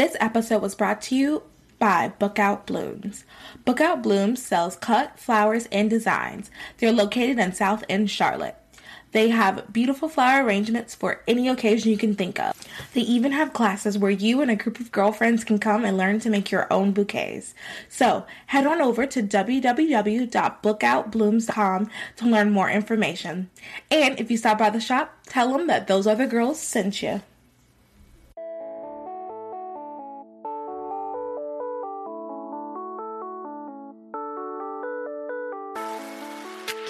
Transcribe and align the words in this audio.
This 0.00 0.16
episode 0.18 0.62
was 0.62 0.74
brought 0.74 1.02
to 1.02 1.14
you 1.14 1.42
by 1.78 2.14
Bookout 2.18 2.64
Blooms. 2.64 3.26
Bookout 3.66 4.02
Blooms 4.02 4.42
sells 4.42 4.76
cut, 4.76 5.18
flowers, 5.18 5.68
and 5.70 5.90
designs. 5.90 6.50
They're 6.78 6.90
located 6.90 7.38
in 7.38 7.52
South 7.52 7.84
End, 7.86 8.10
Charlotte. 8.10 8.56
They 9.12 9.28
have 9.28 9.70
beautiful 9.70 10.08
flower 10.08 10.42
arrangements 10.42 10.94
for 10.94 11.22
any 11.28 11.48
occasion 11.48 11.90
you 11.90 11.98
can 11.98 12.14
think 12.14 12.40
of. 12.40 12.56
They 12.94 13.02
even 13.02 13.32
have 13.32 13.52
classes 13.52 13.98
where 13.98 14.10
you 14.10 14.40
and 14.40 14.50
a 14.50 14.56
group 14.56 14.80
of 14.80 14.90
girlfriends 14.90 15.44
can 15.44 15.58
come 15.58 15.84
and 15.84 15.98
learn 15.98 16.18
to 16.20 16.30
make 16.30 16.50
your 16.50 16.66
own 16.72 16.92
bouquets. 16.92 17.52
So 17.90 18.24
head 18.46 18.66
on 18.66 18.80
over 18.80 19.06
to 19.06 19.22
www.bookoutblooms.com 19.22 21.90
to 22.16 22.24
learn 22.24 22.50
more 22.50 22.70
information. 22.70 23.50
And 23.90 24.18
if 24.18 24.30
you 24.30 24.38
stop 24.38 24.56
by 24.56 24.70
the 24.70 24.80
shop, 24.80 25.14
tell 25.26 25.52
them 25.52 25.66
that 25.66 25.88
those 25.88 26.06
other 26.06 26.26
girls 26.26 26.58
sent 26.58 27.02
you. 27.02 27.20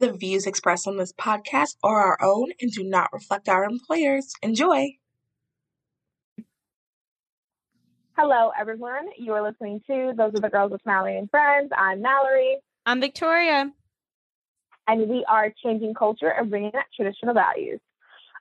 The 0.00 0.12
views 0.12 0.46
expressed 0.46 0.86
on 0.86 0.96
this 0.96 1.12
podcast 1.12 1.74
are 1.82 1.98
our 1.98 2.18
own 2.22 2.52
and 2.60 2.70
do 2.70 2.84
not 2.84 3.12
reflect 3.12 3.48
our 3.48 3.64
employers. 3.64 4.32
Enjoy. 4.42 4.92
Hello, 8.16 8.52
everyone. 8.56 9.08
You 9.16 9.32
are 9.32 9.42
listening 9.42 9.80
to 9.88 10.12
Those 10.16 10.32
Other 10.36 10.50
Girls 10.50 10.70
with 10.70 10.82
Mallory 10.86 11.18
and 11.18 11.28
Friends. 11.28 11.70
I'm 11.76 12.00
Mallory. 12.00 12.58
I'm 12.86 13.00
Victoria. 13.00 13.72
And 14.86 15.08
we 15.08 15.24
are 15.28 15.52
changing 15.64 15.94
culture 15.94 16.28
and 16.28 16.48
bringing 16.48 16.70
back 16.70 16.86
traditional 16.94 17.34
values. 17.34 17.80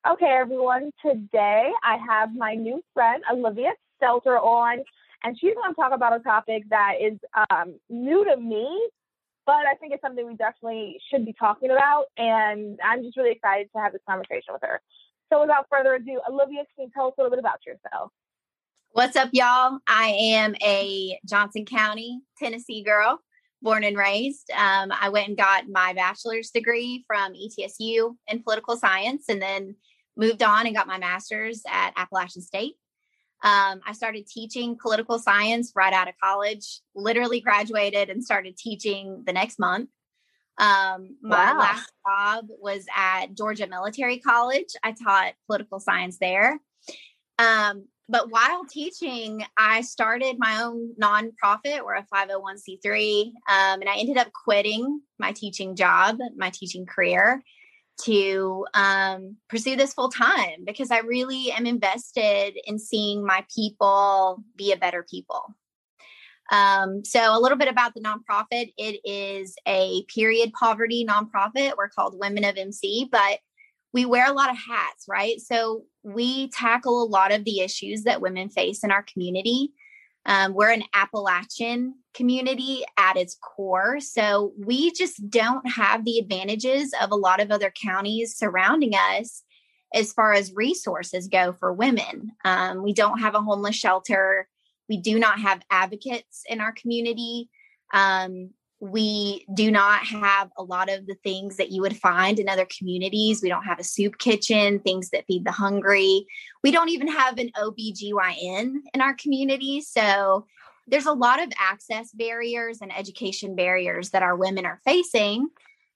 Okay, 0.08 0.30
everyone. 0.40 0.92
Today 1.04 1.72
I 1.84 1.98
have 2.08 2.36
my 2.36 2.54
new 2.54 2.84
friend, 2.94 3.24
Olivia 3.32 3.72
Stelter, 4.00 4.40
on, 4.40 4.84
and 5.24 5.36
she's 5.40 5.56
going 5.56 5.72
to 5.72 5.76
talk 5.76 5.92
about 5.92 6.16
a 6.16 6.20
topic 6.20 6.70
that 6.70 6.94
is 7.02 7.18
um, 7.50 7.80
new 7.90 8.24
to 8.26 8.38
me, 8.38 8.90
but 9.48 9.66
I 9.66 9.76
think 9.76 9.94
it's 9.94 10.02
something 10.02 10.28
we 10.28 10.36
definitely 10.36 11.00
should 11.10 11.26
be 11.26 11.34
talking 11.34 11.72
about. 11.72 12.08
And 12.18 12.78
I'm 12.84 13.02
just 13.02 13.18
really 13.18 13.32
excited 13.32 13.70
to 13.74 13.82
have 13.82 13.94
this 13.94 14.02
conversation 14.08 14.52
with 14.52 14.62
her. 14.62 14.82
So, 15.32 15.42
without 15.42 15.66
further 15.72 15.96
ado, 15.96 16.22
Olivia, 16.30 16.64
can 16.76 16.86
you 16.86 16.92
tell 16.94 17.08
us 17.08 17.14
a 17.18 17.22
little 17.22 17.32
bit 17.32 17.40
about 17.40 17.66
yourself? 17.66 18.12
What's 18.92 19.16
up, 19.16 19.30
y'all? 19.32 19.80
I 19.88 20.10
am 20.20 20.56
a 20.62 21.18
Johnson 21.26 21.66
County, 21.66 22.22
Tennessee 22.38 22.84
girl, 22.84 23.20
born 23.62 23.84
and 23.84 23.98
raised. 23.98 24.50
Um, 24.52 24.92
I 24.92 25.10
went 25.10 25.30
and 25.30 25.38
got 25.38 25.70
my 25.70 25.94
bachelor's 25.94 26.50
degree 26.50 27.04
from 27.08 27.34
ETSU 27.34 28.16
in 28.28 28.44
political 28.44 28.78
science 28.78 29.26
and 29.30 29.42
then 29.42 29.76
moved 30.16 30.44
on 30.44 30.66
and 30.66 30.76
got 30.76 30.88
my 30.88 30.98
master's 30.98 31.62
at 31.70 31.94
Appalachian 31.96 32.42
State. 32.42 32.76
Um, 33.44 33.82
I 33.86 33.94
started 33.94 34.28
teaching 34.28 34.78
political 34.82 35.20
science 35.20 35.72
right 35.76 35.94
out 35.94 36.08
of 36.08 36.16
college, 36.22 36.80
literally 36.96 37.40
graduated 37.40 38.10
and 38.10 38.24
started 38.24 38.58
teaching 38.58 39.24
the 39.26 39.34
next 39.34 39.60
month. 39.60 39.90
Um, 40.58 41.18
my 41.22 41.54
Wow. 41.54 41.60
last 41.60 41.92
job 42.08 42.48
was 42.50 42.86
at 42.96 43.36
Georgia 43.36 43.68
Military 43.68 44.20
College. 44.20 44.70
I 44.84 44.92
taught 44.92 45.34
political 45.46 45.80
science 45.80 46.18
there. 46.18 46.60
Um, 47.38 47.88
but 48.10 48.32
while 48.32 48.66
teaching, 48.66 49.46
I 49.58 49.82
started 49.82 50.38
my 50.40 50.64
own 50.64 50.96
nonprofit. 51.00 51.84
We're 51.84 51.96
a 51.96 52.08
501c3. 52.12 53.26
Um, 53.28 53.82
and 53.82 53.90
I 53.90 53.98
ended 53.98 54.18
up 54.18 54.32
quitting 54.34 55.02
my 55.20 55.32
teaching 55.32 55.76
job, 55.76 56.18
my 56.36 56.50
teaching 56.50 56.86
career 56.86 57.44
to 58.04 58.66
um, 58.74 59.38
pursue 59.50 59.76
this 59.76 59.94
full 59.94 60.10
time 60.10 60.64
because 60.66 60.92
I 60.92 61.00
really 61.00 61.52
am 61.52 61.66
invested 61.66 62.58
in 62.66 62.80
seeing 62.80 63.26
my 63.26 63.46
people 63.54 64.44
be 64.56 64.72
a 64.72 64.78
better 64.78 65.06
people. 65.10 65.56
Um, 66.52 67.04
so, 67.04 67.38
a 67.38 67.40
little 67.40 67.58
bit 67.58 67.68
about 67.68 67.94
the 67.94 68.02
nonprofit 68.02 68.72
it 68.78 69.02
is 69.04 69.56
a 69.68 70.04
period 70.14 70.54
poverty 70.54 71.06
nonprofit. 71.06 71.74
We're 71.78 71.90
called 71.90 72.18
Women 72.18 72.46
of 72.46 72.58
MC, 72.58 73.10
but 73.12 73.40
we 73.94 74.06
wear 74.06 74.30
a 74.30 74.34
lot 74.34 74.50
of 74.50 74.58
hats, 74.58 75.06
right? 75.10 75.42
So, 75.42 75.84
we 76.04 76.50
tackle 76.52 77.04
a 77.04 77.10
lot 77.10 77.34
of 77.34 77.44
the 77.44 77.60
issues 77.60 78.04
that 78.04 78.22
women 78.22 78.50
face 78.50 78.84
in 78.84 78.92
our 78.92 79.04
community. 79.04 79.74
Um, 80.28 80.54
we're 80.54 80.72
an 80.72 80.84
Appalachian 80.94 81.96
community 82.14 82.84
at 82.98 83.16
its 83.16 83.38
core. 83.42 84.00
So 84.02 84.52
we 84.60 84.92
just 84.92 85.30
don't 85.30 85.68
have 85.70 86.04
the 86.04 86.20
advantages 86.20 86.94
of 87.02 87.12
a 87.12 87.16
lot 87.16 87.40
of 87.40 87.50
other 87.50 87.72
counties 87.82 88.36
surrounding 88.36 88.94
us 88.94 89.44
as 89.94 90.12
far 90.12 90.34
as 90.34 90.54
resources 90.54 91.30
go 91.30 91.54
for 91.54 91.72
women. 91.72 92.32
Um, 92.44 92.84
we 92.84 92.94
don't 92.94 93.20
have 93.20 93.36
a 93.36 93.42
homeless 93.42 93.76
shelter. 93.76 94.50
We 94.90 94.98
do 94.98 95.18
not 95.18 95.40
have 95.40 95.64
advocates 95.72 96.44
in 96.50 96.60
our 96.60 96.74
community. 96.74 97.50
Um, 97.94 98.52
we 98.80 99.46
do 99.54 99.72
not 99.72 100.06
have 100.06 100.52
a 100.58 100.64
lot 100.64 100.90
of 100.90 101.08
the 101.08 101.16
things 101.24 101.58
that 101.58 101.72
you 101.72 101.82
would 101.82 101.98
find 101.98 102.40
in 102.40 102.48
other 102.48 102.68
communities. 102.78 103.42
We 103.42 103.50
don't 103.50 103.64
have 103.64 103.80
a 103.80 103.84
soup 103.84 104.20
kitchen, 104.20 104.80
things 104.80 105.10
that 105.10 105.26
feed 105.26 105.46
the 105.46 105.52
hungry. 105.52 106.28
We 106.64 106.72
don't 106.72 106.90
even 106.90 107.08
have 107.08 107.40
an 107.40 107.52
OBGYN 107.58 108.76
in 108.94 109.02
our 109.02 109.16
community. 109.16 109.82
So 109.82 110.46
there's 110.88 111.08
a 111.08 111.14
lot 111.14 111.42
of 111.42 111.52
access 111.60 112.12
barriers 112.12 112.80
and 112.82 112.96
education 112.96 113.56
barriers 113.56 114.12
that 114.12 114.24
our 114.24 114.36
women 114.36 114.66
are 114.66 114.80
facing. 114.86 115.50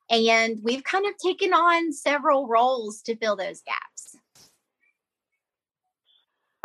And 0.10 0.60
we've 0.64 0.84
kind 0.84 1.06
of 1.06 1.16
taken 1.18 1.54
on 1.54 1.94
several 1.94 2.48
roles 2.48 3.02
to 3.04 3.16
fill 3.16 3.36
those 3.36 3.62
gaps. 3.62 4.18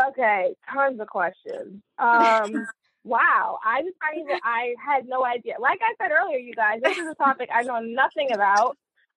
Okay, 0.09 0.55
tons 0.73 1.01
of 1.01 1.07
questions. 1.07 1.83
Um, 1.99 2.67
wow, 3.07 3.59
I 3.65 3.83
just 3.83 3.97
not 4.03 4.21
even, 4.21 4.41
I 4.43 4.75
had 4.85 5.07
no 5.07 5.25
idea. 5.25 5.55
Like 5.61 5.81
I 5.83 5.95
said 6.03 6.13
earlier, 6.13 6.39
you 6.39 6.55
guys, 6.55 6.81
this 6.83 6.99
is 6.99 7.07
a 7.07 7.15
topic 7.15 7.49
I 7.55 7.63
know 7.63 7.79
nothing 7.81 8.33
about, 8.33 8.77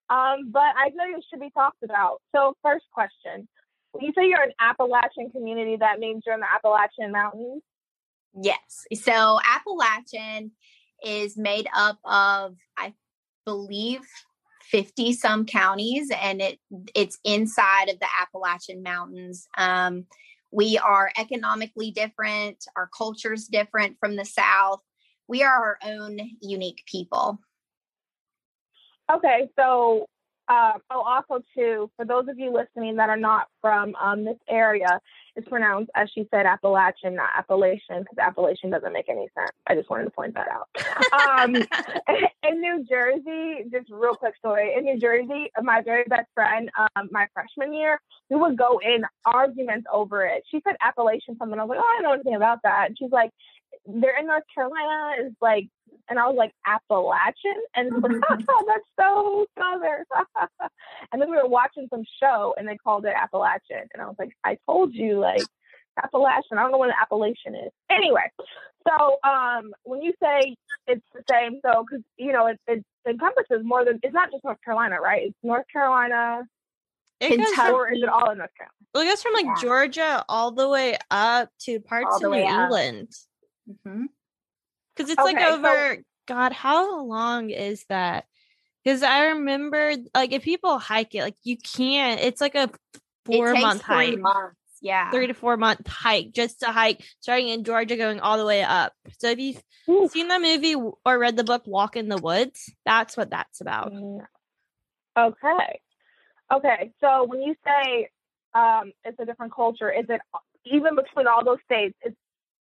um, 0.09 0.51
but 0.51 0.73
I 0.77 0.89
know 0.93 1.05
it 1.05 1.25
should 1.29 1.39
be 1.39 1.51
talked 1.51 1.83
about. 1.83 2.21
So, 2.33 2.55
first 2.63 2.85
question 2.91 3.47
you 3.99 4.11
say 4.15 4.27
you're 4.27 4.41
an 4.41 4.53
Appalachian 4.59 5.31
community, 5.31 5.77
that 5.77 5.99
means 5.99 6.23
you're 6.25 6.35
in 6.35 6.41
the 6.41 6.53
Appalachian 6.53 7.11
Mountains? 7.11 7.63
Yes. 8.39 8.85
So 8.93 9.39
Appalachian 9.43 10.51
is 11.03 11.37
made 11.37 11.67
up 11.75 11.97
of, 12.05 12.55
I 12.77 12.93
believe, 13.45 14.01
50 14.63 15.13
some 15.13 15.45
counties 15.45 16.11
and 16.15 16.41
it 16.41 16.59
it's 16.93 17.17
inside 17.23 17.89
of 17.89 17.99
the 17.99 18.07
Appalachian 18.21 18.83
Mountains. 18.83 19.47
Um, 19.57 20.05
we 20.51 20.77
are 20.77 21.11
economically 21.17 21.91
different, 21.91 22.65
our 22.75 22.89
culture's 22.95 23.45
different 23.45 23.97
from 23.99 24.15
the 24.15 24.25
South. 24.25 24.81
We 25.27 25.43
are 25.43 25.53
our 25.53 25.77
own 25.85 26.19
unique 26.41 26.83
people. 26.85 27.39
Okay, 29.11 29.49
so 29.57 30.05
uh, 30.49 30.73
oh, 30.89 31.01
also 31.01 31.43
too, 31.55 31.91
for 31.95 32.05
those 32.05 32.27
of 32.27 32.39
you 32.39 32.51
listening 32.51 32.95
that 32.95 33.09
are 33.09 33.17
not 33.17 33.47
from 33.61 33.95
um, 33.95 34.25
this 34.25 34.37
area, 34.49 34.99
it's 35.35 35.47
pronounced 35.47 35.91
as 35.95 36.09
she 36.13 36.27
said 36.31 36.47
Appalachian, 36.47 37.15
not 37.15 37.29
Appalachian, 37.37 38.01
because 38.01 38.17
Appalachian 38.17 38.71
doesn't 38.71 38.91
make 38.91 39.09
any 39.09 39.29
sense. 39.35 39.51
I 39.67 39.75
just 39.75 39.89
wanted 39.89 40.05
to 40.05 40.09
point 40.09 40.33
that 40.33 40.47
out. 40.49 41.39
um, 41.39 41.55
in 42.43 42.61
New 42.61 42.83
Jersey, 42.89 43.69
just 43.71 43.91
real 43.91 44.15
quick 44.15 44.35
story. 44.37 44.73
In 44.75 44.85
New 44.85 44.99
Jersey, 44.99 45.51
my 45.61 45.81
very 45.83 46.03
best 46.09 46.27
friend, 46.33 46.69
um, 46.77 47.09
my 47.11 47.27
freshman 47.33 47.71
year, 47.73 47.99
we 48.29 48.37
would 48.37 48.57
go 48.57 48.81
in 48.83 49.03
arguments 49.25 49.85
over 49.93 50.25
it. 50.25 50.43
She 50.49 50.61
said 50.67 50.75
Appalachian 50.81 51.37
something. 51.37 51.59
I 51.59 51.63
was 51.63 51.77
like, 51.77 51.79
oh, 51.79 51.87
I 51.87 52.01
don't 52.01 52.03
know 52.03 52.13
anything 52.13 52.35
about 52.35 52.59
that. 52.63 52.87
And 52.87 52.97
she's 52.97 53.11
like, 53.11 53.29
they're 53.85 54.17
in 54.19 54.25
North 54.25 54.43
Carolina. 54.53 55.23
Is 55.23 55.33
like, 55.41 55.69
and 56.09 56.17
I 56.19 56.27
was 56.27 56.35
like 56.35 56.53
Appalachian, 56.65 57.55
and 57.75 58.01
like, 58.01 58.11
oh, 58.49 58.63
that's 58.67 58.89
so 58.99 59.45
southern. 59.57 60.05
and 61.11 61.21
then 61.21 61.29
we 61.29 61.37
were 61.37 61.47
watching 61.47 61.87
some 61.89 62.03
show, 62.21 62.53
and 62.57 62.67
they 62.67 62.77
called 62.77 63.05
it 63.05 63.13
Appalachian, 63.15 63.87
and 63.93 64.01
I 64.01 64.05
was 64.05 64.15
like, 64.19 64.35
I 64.43 64.57
told 64.65 64.93
you, 64.93 65.19
like 65.19 65.43
Appalachian. 66.01 66.57
I 66.57 66.61
don't 66.63 66.71
know 66.71 66.77
what 66.77 66.89
an 66.89 66.95
Appalachian 67.01 67.55
is. 67.55 67.71
Anyway, 67.89 68.31
so 68.87 69.17
um, 69.23 69.71
when 69.83 70.01
you 70.01 70.13
say 70.21 70.55
it's 70.87 71.05
the 71.13 71.21
same. 71.29 71.59
So, 71.65 71.83
because 71.87 72.03
you 72.17 72.31
know, 72.31 72.47
it, 72.47 72.59
it 72.67 72.83
encompasses 73.07 73.61
more 73.63 73.85
than 73.85 73.99
it's 74.03 74.13
not 74.13 74.31
just 74.31 74.43
North 74.43 74.61
Carolina, 74.63 74.99
right? 75.01 75.27
It's 75.27 75.37
North 75.43 75.65
Carolina, 75.71 76.43
It 77.19 77.37
goes, 77.37 77.47
Kentucky. 77.47 77.71
or 77.73 77.91
is 77.91 78.01
it 78.01 78.09
all 78.09 78.31
in 78.31 78.37
North 78.39 78.51
Carolina? 78.57 78.73
well, 78.93 79.03
it 79.03 79.07
goes 79.07 79.21
from 79.21 79.33
like 79.33 79.45
Yeah. 79.45 79.55
Georgia 79.61 80.25
all 80.29 80.51
the 80.51 80.67
way 80.67 80.97
up 81.11 81.49
to 81.65 81.79
parts 81.79 82.15
of 82.15 82.21
New. 82.23 82.33
England. 82.33 83.09
Mhm. 83.85 84.05
Because 84.99 85.11
it's 85.13 85.23
like 85.23 85.37
Okay, 85.37 85.45
so- 85.47 85.53
over, 85.55 85.97
God, 86.27 86.51
how 86.51 87.05
long 87.05 87.51
is 87.51 87.85
that? 87.87 88.25
Because 88.83 89.01
I 89.01 89.27
remember, 89.27 89.93
like, 90.13 90.33
if 90.33 90.43
people 90.43 90.77
hike 90.77 91.15
it, 91.15 91.21
like, 91.21 91.37
you 91.43 91.55
can't, 91.57 92.19
it's 92.19 92.41
like 92.41 92.55
a 92.55 92.69
four 93.25 93.53
month 93.53 93.81
hike, 93.81 94.19
months. 94.19 94.57
Yeah. 94.81 95.11
three 95.11 95.27
to 95.27 95.33
four 95.33 95.55
month 95.55 95.87
hike 95.87 96.31
just 96.33 96.59
to 96.61 96.67
hike, 96.67 97.01
starting 97.21 97.47
in 97.47 97.63
Georgia, 97.63 97.95
going 97.95 98.19
all 98.19 98.37
the 98.37 98.45
way 98.45 98.61
up. 98.61 98.91
So 99.19 99.29
if 99.29 99.39
you've 99.39 99.61
Ooh. 99.89 100.09
seen 100.09 100.27
the 100.27 100.39
movie 100.39 100.75
or 100.75 101.17
read 101.19 101.37
the 101.37 101.43
book 101.45 101.63
Walk 101.65 101.95
in 101.95 102.09
the 102.09 102.17
Woods, 102.17 102.69
that's 102.85 103.15
what 103.15 103.29
that's 103.29 103.61
about. 103.61 103.93
Mm, 103.93 104.25
Okay. 105.17 105.79
Okay. 106.51 106.91
So 106.99 107.23
when 107.25 107.41
you 107.41 107.55
say 107.65 108.09
um, 108.53 108.91
it's 109.05 109.19
a 109.19 109.25
different 109.25 109.53
culture, 109.53 109.91
is 109.91 110.05
it 110.09 110.21
even 110.65 110.95
between 110.95 111.27
all 111.27 111.43
those 111.45 111.59
states? 111.65 111.97
It's 112.01 112.15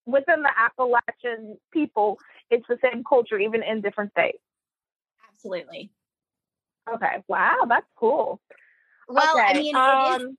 within 0.08 0.42
the 0.42 0.50
Appalachian 0.56 1.58
people. 1.72 2.18
It's 2.50 2.66
the 2.68 2.78
same 2.82 3.04
culture, 3.04 3.38
even 3.38 3.62
in 3.62 3.82
different 3.82 4.10
states. 4.12 4.38
Absolutely. 5.32 5.90
Okay. 6.92 7.22
Wow, 7.28 7.66
that's 7.68 7.86
cool. 7.96 8.40
Well, 9.08 9.36
I 9.36 9.50
Okay, 9.50 9.58
mean, 9.60 9.76
it 9.76 9.78
is 9.78 10.22
um, 10.22 10.38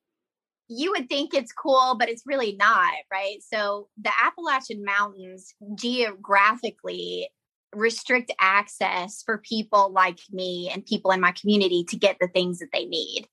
you 0.68 0.92
would 0.92 1.10
think 1.10 1.34
it's 1.34 1.52
cool, 1.52 1.96
but 1.98 2.10
it's 2.10 2.24
really 2.26 2.56
not, 2.56 2.94
right? 3.12 3.38
So 3.42 3.88
the 4.02 4.12
Appalachian 4.24 4.84
Mountains 4.84 5.54
geographically 5.76 7.30
restrict 7.76 8.32
access 8.40 9.24
for 9.24 9.38
people 9.40 9.92
like 9.92 10.20
me 10.32 10.70
and 10.72 10.86
people 10.86 11.12
in 11.12 11.22
my 11.22 11.32
community 11.32 11.84
to 11.90 11.98
get 11.98 12.18
the 12.20 12.28
things 12.28 12.60
that 12.60 12.70
they 12.74 12.86
need. 12.86 13.28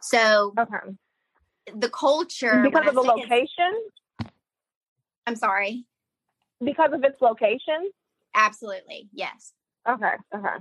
So 0.00 0.54
okay. 0.58 0.96
the 1.74 1.90
culture 1.90 2.62
Because 2.62 2.88
of 2.88 2.94
the 2.94 3.02
I 3.02 3.14
location. 3.14 3.72
I'm 5.26 5.36
sorry. 5.36 5.84
Because 6.64 6.92
of 6.92 7.04
its 7.04 7.20
location. 7.20 7.90
Absolutely. 8.34 9.08
Yes. 9.12 9.52
Okay. 9.88 10.14
Okay. 10.34 10.56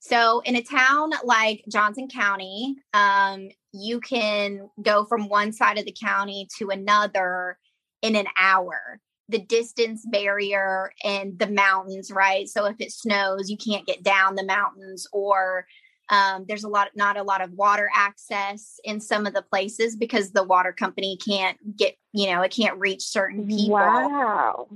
So 0.00 0.40
in 0.44 0.56
a 0.56 0.62
town 0.62 1.10
like 1.24 1.64
Johnson 1.70 2.08
County, 2.08 2.76
um, 2.94 3.48
you 3.72 4.00
can 4.00 4.70
go 4.80 5.04
from 5.04 5.28
one 5.28 5.52
side 5.52 5.78
of 5.78 5.84
the 5.84 5.96
county 6.00 6.46
to 6.58 6.70
another 6.70 7.58
in 8.02 8.16
an 8.16 8.26
hour. 8.38 9.00
The 9.28 9.40
distance 9.40 10.06
barrier 10.10 10.92
and 11.04 11.38
the 11.38 11.50
mountains, 11.50 12.10
right? 12.10 12.48
So 12.48 12.64
if 12.64 12.76
it 12.78 12.92
snows, 12.92 13.50
you 13.50 13.58
can't 13.58 13.86
get 13.86 14.02
down 14.02 14.36
the 14.36 14.44
mountains, 14.44 15.06
or 15.12 15.66
um, 16.10 16.44
there's 16.48 16.64
a 16.64 16.68
lot, 16.68 16.88
not 16.94 17.16
a 17.16 17.22
lot 17.22 17.40
of 17.42 17.52
water 17.52 17.90
access 17.94 18.80
in 18.84 19.00
some 19.00 19.26
of 19.26 19.34
the 19.34 19.42
places 19.42 19.96
because 19.96 20.30
the 20.32 20.42
water 20.42 20.72
company 20.72 21.16
can't 21.16 21.58
get, 21.76 21.96
you 22.12 22.30
know, 22.30 22.42
it 22.42 22.50
can't 22.52 22.78
reach 22.78 23.02
certain 23.02 23.46
people. 23.46 23.74
Wow. 23.74 24.68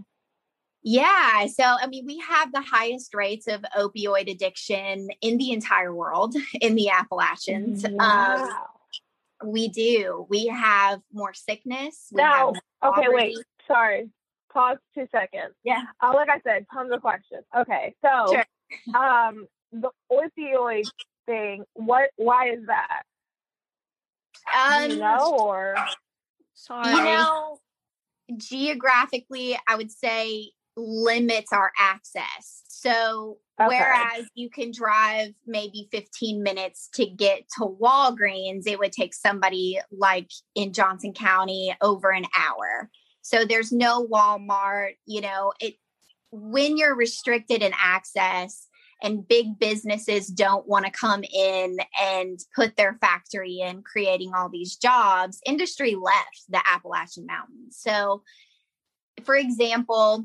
Yeah. 0.82 1.46
So, 1.46 1.62
I 1.64 1.87
mean, 1.87 2.06
we 2.06 2.19
have 2.19 2.52
the 2.52 2.61
highest 2.61 3.14
rates 3.14 3.46
of 3.46 3.64
opioid 3.76 4.31
addiction 4.31 5.08
in 5.20 5.38
the 5.38 5.52
entire 5.52 5.94
world 5.94 6.34
in 6.61 6.75
the 6.75 6.90
Appalachians. 6.90 7.85
Um, 7.85 7.94
Wow. 7.96 8.67
we 9.44 9.69
do. 9.69 10.26
We 10.28 10.46
have 10.49 11.00
more 11.12 11.35
sickness. 11.35 12.08
Have 12.17 12.55
okay, 12.85 13.06
wait. 13.08 13.37
Sorry. 13.67 14.11
Pause 14.52 14.78
two 14.94 15.06
seconds. 15.11 15.55
Yeah. 15.64 15.82
Uh, 16.02 16.12
like 16.14 16.28
I 16.28 16.40
said, 16.44 16.67
tons 16.73 16.93
of 16.93 17.00
questions. 17.00 17.44
Okay, 17.56 17.94
so 18.05 18.26
Sure. 18.35 18.94
um, 18.94 19.46
the 19.73 19.90
opioid 20.11 20.90
thing. 21.27 21.65
What? 21.75 22.11
Why 22.17 22.51
is 22.51 22.67
that? 22.67 23.03
Do 24.69 24.75
Um, 24.85 24.91
you 24.91 24.99
know, 24.99 25.35
or 25.39 25.77
Sorry. 26.55 26.95
you 26.95 27.03
know, 27.05 27.59
geographically, 28.37 29.59
I 29.69 29.77
would 29.77 29.91
say 29.91 30.53
limits 30.77 31.53
our 31.53 31.73
access. 31.79 32.63
So, 32.69 33.39
Okay. 33.61 33.77
whereas 33.79 34.27
you 34.35 34.51
can 34.51 34.73
drive 34.73 35.35
maybe 35.47 35.89
15 35.93 36.43
minutes 36.43 36.89
to 36.95 37.07
get 37.07 37.45
to 37.59 37.67
Walgreens, 37.67 38.67
it 38.67 38.79
would 38.79 38.93
take 38.93 39.15
somebody 39.15 39.79
like 39.93 40.31
in 40.55 40.73
Johnson 40.73 41.13
County 41.13 41.75
over 41.81 42.11
an 42.11 42.27
hour. 42.37 42.91
So, 43.21 43.45
there's 43.45 43.71
no 43.71 44.07
Walmart, 44.07 44.97
you 45.07 45.21
know, 45.21 45.53
it 45.61 45.75
when 46.33 46.79
you're 46.79 46.97
restricted 46.97 47.63
in 47.63 47.73
access 47.79 48.67
and 49.02 49.26
big 49.26 49.58
businesses 49.58 50.28
don't 50.28 50.66
want 50.66 50.84
to 50.84 50.90
come 50.90 51.25
in 51.25 51.78
and 52.00 52.38
put 52.54 52.76
their 52.76 52.94
factory 53.00 53.60
in 53.60 53.82
creating 53.82 54.32
all 54.34 54.49
these 54.49 54.76
jobs 54.76 55.40
industry 55.46 55.94
left 55.94 56.44
the 56.49 56.60
appalachian 56.66 57.26
mountains 57.26 57.76
so 57.78 58.22
for 59.25 59.34
example 59.34 60.25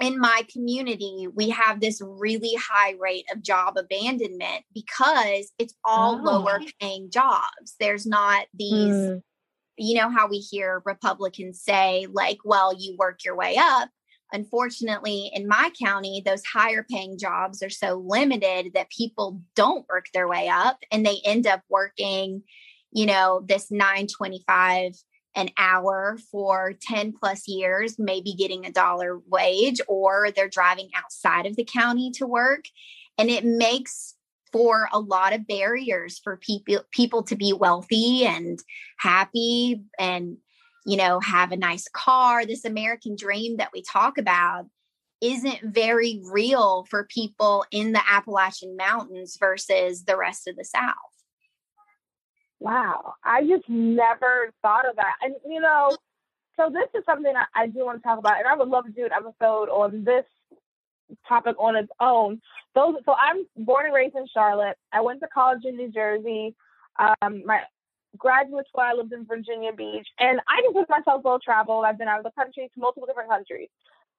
in 0.00 0.18
my 0.18 0.42
community 0.52 1.26
we 1.34 1.50
have 1.50 1.80
this 1.80 2.00
really 2.04 2.54
high 2.54 2.94
rate 3.00 3.24
of 3.32 3.42
job 3.42 3.76
abandonment 3.76 4.64
because 4.72 5.52
it's 5.58 5.74
all 5.84 6.14
Oh. 6.20 6.22
lower 6.22 6.60
paying 6.80 7.10
jobs 7.10 7.74
there's 7.80 8.06
not 8.06 8.46
these 8.54 8.96
Mm, 8.96 9.22
you 9.82 9.94
know 9.94 10.10
how 10.10 10.28
we 10.28 10.38
hear 10.38 10.82
Republicans 10.84 11.62
say, 11.62 12.06
like, 12.12 12.38
well, 12.44 12.74
you 12.78 12.96
work 12.98 13.24
your 13.24 13.34
way 13.34 13.56
up. 13.58 13.88
Unfortunately, 14.32 15.30
in 15.34 15.48
my 15.48 15.70
county, 15.82 16.22
those 16.24 16.42
higher 16.44 16.84
paying 16.88 17.18
jobs 17.18 17.62
are 17.62 17.70
so 17.70 18.02
limited 18.06 18.72
that 18.74 18.90
people 18.90 19.40
don't 19.54 19.88
work 19.88 20.06
their 20.12 20.28
way 20.28 20.48
up 20.48 20.78
and 20.92 21.04
they 21.04 21.20
end 21.24 21.46
up 21.46 21.62
working, 21.68 22.42
you 22.92 23.06
know, 23.06 23.44
this 23.46 23.70
925 23.70 24.92
an 25.36 25.50
hour 25.56 26.18
for 26.30 26.74
10 26.82 27.12
plus 27.12 27.46
years, 27.46 27.96
maybe 27.98 28.34
getting 28.34 28.66
a 28.66 28.72
dollar 28.72 29.20
wage, 29.28 29.80
or 29.86 30.30
they're 30.34 30.48
driving 30.48 30.90
outside 30.96 31.46
of 31.46 31.56
the 31.56 31.64
county 31.64 32.10
to 32.12 32.26
work. 32.26 32.64
And 33.16 33.30
it 33.30 33.44
makes 33.44 34.16
for 34.52 34.88
a 34.92 34.98
lot 34.98 35.32
of 35.32 35.46
barriers 35.46 36.18
for 36.22 36.36
people 36.36 36.82
people 36.90 37.22
to 37.22 37.36
be 37.36 37.52
wealthy 37.52 38.26
and 38.26 38.58
happy 38.98 39.82
and 39.98 40.38
you 40.86 40.96
know 40.96 41.20
have 41.20 41.52
a 41.52 41.56
nice 41.56 41.86
car 41.92 42.44
this 42.44 42.64
american 42.64 43.16
dream 43.16 43.56
that 43.56 43.70
we 43.72 43.82
talk 43.82 44.18
about 44.18 44.66
isn't 45.20 45.60
very 45.62 46.20
real 46.32 46.86
for 46.88 47.04
people 47.04 47.64
in 47.70 47.92
the 47.92 48.02
appalachian 48.08 48.76
mountains 48.76 49.36
versus 49.38 50.04
the 50.04 50.16
rest 50.16 50.48
of 50.48 50.56
the 50.56 50.64
south 50.64 50.94
wow. 52.60 53.14
I 53.24 53.42
just 53.42 53.68
never 53.68 54.52
thought 54.62 54.88
of 54.88 54.96
that. 54.96 55.16
And 55.22 55.34
you 55.46 55.60
know, 55.60 55.96
so 56.56 56.70
this 56.70 56.88
is 56.94 57.04
something 57.04 57.32
I, 57.34 57.62
I 57.62 57.66
do 57.66 57.84
want 57.84 57.98
to 57.98 58.02
talk 58.02 58.18
about, 58.18 58.38
and 58.38 58.46
I 58.46 58.54
would 58.54 58.68
love 58.68 58.84
to 58.84 58.92
do 58.92 59.06
an 59.06 59.12
episode 59.12 59.68
on 59.68 60.04
this 60.04 60.24
topic 61.26 61.56
on 61.58 61.74
its 61.74 61.90
own. 61.98 62.40
Those. 62.74 62.96
So 63.04 63.14
I'm 63.14 63.46
born 63.64 63.86
and 63.86 63.94
raised 63.94 64.14
in 64.14 64.26
Charlotte. 64.32 64.76
I 64.92 65.00
went 65.00 65.20
to 65.20 65.28
college 65.32 65.64
in 65.64 65.76
New 65.76 65.90
Jersey. 65.90 66.54
Um, 66.98 67.42
my 67.44 67.62
graduate 68.18 68.66
school, 68.68 68.84
I 68.84 68.92
lived 68.92 69.12
in 69.12 69.24
Virginia 69.24 69.72
Beach, 69.72 70.06
and 70.18 70.40
I 70.48 70.62
consider 70.62 70.86
myself 70.88 71.22
well 71.24 71.38
traveled. 71.38 71.84
I've 71.84 71.98
been 71.98 72.08
out 72.08 72.18
of 72.18 72.24
the 72.24 72.32
country 72.32 72.70
to 72.72 72.80
multiple 72.80 73.06
different 73.06 73.30
countries, 73.30 73.68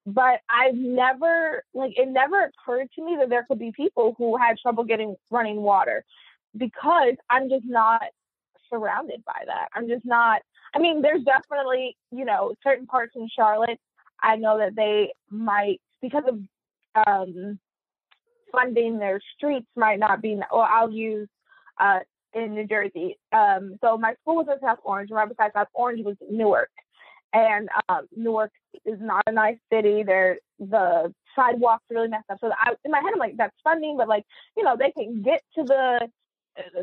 but 0.05 0.39
I've 0.49 0.75
never 0.75 1.63
like 1.73 1.91
it 1.95 2.07
never 2.07 2.45
occurred 2.45 2.89
to 2.95 3.05
me 3.05 3.17
that 3.19 3.29
there 3.29 3.45
could 3.47 3.59
be 3.59 3.71
people 3.71 4.15
who 4.17 4.37
had 4.37 4.57
trouble 4.57 4.83
getting 4.83 5.15
running 5.29 5.57
water 5.57 6.03
because 6.57 7.15
I'm 7.29 7.49
just 7.49 7.65
not 7.65 8.03
surrounded 8.69 9.23
by 9.25 9.43
that. 9.45 9.67
I'm 9.75 9.87
just 9.87 10.05
not. 10.05 10.41
I 10.73 10.79
mean, 10.79 11.01
there's 11.01 11.23
definitely 11.23 11.97
you 12.11 12.25
know 12.25 12.55
certain 12.63 12.87
parts 12.87 13.13
in 13.15 13.27
Charlotte. 13.35 13.79
I 14.21 14.35
know 14.35 14.57
that 14.57 14.75
they 14.75 15.13
might 15.29 15.81
because 16.01 16.23
of 16.27 17.05
um, 17.07 17.59
funding 18.51 18.99
their 18.99 19.19
streets 19.35 19.67
might 19.75 19.99
not 19.99 20.21
be. 20.21 20.39
Or 20.51 20.63
I'll 20.63 20.91
use 20.91 21.27
uh, 21.79 21.99
in 22.33 22.55
New 22.55 22.65
Jersey. 22.65 23.17
Um, 23.31 23.77
so 23.81 23.97
my 23.97 24.13
school 24.21 24.35
was 24.35 24.47
in 24.51 24.59
South 24.59 24.79
Orange, 24.83 25.09
and 25.09 25.17
right 25.17 25.29
beside 25.29 25.51
South 25.53 25.67
Orange 25.73 26.05
was 26.05 26.15
Newark, 26.29 26.71
and 27.33 27.69
um, 27.89 28.07
Newark 28.15 28.51
is 28.85 28.99
not 28.99 29.23
a 29.27 29.31
nice 29.31 29.57
city. 29.71 30.03
There, 30.03 30.37
the 30.59 31.13
sidewalks 31.35 31.83
are 31.91 31.95
really 31.95 32.07
messed 32.07 32.29
up. 32.29 32.39
So 32.41 32.51
I, 32.51 32.73
in 32.85 32.91
my 32.91 32.99
head, 32.99 33.11
I'm 33.13 33.19
like, 33.19 33.37
that's 33.37 33.55
funding, 33.63 33.97
but 33.97 34.07
like, 34.07 34.25
you 34.55 34.63
know, 34.63 34.75
they 34.77 34.91
can 34.91 35.21
get 35.21 35.41
to 35.55 35.63
the, 35.63 36.09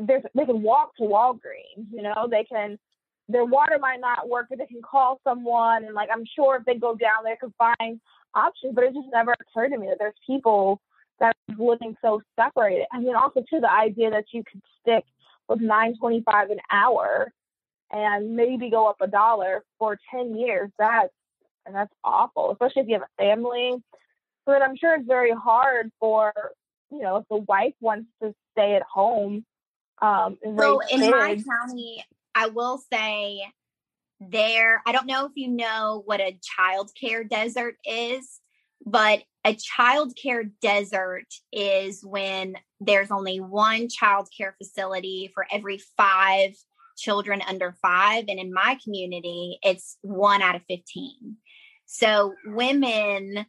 there's, 0.00 0.23
they 0.35 0.47
can 0.47 0.62
walk 0.62 0.97
to 0.97 1.05
Walgreens. 1.05 1.87
You 1.93 2.02
know, 2.02 2.28
they 2.31 2.45
can. 2.45 2.78
Their 3.31 3.45
water 3.45 3.78
might 3.78 4.00
not 4.00 4.26
work, 4.26 4.47
but 4.49 4.57
they 4.57 4.64
can 4.64 4.81
call 4.81 5.21
someone, 5.23 5.85
and 5.85 5.95
like, 5.95 6.09
I'm 6.11 6.25
sure 6.35 6.57
if 6.57 6.64
they 6.64 6.76
go 6.76 6.95
down 6.95 7.25
there, 7.25 7.37
could 7.37 7.52
find 7.59 8.00
options. 8.35 8.75
But 8.75 8.85
it 8.85 8.95
just 8.95 9.09
never 9.12 9.35
occurred 9.38 9.69
to 9.69 9.78
me 9.78 9.88
that 9.88 9.99
there's 9.99 10.14
people 10.26 10.81
that 11.21 11.37
are 11.50 11.55
living 11.59 11.95
so 12.00 12.23
separated. 12.40 12.87
And 12.90 13.07
then 13.07 13.17
also 13.17 13.40
too, 13.40 13.61
the 13.61 13.71
idea 13.71 14.09
that 14.11 14.25
you 14.33 14.43
could 14.50 14.62
stick 14.81 15.05
with 15.49 15.61
9.25 15.61 16.52
an 16.52 16.59
hour 16.71 17.33
and 17.90 18.37
maybe 18.37 18.71
go 18.71 18.88
up 18.88 18.97
a 19.00 19.07
dollar 19.07 19.64
for 19.78 19.99
10 20.11 20.37
years. 20.37 20.71
That's 20.78 21.12
and 21.67 21.75
that's 21.75 21.93
awful, 22.02 22.50
especially 22.52 22.83
if 22.83 22.88
you 22.88 22.95
have 22.95 23.02
a 23.02 23.23
family. 23.23 23.75
So 24.45 24.52
then 24.52 24.62
I'm 24.62 24.76
sure 24.76 24.95
it's 24.95 25.07
very 25.07 25.33
hard 25.33 25.90
for, 26.00 26.33
you 26.90 27.00
know, 27.00 27.17
if 27.17 27.25
the 27.31 27.37
wife 27.37 27.75
wants 27.81 28.09
to 28.23 28.35
stay 28.52 28.75
at 28.75 28.83
home. 28.83 29.45
Um, 30.00 30.38
So 30.59 30.81
in 30.90 31.11
my 31.11 31.35
kids. 31.35 31.47
county, 31.47 32.02
I 32.35 32.47
will 32.47 32.81
say 32.90 33.43
there, 34.21 34.83
I 34.87 34.93
don't 34.93 35.07
know 35.07 35.26
if 35.26 35.33
you 35.35 35.49
know 35.49 36.02
what 36.07 36.21
a 36.21 36.38
child 36.43 36.90
care 36.99 37.23
desert 37.25 37.76
is, 37.85 38.40
but 38.87 39.23
a 39.45 39.55
child 39.55 40.14
care 40.21 40.45
desert 40.62 41.26
is 41.52 42.02
when 42.02 42.57
there's 42.81 43.11
only 43.11 43.39
one 43.39 43.89
child 43.89 44.29
care 44.37 44.55
facility 44.59 45.31
for 45.35 45.47
every 45.51 45.81
five 45.97 46.53
children 46.97 47.43
under 47.49 47.77
five. 47.81 48.25
And 48.29 48.39
in 48.39 48.53
my 48.53 48.79
community, 48.83 49.59
it's 49.63 49.97
one 50.03 50.43
out 50.43 50.57
of 50.57 50.63
15. 50.69 51.37
So 51.87 52.35
women 52.45 53.47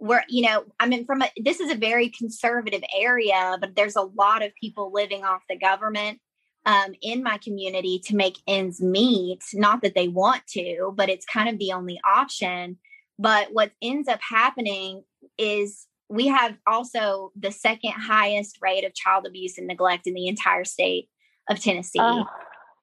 were, 0.00 0.22
you 0.28 0.42
know, 0.42 0.64
I 0.80 0.86
mean, 0.86 1.04
from 1.04 1.22
a, 1.22 1.30
this 1.42 1.60
is 1.60 1.70
a 1.70 1.76
very 1.76 2.08
conservative 2.08 2.82
area, 2.94 3.56
but 3.60 3.76
there's 3.76 3.96
a 3.96 4.02
lot 4.02 4.42
of 4.42 4.54
people 4.60 4.92
living 4.92 5.24
off 5.24 5.42
the 5.48 5.58
government 5.58 6.18
um, 6.64 6.94
in 7.00 7.22
my 7.22 7.38
community 7.38 8.00
to 8.06 8.16
make 8.16 8.38
ends 8.46 8.80
meet. 8.80 9.42
Not 9.54 9.82
that 9.82 9.94
they 9.94 10.08
want 10.08 10.46
to, 10.48 10.92
but 10.96 11.08
it's 11.08 11.24
kind 11.24 11.48
of 11.48 11.58
the 11.58 11.72
only 11.72 12.00
option. 12.04 12.78
But 13.18 13.48
what 13.52 13.72
ends 13.80 14.08
up 14.08 14.20
happening 14.20 15.04
is 15.38 15.86
we 16.08 16.28
have 16.28 16.56
also 16.66 17.32
the 17.36 17.50
second 17.50 17.92
highest 17.92 18.58
rate 18.62 18.84
of 18.84 18.94
child 18.94 19.26
abuse 19.26 19.58
and 19.58 19.66
neglect 19.66 20.06
in 20.06 20.14
the 20.14 20.28
entire 20.28 20.64
state 20.64 21.08
of 21.48 21.60
Tennessee 21.60 21.98
Oh, 22.00 22.26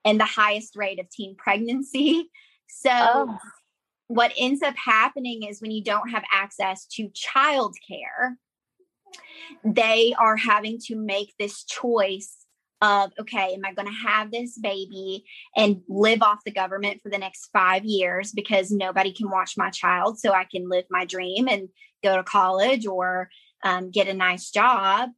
and 0.03 0.19
the 0.19 0.25
highest 0.25 0.75
rate 0.75 0.99
of 0.99 1.09
teen 1.09 1.35
pregnancy. 1.35 2.29
So, 2.75 2.89
oh, 2.91 3.37
what 4.07 4.31
ends 4.35 4.63
up 4.63 4.73
happening 4.75 5.43
is 5.43 5.61
when 5.61 5.69
you 5.69 5.83
don't 5.83 6.09
have 6.09 6.23
access 6.33 6.87
to 6.93 7.09
childcare, 7.09 8.35
they 9.63 10.15
are 10.17 10.35
having 10.35 10.79
to 10.85 10.95
make 10.95 11.35
this 11.37 11.63
choice 11.65 12.42
of 12.83 13.11
okay, 13.19 13.53
am 13.53 13.65
I 13.65 13.73
going 13.73 13.87
to 13.87 14.07
have 14.07 14.29
this 14.29 14.57
baby 14.57 15.23
and 15.55 15.81
live 15.87 16.21
off 16.21 16.43
the 16.45 16.51
government 16.51 17.01
for 17.01 17.09
the 17.09 17.17
next 17.17 17.49
five 17.53 17.85
years 17.85 18.33
because 18.33 18.71
nobody 18.71 19.13
can 19.13 19.29
watch 19.29 19.53
my 19.57 19.69
child 19.69 20.19
so 20.19 20.33
I 20.33 20.43
can 20.43 20.69
live 20.69 20.83
my 20.91 21.05
dream 21.05 21.47
and 21.47 21.69
go 22.03 22.17
to 22.17 22.23
college 22.23 22.85
or 22.85 23.29
um, 23.63 23.89
get 23.89 24.09
a 24.09 24.13
nice 24.13 24.51
job? 24.51 25.09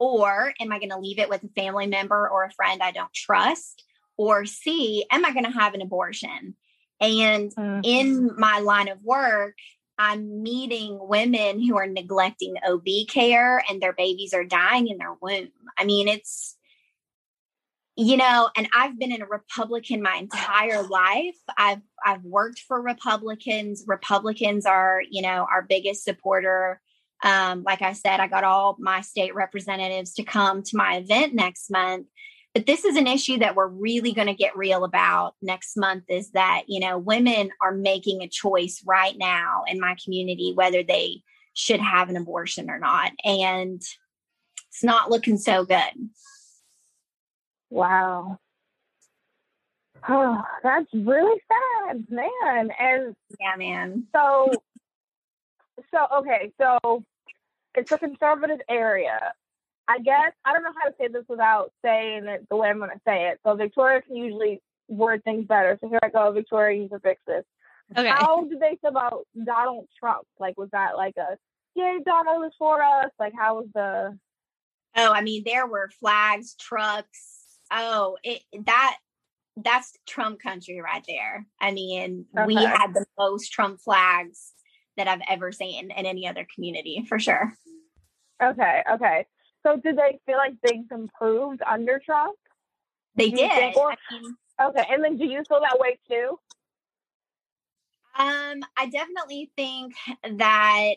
Or 0.00 0.54
am 0.58 0.72
I 0.72 0.78
going 0.78 0.90
to 0.90 0.98
leave 0.98 1.18
it 1.18 1.28
with 1.28 1.44
a 1.44 1.48
family 1.48 1.86
member 1.86 2.28
or 2.28 2.44
a 2.44 2.50
friend 2.50 2.82
I 2.82 2.90
don't 2.90 3.12
trust? 3.12 3.84
Or 4.16 4.46
C, 4.46 5.04
am 5.10 5.24
I 5.24 5.32
going 5.32 5.44
to 5.44 5.50
have 5.50 5.74
an 5.74 5.82
abortion? 5.82 6.56
And 6.98 7.54
mm. 7.54 7.80
in 7.84 8.30
my 8.38 8.60
line 8.60 8.88
of 8.88 9.02
work, 9.02 9.54
I'm 9.98 10.42
meeting 10.42 10.98
women 11.00 11.62
who 11.62 11.76
are 11.76 11.86
neglecting 11.86 12.54
OB 12.66 12.86
care 13.08 13.62
and 13.68 13.80
their 13.80 13.92
babies 13.92 14.32
are 14.32 14.44
dying 14.44 14.88
in 14.88 14.96
their 14.96 15.14
womb. 15.20 15.50
I 15.78 15.84
mean, 15.84 16.08
it's, 16.08 16.56
you 17.96 18.16
know, 18.16 18.48
and 18.56 18.68
I've 18.74 18.98
been 18.98 19.12
in 19.12 19.22
a 19.22 19.26
Republican 19.26 20.02
my 20.02 20.16
entire 20.16 20.82
life. 20.82 21.36
I've 21.56 21.82
I've 22.04 22.24
worked 22.24 22.60
for 22.60 22.80
Republicans. 22.80 23.84
Republicans 23.86 24.64
are, 24.64 25.02
you 25.10 25.22
know, 25.22 25.46
our 25.50 25.62
biggest 25.62 26.04
supporter. 26.04 26.80
Um, 27.22 27.62
like 27.64 27.82
I 27.82 27.92
said, 27.92 28.18
I 28.18 28.26
got 28.26 28.44
all 28.44 28.76
my 28.80 29.02
state 29.02 29.34
representatives 29.34 30.14
to 30.14 30.24
come 30.24 30.62
to 30.62 30.76
my 30.76 30.96
event 30.96 31.34
next 31.34 31.70
month. 31.70 32.06
But 32.54 32.66
this 32.66 32.84
is 32.84 32.96
an 32.96 33.06
issue 33.06 33.38
that 33.38 33.56
we're 33.56 33.68
really 33.68 34.12
going 34.12 34.26
to 34.26 34.34
get 34.34 34.56
real 34.56 34.84
about 34.84 35.34
next 35.40 35.76
month 35.76 36.04
is 36.08 36.32
that, 36.32 36.64
you 36.66 36.80
know, 36.80 36.98
women 36.98 37.50
are 37.62 37.74
making 37.74 38.22
a 38.22 38.28
choice 38.28 38.82
right 38.86 39.16
now 39.16 39.62
in 39.68 39.80
my 39.80 39.96
community 40.02 40.52
whether 40.54 40.82
they 40.82 41.22
should 41.54 41.80
have 41.80 42.10
an 42.10 42.16
abortion 42.16 42.68
or 42.68 42.78
not. 42.78 43.12
And 43.24 43.80
it's 44.68 44.84
not 44.84 45.10
looking 45.10 45.38
so 45.38 45.64
good. 45.64 46.10
Wow. 47.72 48.38
Oh, 50.08 50.42
that's 50.62 50.88
really 50.92 51.40
sad, 51.48 52.04
man. 52.10 52.70
And 52.78 53.14
Yeah, 53.40 53.56
man. 53.56 54.06
so, 54.14 54.52
so 55.92 56.06
okay, 56.18 56.52
so 56.60 57.04
it's 57.74 57.92
a 57.92 57.98
conservative 57.98 58.60
area. 58.68 59.32
I 59.88 59.98
guess 59.98 60.32
I 60.44 60.52
don't 60.52 60.62
know 60.62 60.72
how 60.80 60.88
to 60.88 60.94
say 60.98 61.08
this 61.08 61.24
without 61.28 61.72
saying 61.84 62.26
it 62.26 62.48
the 62.48 62.56
way 62.56 62.68
I'm 62.68 62.78
going 62.78 62.90
to 62.90 63.00
say 63.06 63.28
it. 63.28 63.40
So 63.44 63.54
Victoria 63.54 64.02
can 64.02 64.16
usually 64.16 64.60
word 64.88 65.24
things 65.24 65.46
better. 65.46 65.78
So 65.80 65.88
here 65.88 66.00
I 66.02 66.08
go, 66.08 66.30
Victoria, 66.32 66.82
you 66.82 66.88
can 66.88 67.00
fix 67.00 67.20
this. 67.26 67.44
Okay. 67.96 68.08
How 68.08 68.44
did 68.44 68.60
they 68.60 68.78
feel 68.80 68.90
about 68.90 69.26
Donald 69.44 69.88
Trump? 69.98 70.26
Like, 70.38 70.58
was 70.58 70.70
that 70.72 70.96
like 70.96 71.16
a 71.16 71.36
yay, 71.74 71.98
Donald 72.04 72.46
is 72.46 72.52
for 72.58 72.82
us? 72.82 73.10
Like, 73.18 73.34
how 73.36 73.56
was 73.56 73.66
the? 73.74 74.18
Oh, 74.96 75.12
I 75.12 75.22
mean, 75.22 75.42
there 75.44 75.66
were 75.66 75.90
flags, 76.00 76.54
trucks. 76.54 77.41
Oh, 77.72 78.18
it 78.22 78.42
that 78.66 78.96
that's 79.56 79.92
Trump 80.06 80.40
country 80.40 80.80
right 80.80 81.04
there. 81.06 81.46
I 81.60 81.72
mean, 81.72 82.26
we 82.46 82.54
had 82.54 82.94
the 82.94 83.06
most 83.18 83.50
Trump 83.52 83.80
flags 83.80 84.52
that 84.96 85.08
I've 85.08 85.22
ever 85.28 85.52
seen 85.52 85.90
in 85.90 86.06
any 86.06 86.26
other 86.28 86.46
community 86.54 87.04
for 87.08 87.18
sure. 87.18 87.52
Okay, 88.42 88.82
okay. 88.92 89.26
So 89.64 89.76
did 89.76 89.96
they 89.96 90.20
feel 90.26 90.36
like 90.36 90.54
things 90.66 90.86
improved 90.90 91.62
under 91.62 92.00
Trump? 92.04 92.36
They 93.14 93.30
Do 93.30 93.36
did. 93.36 93.50
think- 93.52 93.76
I 93.76 93.96
mean, 94.10 94.36
Okay, 94.60 94.84
and 94.90 95.02
then 95.02 95.16
do 95.16 95.24
you 95.24 95.42
feel 95.48 95.60
that 95.60 95.78
way 95.80 95.98
too? 96.08 96.38
Um, 98.18 98.60
I 98.76 98.86
definitely 98.90 99.50
think 99.56 99.94
that 100.38 100.94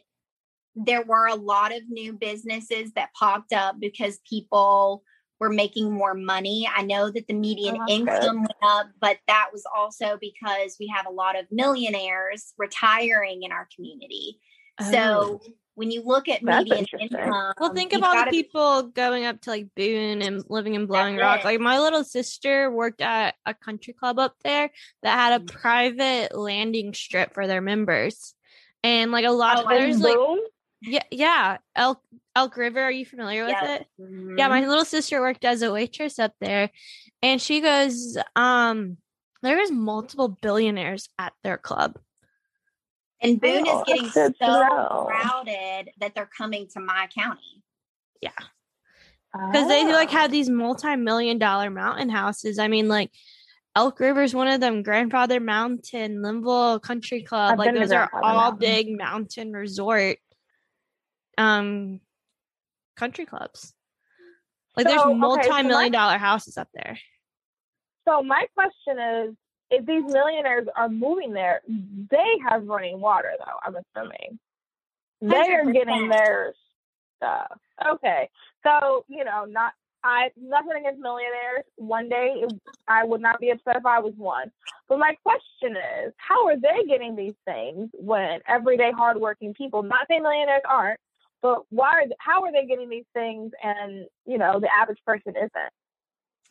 there 0.76 1.04
were 1.04 1.28
a 1.28 1.36
lot 1.36 1.74
of 1.74 1.90
new 1.90 2.14
businesses 2.14 2.92
that 2.94 3.14
popped 3.14 3.54
up 3.54 3.80
because 3.80 4.20
people 4.30 5.04
were 5.40 5.50
making 5.50 5.92
more 5.92 6.14
money. 6.14 6.68
I 6.74 6.82
know 6.84 7.10
that 7.12 7.28
the 7.28 7.34
median 7.34 7.76
Oh, 7.76 7.80
that's 7.88 7.98
good. 8.00 8.08
income 8.24 8.38
went 8.38 8.52
up, 8.64 8.88
but 9.00 9.18
that 9.28 9.50
was 9.52 9.64
also 9.76 10.18
because 10.20 10.78
we 10.80 10.88
have 10.88 11.06
a 11.08 11.12
lot 11.12 11.38
of 11.38 11.46
millionaires 11.52 12.54
retiring 12.58 13.44
in 13.44 13.52
our 13.52 13.68
community. 13.76 14.40
So 14.92 15.42
when 15.76 15.92
you 15.92 16.02
look 16.04 16.28
at 16.30 16.42
Oh. 16.42 16.46
That's 16.48 16.64
median 16.70 16.86
income, 17.00 17.54
Well, 17.60 17.74
think 17.74 17.92
you've 17.94 18.02
of 18.02 18.06
all 18.08 18.12
the 18.14 18.18
gotta 18.20 18.32
be- 18.32 18.44
people 18.44 18.84
going 18.84 19.26
up 19.26 19.42
to 19.42 19.50
like 19.50 19.68
Boone 19.76 20.22
and 20.22 20.44
living 20.50 20.74
in 20.76 20.86
Blowing 20.86 21.16
That's 21.18 21.24
Rock. 21.24 21.40
it. 21.42 21.46
Like 21.46 21.60
my 21.60 21.80
little 21.80 22.04
sister 22.04 22.70
worked 22.72 23.02
at 23.02 23.36
a 23.46 23.54
country 23.54 23.94
club 23.94 24.20
up 24.20 24.36
there 24.44 24.70
that 25.04 25.18
had 25.18 25.42
a 25.42 25.44
Mhm. 25.44 25.48
private 25.52 26.36
landing 26.38 26.94
strip 26.94 27.34
for 27.34 27.46
their 27.48 27.62
members. 27.62 28.34
And 28.84 29.12
like 29.12 29.26
a 29.26 29.32
lot 29.32 29.58
Oh, 29.58 29.62
of 29.62 29.68
I 29.68 29.80
there's 29.80 30.00
like 30.00 30.16
Boom? 30.16 30.40
Yeah, 30.86 31.04
yeah, 31.12 31.58
Elk 31.76 32.02
Elk 32.36 32.58
River. 32.58 32.82
Are 32.82 32.92
you 32.92 33.06
familiar 33.06 33.44
with 33.46 33.52
Yes. 33.52 33.82
it? 33.82 33.88
Yeah, 33.98 34.06
Mhm. 34.48 34.50
my 34.50 34.66
little 34.68 34.86
sister 34.86 35.22
worked 35.22 35.46
as 35.46 35.62
a 35.62 35.72
waitress 35.72 36.20
up 36.20 36.34
there, 36.40 36.70
and 37.22 37.42
she 37.42 37.62
goes, 37.62 38.18
um, 38.36 38.98
there 39.42 39.58
was 39.58 39.72
multiple 39.72 40.28
billionaires 40.42 41.10
at 41.20 41.34
their 41.44 41.58
club. 41.58 41.98
and 43.22 43.40
Boone 43.42 43.64
Oh, 43.68 43.80
is 43.80 43.84
getting 43.88 44.10
so 44.10 44.30
to 44.30 45.06
crowded 45.08 45.90
that 46.00 46.14
they're 46.14 46.30
coming 46.38 46.68
to 46.74 46.80
my 46.80 47.08
county. 47.18 47.64
Yeah. 48.22 48.32
Because 49.34 49.68
they 49.68 49.84
like 49.86 50.10
Ah. 50.10 50.20
have 50.20 50.32
these 50.32 50.50
multi-million 50.50 51.40
dollar 51.40 51.70
mountain 51.72 52.10
houses. 52.10 52.60
I 52.60 52.68
mean, 52.68 52.88
like 52.88 53.12
Elk 53.76 54.00
River's 54.00 54.36
one 54.36 54.48
of 54.48 54.60
them. 54.60 54.84
Grandfather 54.84 55.40
Mountain, 55.40 56.22
Linville 56.22 56.80
Country 56.82 57.24
Club, 57.24 57.54
I've 57.54 57.58
like 57.58 57.74
those 57.74 57.92
are 57.94 58.10
all 58.14 58.52
Mountain. 58.52 58.60
big 58.60 58.98
mountain 58.98 59.54
resort, 59.54 60.18
um, 61.38 62.00
country 62.96 63.26
clubs. 63.26 63.74
Like 64.76 64.88
So, 64.88 64.90
there's 64.90 65.02
okay, 65.02 65.12
so 65.12 65.16
multi-million 65.16 65.72
my- 65.92 65.98
dollar 65.98 66.18
houses 66.18 66.58
up 66.58 66.68
there. 66.74 66.98
So 68.08 68.22
my 68.22 68.46
question 68.54 69.00
is, 69.00 69.36
if 69.72 69.86
these 69.86 70.04
millionaires 70.04 70.68
are 70.76 70.90
moving 70.90 71.34
there, 71.34 71.62
they 71.68 72.38
have 72.48 72.68
running 72.68 73.00
water, 73.02 73.32
though. 73.40 73.58
I'm 73.64 73.76
assuming 73.76 74.40
they 75.22 75.54
are 75.54 75.72
getting 75.72 76.08
100%. 76.08 76.12
their 76.12 76.54
stuff. 77.18 77.58
Okay, 77.94 78.30
so 78.64 79.06
you 79.08 79.24
know, 79.24 79.46
not 79.46 79.74
I 80.04 80.30
nothing 80.38 80.74
against 80.80 81.02
millionaires. 81.02 81.64
One 81.78 82.10
day, 82.10 82.36
it, 82.44 82.54
I 82.88 83.04
would 83.06 83.22
not 83.22 83.40
be 83.40 83.50
upset 83.50 83.78
if 83.78 83.86
I 83.88 84.00
was 84.00 84.14
one. 84.18 84.52
But 84.88 85.00
my 85.00 85.16
question 85.24 85.76
is, 86.06 86.14
how 86.18 86.46
are 86.46 86.58
they 86.58 86.84
getting 86.88 87.16
these 87.16 87.34
things 87.46 87.90
when 87.94 88.42
everyday 88.48 88.92
hardworking 88.92 89.56
people, 89.56 89.82
not 89.82 90.06
saying 90.08 90.22
millionaires 90.22 90.62
aren't, 90.70 91.00
but 91.42 91.64
why? 91.70 91.90
Are, 91.90 92.06
how 92.20 92.44
are 92.44 92.52
they 92.52 92.66
getting 92.66 92.90
these 92.90 93.06
things, 93.14 93.52
and 93.64 94.06
you 94.26 94.38
know, 94.38 94.60
the 94.60 94.70
average 94.76 95.00
person 95.06 95.34
isn't? 95.36 95.72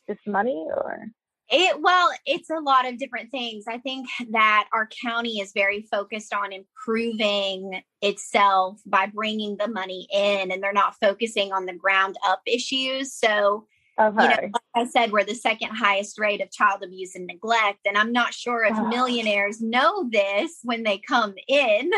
Just 0.08 0.26
money, 0.26 0.66
or 0.68 1.06
It 1.50 1.80
well, 1.80 2.10
it's 2.26 2.50
a 2.50 2.60
lot 2.60 2.86
of 2.86 2.98
different 2.98 3.30
things. 3.30 3.64
I 3.68 3.78
think 3.78 4.08
that 4.30 4.68
our 4.72 4.88
county 5.04 5.40
is 5.40 5.52
very 5.52 5.82
focused 5.82 6.32
on 6.32 6.52
improving 6.52 7.82
itself 8.00 8.80
by 8.86 9.06
bringing 9.06 9.56
the 9.56 9.68
money 9.68 10.06
in, 10.12 10.50
and 10.50 10.62
they're 10.62 10.72
not 10.72 10.96
focusing 11.00 11.52
on 11.52 11.66
the 11.66 11.74
ground 11.74 12.16
up 12.26 12.40
issues. 12.46 13.12
So, 13.12 13.66
okay. 14.00 14.22
you 14.22 14.28
know, 14.28 14.50
like 14.52 14.62
I 14.74 14.84
said, 14.86 15.12
we're 15.12 15.24
the 15.24 15.34
second 15.34 15.70
highest 15.74 16.18
rate 16.18 16.40
of 16.40 16.50
child 16.50 16.82
abuse 16.82 17.14
and 17.14 17.26
neglect, 17.26 17.80
and 17.86 17.98
I'm 17.98 18.12
not 18.12 18.32
sure 18.32 18.64
if 18.64 18.76
millionaires 18.88 19.60
know 19.60 20.08
this 20.10 20.60
when 20.62 20.82
they 20.82 20.98
come 20.98 21.34
in. 21.46 21.90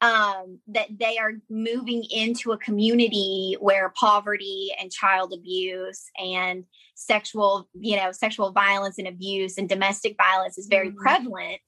Um, 0.00 0.58
that 0.68 0.88
they 0.98 1.18
are 1.18 1.32
moving 1.48 2.04
into 2.10 2.52
a 2.52 2.58
community 2.58 3.56
where 3.60 3.92
poverty 3.98 4.70
and 4.78 4.92
child 4.92 5.32
abuse 5.32 6.10
and 6.18 6.64
sexual, 6.94 7.68
you 7.74 7.96
know, 7.96 8.12
sexual 8.12 8.52
violence 8.52 8.98
and 8.98 9.08
abuse 9.08 9.56
and 9.58 9.68
domestic 9.68 10.16
violence 10.16 10.58
is 10.58 10.66
very 10.66 10.90
Mhm. 10.90 10.96
prevalent 10.96 11.62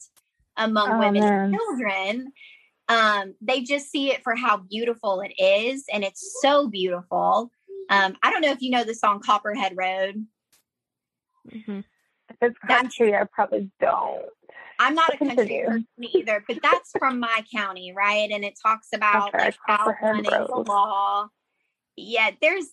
among 0.57 0.93
Oh, 0.93 0.99
women 0.99 1.23
and 1.23 1.55
children. 1.55 2.33
Um, 2.89 3.35
they 3.41 3.63
just 3.63 3.91
see 3.91 4.11
it 4.13 4.23
for 4.23 4.35
how 4.35 4.59
beautiful 4.59 5.21
it 5.21 5.33
is, 5.39 5.85
and 5.93 6.05
it's 6.05 6.39
so 6.41 6.69
beautiful. 6.69 7.51
Um, 7.91 8.17
I 8.23 8.31
don't 8.31 8.43
know 8.43 8.51
if 8.51 8.61
you 8.61 8.71
know 8.71 8.85
the 8.85 8.95
song 8.95 9.21
Copperhead 9.21 9.75
Road. 9.77 10.27
Mhm. 11.49 11.85
If 12.31 12.37
it's 12.43 12.59
country, 12.59 13.15
I 13.15 13.25
probably 13.25 13.71
don't. 13.81 14.29
I'm 14.79 14.95
not 14.95 15.13
a 15.13 15.19
country 15.19 15.65
person 15.67 15.87
either, 16.01 16.45
but 16.47 16.59
that's 16.63 16.93
from 16.99 17.19
my 17.19 17.45
county, 17.55 17.93
right? 17.97 18.31
And 18.31 18.45
it 18.45 18.55
talks 18.63 18.89
about 18.95 19.35
like 19.35 19.57
how 19.67 19.95
running 20.01 20.25
the 20.25 20.65
law. 20.67 21.29
Yeah, 21.97 22.31
there's 22.41 22.67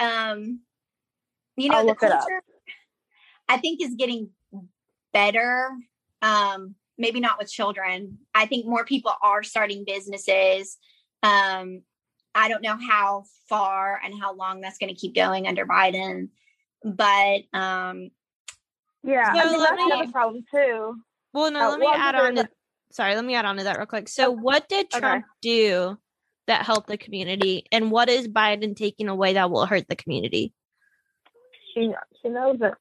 um 0.00 0.60
you 1.56 1.68
know 1.68 1.76
I'll 1.76 1.82
the 1.82 1.88
look 1.88 2.02
it 2.02 2.10
up. 2.10 2.20
culture 2.20 2.42
I 3.48 3.56
think 3.56 3.80
is 3.82 3.94
getting 3.94 4.30
better. 5.12 5.70
Um, 6.22 6.74
maybe 6.98 7.20
not 7.20 7.38
with 7.38 7.50
children. 7.50 8.18
I 8.34 8.46
think 8.46 8.66
more 8.66 8.84
people 8.84 9.12
are 9.22 9.42
starting 9.42 9.84
businesses. 9.86 10.76
Um, 11.22 11.82
I 12.34 12.48
don't 12.48 12.62
know 12.62 12.76
how 12.76 13.24
far 13.48 14.00
and 14.04 14.14
how 14.20 14.34
long 14.34 14.60
that's 14.60 14.78
going 14.78 14.94
to 14.94 15.00
keep 15.00 15.14
going 15.14 15.46
under 15.46 15.64
Biden, 15.64 16.28
but 16.84 17.42
um, 17.58 18.10
Yeah, 19.02 19.32
So 19.32 19.38
I 19.38 19.48
think 19.48 19.62
that's 19.62 19.82
another 19.82 20.12
problem 20.12 20.44
too. 20.52 20.96
Well, 21.32 21.50
no, 21.50 21.66
Oh, 21.66 21.70
let 21.70 21.78
me 21.80 21.86
well, 21.86 21.94
add 21.94 22.14
on 22.14 22.34
gonna- 22.34 22.48
sorry, 22.92 23.14
let 23.14 23.24
me 23.24 23.34
add 23.34 23.44
on 23.44 23.56
to 23.58 23.64
that 23.64 23.76
real 23.76 23.86
quick. 23.86 24.08
So 24.08 24.32
Okay. 24.32 24.40
what 24.40 24.68
did 24.68 24.86
Okay. 24.92 25.00
Trump 25.00 25.24
do 25.42 25.98
that 26.46 26.64
helped 26.64 26.88
the 26.88 26.96
community? 26.98 27.64
And 27.70 27.90
what 27.90 28.08
is 28.08 28.28
Biden 28.28 28.74
taking 28.74 29.08
away 29.08 29.34
that 29.34 29.50
will 29.50 29.66
hurt 29.66 29.88
the 29.88 29.96
community? 29.96 30.52
She 31.74 31.92
she 32.22 32.28
knows 32.28 32.56
it. 32.60 32.74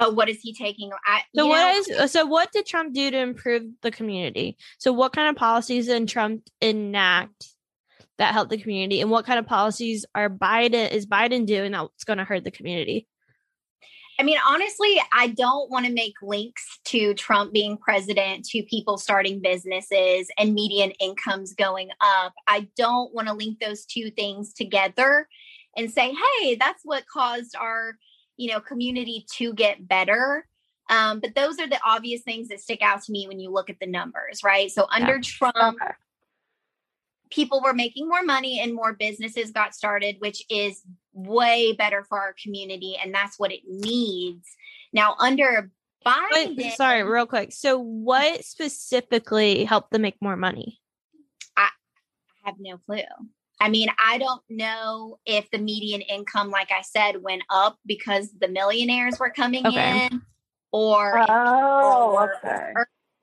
oh, 0.00 0.10
what 0.10 0.28
is 0.28 0.40
he 0.40 0.52
taking? 0.52 0.90
I, 1.06 1.22
So 1.36 1.44
you 1.44 1.48
what 1.48 1.58
know, 1.72 1.78
is 1.78 1.90
uh, 1.90 2.06
so 2.08 2.26
what 2.26 2.50
did 2.52 2.66
Trump 2.66 2.94
do 2.94 3.10
to 3.10 3.18
improve 3.18 3.64
the 3.82 3.90
community? 3.92 4.56
So 4.78 4.92
what 4.92 5.12
kind 5.12 5.28
of 5.28 5.36
policies 5.36 5.86
did 5.86 6.08
Trump 6.08 6.48
enact 6.60 7.48
that 8.18 8.32
helped 8.32 8.50
the 8.50 8.58
community? 8.58 9.00
And 9.00 9.10
what 9.10 9.24
kind 9.26 9.38
of 9.38 9.46
policies 9.46 10.04
are 10.14 10.28
Biden 10.30 10.90
is 10.90 11.06
Biden 11.06 11.46
doing 11.46 11.72
that's 11.72 12.04
going 12.04 12.18
to 12.18 12.24
hurt 12.24 12.42
the 12.44 12.50
community? 12.50 13.06
I 14.18 14.22
mean, 14.22 14.38
honestly, 14.46 15.00
I 15.12 15.28
don't 15.28 15.70
want 15.70 15.86
to 15.86 15.92
make 15.92 16.14
links 16.22 16.78
to 16.86 17.14
Trump 17.14 17.52
being 17.52 17.76
president 17.76 18.44
to 18.46 18.62
people 18.62 18.96
starting 18.96 19.40
businesses 19.40 20.28
and 20.38 20.54
median 20.54 20.92
incomes 20.92 21.52
going 21.54 21.90
up. 22.00 22.32
I 22.46 22.68
don't 22.76 23.12
want 23.12 23.26
to 23.28 23.34
link 23.34 23.58
those 23.58 23.84
two 23.84 24.10
things 24.10 24.52
together 24.52 25.28
and 25.76 25.90
say, 25.90 26.14
hey, 26.40 26.54
that's 26.54 26.82
what 26.84 27.06
caused 27.08 27.56
our, 27.56 27.98
you 28.36 28.52
know, 28.52 28.60
community 28.60 29.26
to 29.32 29.52
get 29.52 29.88
better. 29.88 30.46
Um, 30.90 31.18
but 31.18 31.34
those 31.34 31.58
are 31.58 31.66
the 31.68 31.80
obvious 31.84 32.22
things 32.22 32.48
that 32.48 32.60
stick 32.60 32.82
out 32.82 33.02
to 33.04 33.12
me 33.12 33.26
when 33.26 33.40
you 33.40 33.50
look 33.50 33.68
at 33.68 33.80
the 33.80 33.86
numbers, 33.86 34.44
right? 34.44 34.70
So 34.70 34.86
under 34.90 35.18
Trump, 35.18 35.56
Okay. 35.56 35.92
people 37.30 37.60
were 37.64 37.72
making 37.74 38.08
more 38.08 38.22
money 38.22 38.60
and 38.60 38.74
more 38.74 38.92
businesses 38.92 39.50
got 39.50 39.74
started, 39.74 40.16
which 40.20 40.44
is 40.48 40.82
way 41.14 41.72
better 41.72 42.04
for 42.04 42.18
our 42.20 42.34
community. 42.42 42.98
And 43.02 43.14
that's 43.14 43.38
what 43.38 43.52
it 43.52 43.62
needs. 43.66 44.46
Now, 44.92 45.16
under 45.18 45.70
Biden, 46.04 46.56
Wait, 46.56 46.72
sorry, 46.74 47.02
real 47.02 47.24
quick. 47.26 47.52
So 47.52 47.78
what 47.78 48.44
specifically 48.44 49.64
helped 49.64 49.90
them 49.90 50.02
make 50.02 50.20
more 50.20 50.36
money? 50.36 50.80
I 51.56 51.68
have 52.44 52.56
no 52.58 52.76
clue. 52.78 53.00
I 53.60 53.70
mean, 53.70 53.88
I 54.04 54.18
don't 54.18 54.42
know 54.50 55.18
if 55.24 55.50
the 55.50 55.58
median 55.58 56.02
income, 56.02 56.50
like 56.50 56.70
I 56.70 56.82
said, 56.82 57.22
went 57.22 57.42
up 57.48 57.78
because 57.86 58.30
the 58.38 58.48
millionaires 58.48 59.18
were 59.18 59.30
coming 59.30 59.66
Okay. 59.66 60.08
in 60.10 60.20
or 60.72 61.24
Oh, 61.30 62.12
or- 62.14 62.34
okay. 62.44 62.72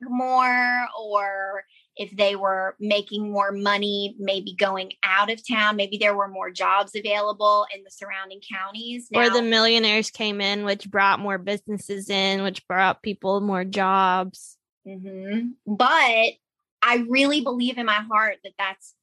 more 0.01 0.88
or 0.99 1.63
if 1.97 2.15
they 2.15 2.36
were 2.36 2.75
making 2.80 3.32
more 3.32 3.51
money 3.51 4.15
maybe 4.17 4.56
going 4.56 4.93
out 5.04 5.30
of 5.30 5.45
town 5.47 5.75
maybe 5.75 5.97
there 5.97 6.15
were 6.15 6.27
more 6.27 6.49
jobs 6.49 6.95
available 6.95 7.65
in 7.75 7.84
the 7.84 7.91
surrounding 7.91 8.39
counties 8.51 9.08
Or 9.13 9.30
the 9.30 9.41
millionaires 9.41 10.10
came 10.10 10.41
in, 10.41 10.63
which 10.63 10.89
brought 10.89 11.19
more 11.19 11.38
businesses 11.38 12.10
in, 12.10 12.43
which 12.43 12.65
brought 12.67 13.04
people 13.04 13.41
more 13.41 13.65
jobs. 13.65 14.58
Mhm. 14.88 15.54
But 15.65 16.34
I 16.82 17.06
really 17.08 17.41
believe 17.41 17.77
in 17.77 17.86
my 17.86 18.01
heart 18.01 18.38
that 18.43 18.54
that's 18.58 18.95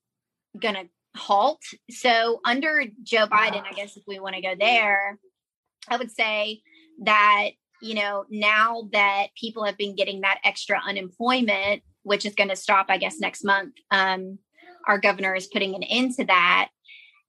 going 0.59 0.75
to 0.75 0.89
halt. 1.17 1.63
So, 1.91 2.41
under 2.45 2.85
Joe 3.03 3.27
Biden, 3.27 3.65
I 3.65 3.73
guess 3.75 3.97
if 3.97 4.03
we 4.07 4.19
want 4.19 4.35
to 4.35 4.43
go 4.43 4.55
there, 4.59 5.19
I 5.89 5.97
would 5.97 6.11
say 6.11 6.63
that, 7.05 7.51
you 7.81 7.95
know, 7.95 8.25
now 8.31 8.89
that 8.93 9.29
people 9.41 9.65
have 9.65 9.77
been 9.77 9.95
getting 9.95 10.23
that 10.23 10.41
extra 10.45 10.81
unemployment, 10.85 11.83
which 12.09 12.27
is 12.27 12.35
going 12.35 12.49
to 12.49 12.57
stop, 12.57 12.87
I 12.89 12.99
guess, 12.99 13.21
next 13.21 13.45
month, 13.45 13.75
um, 13.91 14.39
our 14.87 14.99
governor 14.99 15.35
is 15.35 15.47
putting 15.47 15.75
an 15.75 15.83
end 15.83 16.15
to 16.17 16.25
that. 16.25 16.71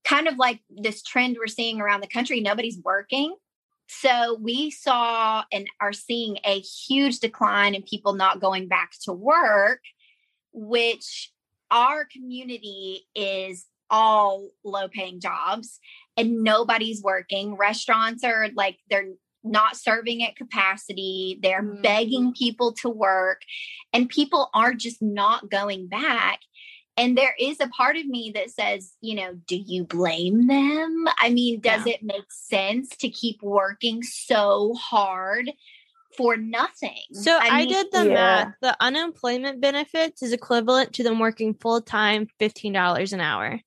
Kind 0.04 0.28
of 0.28 0.38
like 0.38 0.62
this 0.70 1.04
trend 1.04 1.38
we're 1.38 1.48
seeing 1.48 1.82
around 1.82 2.02
the 2.02 2.08
country, 2.08 2.39
nobody's 2.39 2.80
working. 2.84 3.36
So 3.88 4.38
we 4.39 4.72
saw 4.72 5.44
and 5.52 5.68
are 5.82 5.94
seeing 5.94 6.38
a 6.46 6.60
huge 6.60 7.20
decline 7.20 7.76
in 7.76 7.82
people 7.84 8.13
not 8.13 8.39
going 8.39 8.68
back 8.68 8.92
to 9.04 9.13
work, 9.13 9.82
which 10.54 11.32
our 11.72 12.06
community 12.06 13.08
is 13.15 13.65
all 13.89 14.50
low 14.63 14.88
paying 14.88 15.20
jobs 15.20 15.80
and 16.15 16.44
nobody's 16.44 17.02
working. 17.02 17.56
Restaurants 17.56 18.24
are 18.24 18.50
like, 18.56 18.78
they're 18.89 19.10
not 19.50 19.76
serving 19.76 20.24
at 20.24 20.36
capacity, 20.36 21.40
they're 21.42 21.64
Mhm. 21.64 21.82
begging 21.82 22.34
people 22.34 22.74
to 22.74 22.90
work, 22.90 23.42
and 23.94 24.08
people 24.10 24.50
are 24.54 24.74
just 24.74 25.02
not 25.02 25.50
going 25.50 25.88
back. 25.88 26.40
And 26.98 27.18
there 27.18 27.34
is 27.40 27.62
a 27.62 27.68
part 27.70 27.96
of 27.96 28.06
me 28.06 28.32
that 28.36 28.52
says, 28.52 28.94
you 29.00 29.16
know, 29.16 29.34
do 29.48 29.56
you 29.56 29.86
blame 29.86 30.48
them? 30.48 31.06
I 31.22 31.30
mean, 31.30 31.62
does 31.62 31.86
it 31.88 32.04
make 32.04 32.30
sense 32.30 32.90
to 32.98 33.10
keep 33.10 33.42
working 33.42 34.04
so 34.04 34.74
hard 34.74 35.50
for 36.18 36.36
nothing? 36.36 37.00
So 37.14 37.38
I, 37.38 37.60
mean, 37.60 37.70
did 37.70 37.88
the 37.94 38.06
Yeah. 38.06 38.14
math. 38.14 38.54
The 38.62 38.76
unemployment 38.82 39.62
benefits 39.62 40.22
is 40.22 40.34
equivalent 40.34 40.92
to 40.96 41.04
them 41.04 41.20
working 41.20 41.54
full 41.54 41.82
time, 41.82 42.28
fifteen 42.38 42.74
dollars 42.74 43.14
an 43.14 43.22
hour. 43.22 43.62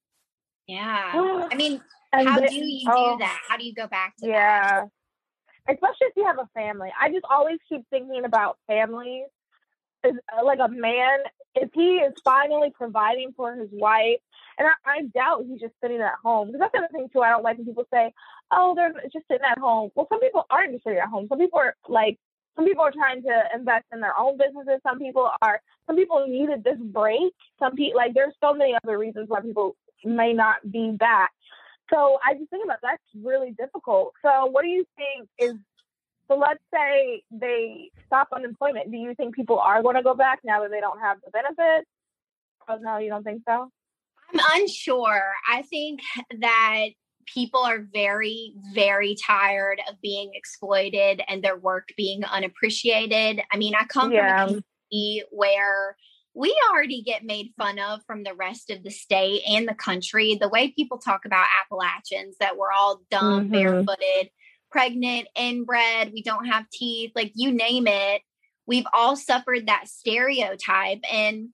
Yeah. 0.67 1.47
I 1.51 1.55
mean, 1.55 1.83
And 2.13 2.29
how 2.29 2.39
the- 2.39 2.49
do 2.49 2.55
you 2.55 2.87
oh, 2.93 3.15
do 3.15 3.19
that? 3.21 3.41
How 3.49 3.57
do 3.57 3.65
you 3.65 3.73
go 3.73 3.87
back 3.87 4.15
to 4.19 4.27
that? 4.27 4.85
Especially 5.69 6.09
if 6.09 6.17
you 6.17 6.27
have 6.27 6.39
a 6.39 6.49
family. 6.55 6.91
I 7.01 7.11
just 7.11 7.25
always 7.31 7.59
keep 7.69 7.83
thinking 7.91 8.25
about 8.25 8.59
families. 8.67 9.27
Is 10.05 10.15
uh, 10.37 10.45
like 10.45 10.59
a 10.59 10.67
man, 10.67 11.21
if 11.55 11.71
he 11.73 11.99
is 11.99 12.13
finally 12.25 12.73
providing 12.77 13.33
for 13.37 13.55
his 13.55 13.69
wife, 13.71 14.19
and 14.59 14.67
I, 14.67 14.73
I 14.85 15.03
doubt 15.15 15.45
he's 15.49 15.61
just 15.61 15.75
sitting 15.81 16.01
at 16.01 16.15
home. 16.21 16.49
Because 16.49 16.59
that's 16.59 16.73
the 16.73 16.79
other 16.79 16.89
thing 16.91 17.09
too. 17.13 17.21
I 17.21 17.31
don't 17.31 17.45
like 17.45 17.59
when 17.59 17.67
people 17.67 17.87
say, 17.93 18.13
"Oh, 18.51 18.75
they're 18.75 18.93
just 19.13 19.29
sitting 19.29 19.47
at 19.49 19.59
home." 19.59 19.91
Well, 19.95 20.09
some 20.09 20.19
people 20.19 20.45
aren't 20.51 20.73
just 20.73 20.83
sitting 20.83 20.99
at 20.99 21.09
home. 21.09 21.27
Some 21.29 21.39
people 21.39 21.61
are 21.61 21.77
like, 21.89 22.19
some 22.57 22.67
people 22.67 22.85
are 22.85 22.93
trying 22.93 23.23
to 23.23 23.45
invest 23.55 23.85
in 23.93 24.01
their 24.01 24.19
own 24.19 24.37
businesses. 24.37 24.81
Some 24.83 24.99
people 24.99 25.31
are. 25.41 25.61
Some 25.87 25.97
people 25.97 26.27
needed 26.27 26.65
this 26.65 26.79
break. 26.81 27.33
Some 27.59 27.77
people 27.77 27.97
like 27.97 28.15
there's 28.15 28.35
so 28.41 28.53
many 28.53 28.75
other 28.85 28.99
reasons 28.99 29.29
why 29.29 29.41
people 29.41 29.77
may 30.05 30.33
not 30.33 30.57
be 30.71 30.91
back. 30.93 31.33
So 31.91 32.19
I 32.25 32.35
just 32.35 32.51
think 32.51 32.65
about 32.65 32.79
that's 32.83 33.03
really 33.15 33.53
difficult. 33.53 34.13
So 34.23 34.47
what 34.47 34.63
do 34.63 34.69
you 34.69 34.85
think 34.97 35.29
is 35.39 35.55
so 36.29 36.37
let's 36.37 36.63
say 36.73 37.23
they 37.31 37.91
stop 38.07 38.29
unemployment. 38.33 38.91
Do 38.91 38.97
you 38.97 39.15
think 39.15 39.35
people 39.35 39.59
are 39.59 39.83
going 39.83 39.97
to 39.97 40.03
go 40.03 40.15
back 40.15 40.41
now 40.45 40.63
that 40.63 40.71
they 40.71 40.81
don't 40.81 41.01
have 41.01 41.19
the 41.25 41.31
benefits? 41.31 41.89
Oh 42.69 42.79
no, 42.81 42.99
you 42.99 43.11
don't 43.11 43.25
think 43.25 43.43
so? 43.47 43.71
I'm 44.33 44.61
unsure. 44.61 45.33
I 45.51 45.63
think 45.63 46.01
that 46.41 46.87
people 47.27 47.61
are 47.61 47.81
very, 47.93 48.55
very 48.75 49.15
tired 49.27 49.81
of 49.91 50.01
being 50.01 50.31
exploited 50.35 51.23
and 51.29 51.43
their 51.43 51.57
work 51.57 51.89
being 51.97 52.25
unappreciated. 52.25 53.43
I 53.53 53.57
mean, 53.57 53.75
I 53.75 53.85
come 53.85 54.13
Yeah. 54.13 54.47
from 54.47 54.57
a 54.57 54.63
community 54.93 55.25
where 55.31 55.97
we 56.35 56.57
already 56.71 57.03
get 57.03 57.25
made 57.25 57.53
fun 57.59 57.79
of 57.79 58.01
from 58.07 58.23
the 58.23 58.35
rest 58.35 58.71
of 58.71 58.83
the 58.83 58.91
state 58.91 59.43
and 59.47 59.69
the 59.69 59.75
country. 59.75 60.35
The 60.41 60.49
way 60.49 60.71
people 60.71 60.99
talk 60.99 61.25
about 61.25 61.47
Appalachians, 61.63 62.37
that 62.39 62.57
we're 62.57 62.73
all 62.73 63.03
dumb, 63.11 63.49
Mhm. 63.49 63.53
barefooted, 63.53 64.31
pregnant, 64.71 65.29
inbred, 65.37 66.13
we 66.13 66.23
don't 66.23 66.47
have 66.47 66.71
teeth, 66.71 67.13
like 67.15 67.33
you 67.35 67.53
name 67.53 67.87
it. 67.87 68.23
We've 68.67 68.87
all 68.95 69.17
suffered 69.17 69.67
that 69.67 69.89
stereotype. 69.89 71.01
And 71.13 71.51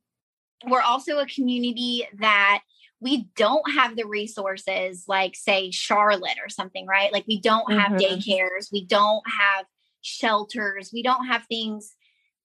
we're 0.66 0.82
also 0.82 1.18
a 1.18 1.26
community 1.26 2.06
that 2.20 2.62
we 3.00 3.28
don't 3.36 3.72
have 3.72 3.96
the 3.96 4.06
resources 4.06 5.04
like 5.06 5.36
say 5.36 5.70
charlotte 5.70 6.38
or 6.42 6.48
something 6.48 6.84
right 6.84 7.12
like 7.12 7.24
we 7.28 7.40
don't 7.40 7.72
have 7.72 7.92
Mhm. 7.92 8.00
daycares 8.00 8.72
we 8.72 8.84
don't 8.84 9.22
have 9.30 9.66
shelters 10.00 10.90
we 10.92 11.00
don't 11.04 11.26
have 11.26 11.46
things 11.46 11.94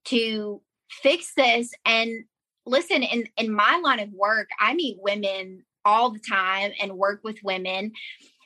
to 0.06 0.62
fix 0.90 1.34
this 1.36 1.72
and 1.86 2.26
listen, 2.66 3.04
in 3.04 3.28
in 3.38 3.52
my 3.52 3.80
line 3.84 4.00
of 4.00 4.12
work, 4.12 4.50
I 4.60 4.74
meet 4.74 4.98
women 5.02 5.64
all 5.86 6.12
the 6.12 6.20
time 6.20 6.72
and 6.82 6.98
work 6.98 7.22
with 7.24 7.44
women 7.44 7.92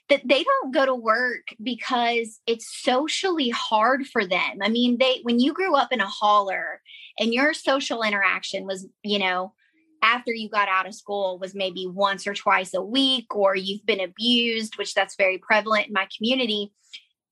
that 0.10 0.22
they 0.26 0.44
don't 0.44 0.74
go 0.74 0.86
to 0.86 0.96
work 0.96 1.50
because 1.62 2.40
it's 2.48 2.82
socially 2.82 3.50
hard 3.50 4.08
for 4.08 4.26
them. 4.26 4.60
I 4.62 4.70
mean, 4.70 4.98
they 4.98 5.20
when 5.24 5.40
you 5.40 5.54
grew 5.54 5.76
up 5.76 5.92
in 5.92 6.02
a 6.02 6.08
holler 6.08 6.82
and 7.20 7.34
your 7.34 7.54
social 7.54 8.04
interaction 8.04 8.66
was, 8.66 8.88
you 9.04 9.20
know, 9.20 9.54
after 10.02 10.32
you 10.32 10.50
got 10.50 10.70
out 10.70 10.88
of 10.88 10.96
school 10.96 11.40
was 11.40 11.56
maybe 11.56 11.88
once 11.88 12.28
or 12.28 12.34
twice 12.34 12.74
a 12.74 12.82
week 12.82 13.36
or 13.36 13.56
you've 13.56 13.86
been 13.86 14.00
abused, 14.00 14.78
which 14.78 14.94
that's 14.94 15.16
very 15.16 15.38
prevalent 15.38 15.88
in 15.88 15.94
my 15.94 16.08
community, 16.16 16.72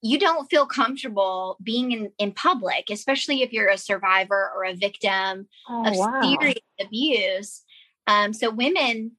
you 0.05 0.19
don't 0.19 0.47
feel 0.51 0.67
comfortable 0.67 1.57
being 1.63 1.91
in, 1.91 2.11
in 2.19 2.31
public, 2.31 2.91
especially 2.91 3.41
if 3.41 3.51
you're 3.51 3.69
a 3.69 3.77
survivor 3.77 4.51
or 4.55 4.63
a 4.63 4.75
victim 4.75 5.47
Oh, 5.67 5.87
of 5.87 5.95
wow. 5.95 6.21
serious 6.21 6.59
abuse. 6.79 7.63
Um, 8.05 8.31
so 8.31 8.51
women, 8.51 9.13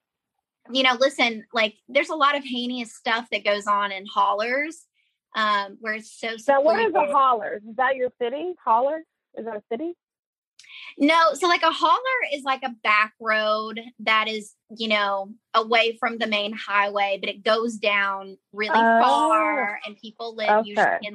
you 0.71 0.85
know, 0.85 0.95
listen, 1.01 1.45
like 1.53 1.75
there's 1.89 2.09
a 2.11 2.15
lot 2.15 2.37
of 2.37 2.45
heinous 2.45 2.95
stuff 2.95 3.27
that 3.33 3.45
goes 3.45 3.67
on 3.67 3.91
in 3.91 4.07
hollers 4.07 4.85
um, 5.35 5.77
where 5.81 5.95
it's 5.95 6.13
so 6.21 6.37
So 6.37 6.61
what 6.61 6.79
is 6.79 6.91
a 6.91 6.93
secluded. 6.93 7.17
holler? 7.17 7.61
Is 7.69 7.77
that 7.77 7.97
your 7.97 8.11
city? 8.23 8.55
Holler? 8.65 9.03
Is 9.37 9.45
that 9.45 9.57
a 9.57 9.63
city? 9.73 9.95
No, 10.99 11.35
so 11.35 11.47
like 11.49 11.63
a 11.63 11.71
holler 11.71 12.01
is 12.33 12.43
like 12.45 12.63
a 12.63 12.75
back 12.83 13.13
road 13.21 13.81
that 14.01 14.29
is, 14.29 14.55
you 14.77 14.89
know, 14.89 15.33
away 15.55 15.97
from 15.99 16.19
the 16.19 16.27
main 16.27 16.53
highway, 16.53 17.19
but 17.21 17.29
it 17.29 17.43
goes 17.45 17.75
down 17.77 18.39
really 18.53 18.75
Oh. 18.79 19.01
far 19.03 19.79
and 19.87 19.97
people 19.97 20.35
live 20.35 20.67
usually 20.67 20.87
in 21.03 21.15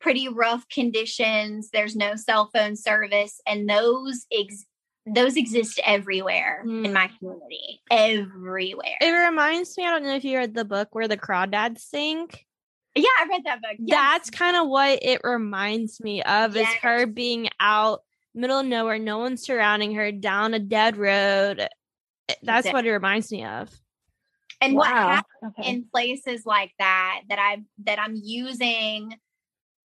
pretty 0.00 0.28
rough 0.28 0.68
conditions. 0.68 1.70
There's 1.70 1.96
no 1.96 2.14
cell 2.16 2.50
phone 2.54 2.76
service 2.76 3.40
and 3.46 3.68
those 3.68 4.26
ex- 4.32 4.66
those 5.06 5.36
exist 5.36 5.78
everywhere 5.84 6.62
in 6.64 6.86
Hmm. 6.86 6.92
my 6.94 7.10
community. 7.18 7.82
Everywhere. 7.90 8.96
It 9.02 9.10
reminds 9.10 9.76
me, 9.76 9.86
I 9.86 9.90
don't 9.90 10.02
know 10.04 10.14
if 10.16 10.24
you 10.24 10.38
read 10.38 10.54
the 10.54 10.64
book 10.64 10.94
where 10.94 11.08
the 11.08 11.16
crawdads 11.18 11.80
sing. 11.80 12.30
yeah, 12.96 13.04
I 13.20 13.26
read 13.28 13.42
that 13.44 13.60
book. 13.60 13.72
Yes. 13.78 13.90
That's 13.98 14.30
kind 14.30 14.56
of 14.56 14.68
what 14.68 15.00
it 15.02 15.20
reminds 15.24 16.00
me 16.00 16.22
of 16.22 16.56
is 16.56 16.66
her 16.80 17.06
being 17.06 17.48
out 17.60 18.02
middle 18.34 18.58
of 18.60 18.66
nowhere, 18.66 18.98
no 18.98 19.18
one's 19.18 19.42
surrounding 19.42 19.94
her 19.94 20.10
down 20.12 20.54
a 20.54 20.58
dead 20.58 20.96
road. 20.96 21.60
Eh, 22.28 22.34
That's 22.42 22.72
what 22.72 22.86
it 22.86 22.92
reminds 22.92 23.30
me 23.30 23.44
of. 23.44 23.70
and 24.60 24.74
what 24.74 24.88
happens 24.88 25.24
Okay. 25.58 25.70
in 25.70 25.84
places 25.92 26.46
like 26.46 26.72
that 26.78 27.22
that 27.28 27.38
I 27.38 27.62
that 27.84 27.98
I'm 27.98 28.16
using 28.22 29.14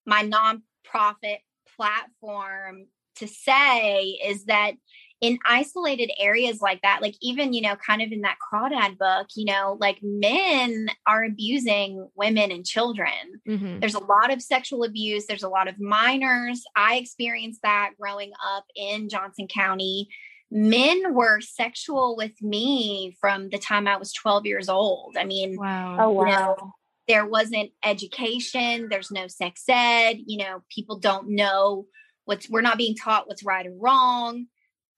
my 0.05 0.23
nonprofit 0.23 1.39
platform 1.75 2.87
to 3.17 3.27
say 3.27 4.17
is 4.23 4.45
that 4.45 4.73
in 5.21 5.37
isolated 5.45 6.11
areas 6.17 6.61
like 6.61 6.81
that, 6.81 7.01
like 7.01 7.15
even 7.21 7.51
you 7.53 7.61
know, 7.61 7.75
kind 7.75 8.01
of 8.01 8.11
in 8.11 8.21
that 8.21 8.37
crawdad 8.39 8.97
book, 8.97 9.27
you 9.35 9.45
know, 9.45 9.77
like 9.79 9.99
men 10.01 10.87
are 11.05 11.23
abusing 11.25 12.07
women 12.15 12.51
and 12.51 12.65
children. 12.65 13.41
Mhm. 13.47 13.81
There's 13.81 13.95
a 13.95 14.03
lot 14.03 14.31
of 14.31 14.41
sexual 14.41 14.83
abuse. 14.83 15.25
There's 15.27 15.43
a 15.43 15.49
lot 15.49 15.67
of 15.67 15.79
minors. 15.79 16.63
I 16.75 16.95
experienced 16.95 17.61
that 17.63 17.91
growing 17.99 18.31
up 18.55 18.65
in 18.75 19.09
Johnson 19.09 19.47
County. 19.47 20.07
Men 20.51 21.13
were 21.13 21.41
sexual 21.41 22.15
with 22.15 22.41
me 22.41 23.15
from 23.19 23.49
the 23.49 23.59
time 23.59 23.87
I 23.87 23.97
was 23.97 24.13
12 24.13 24.45
years 24.45 24.69
old. 24.69 25.17
I 25.17 25.25
mean, 25.25 25.57
Wow. 25.57 25.97
Oh 25.99 26.25
you 26.25 26.31
know, 26.31 26.55
wow. 26.59 26.73
there 27.09 27.25
wasn't 27.25 27.71
education, 27.83 28.87
there's 28.89 29.11
no 29.11 29.27
sex 29.27 29.63
ed, 29.67 30.17
you 30.25 30.37
know, 30.37 30.63
people 30.73 30.97
don't 30.97 31.29
know 31.29 31.85
what's, 32.25 32.49
we're 32.49 32.61
not 32.61 32.77
being 32.77 32.95
taught 32.95 33.27
what's 33.27 33.43
right 33.43 33.67
or 33.67 33.73
wrong. 33.77 34.45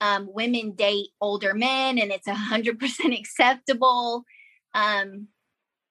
Um, 0.01 0.27
women 0.33 0.71
date 0.71 1.09
older 1.21 1.53
men 1.53 1.97
and 1.99 2.11
it's 2.11 2.27
a 2.27 2.33
hundred 2.33 2.79
percent 2.79 3.13
acceptable. 3.19 4.25
Um, 4.73 5.27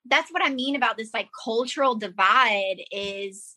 that's 0.05 0.31
what 0.31 0.43
I 0.43 0.49
mean 0.49 0.75
about 0.75 0.97
this 0.97 1.13
like 1.13 1.29
cultural 1.43 1.95
divide 1.95 2.81
is 2.91 3.55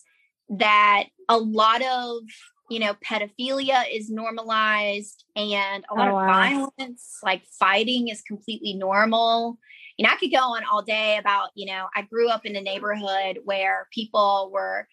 that 0.50 1.04
a 1.28 1.38
lot 1.38 1.82
of 1.82 2.22
you 2.70 2.78
know 2.78 2.94
pedophilia 3.04 3.84
is 3.92 4.10
normalized 4.10 5.24
and 5.36 5.84
a 5.90 5.94
lot 5.94 6.08
Oh, 6.08 6.10
of 6.10 6.14
wow. 6.14 6.26
violence 6.26 7.18
like 7.22 7.42
fighting 7.58 8.08
is 8.08 8.22
completely 8.22 8.74
normal 8.74 9.58
you 9.96 10.04
know 10.04 10.10
i 10.12 10.16
could 10.16 10.30
go 10.32 10.38
on 10.38 10.62
all 10.64 10.82
day 10.82 11.16
about 11.18 11.50
you 11.54 11.66
know 11.66 11.86
i 11.94 12.02
grew 12.02 12.28
up 12.28 12.44
in 12.46 12.56
a 12.56 12.60
neighborhood 12.60 13.38
where 13.44 13.86
people 13.92 14.50
were 14.52 14.86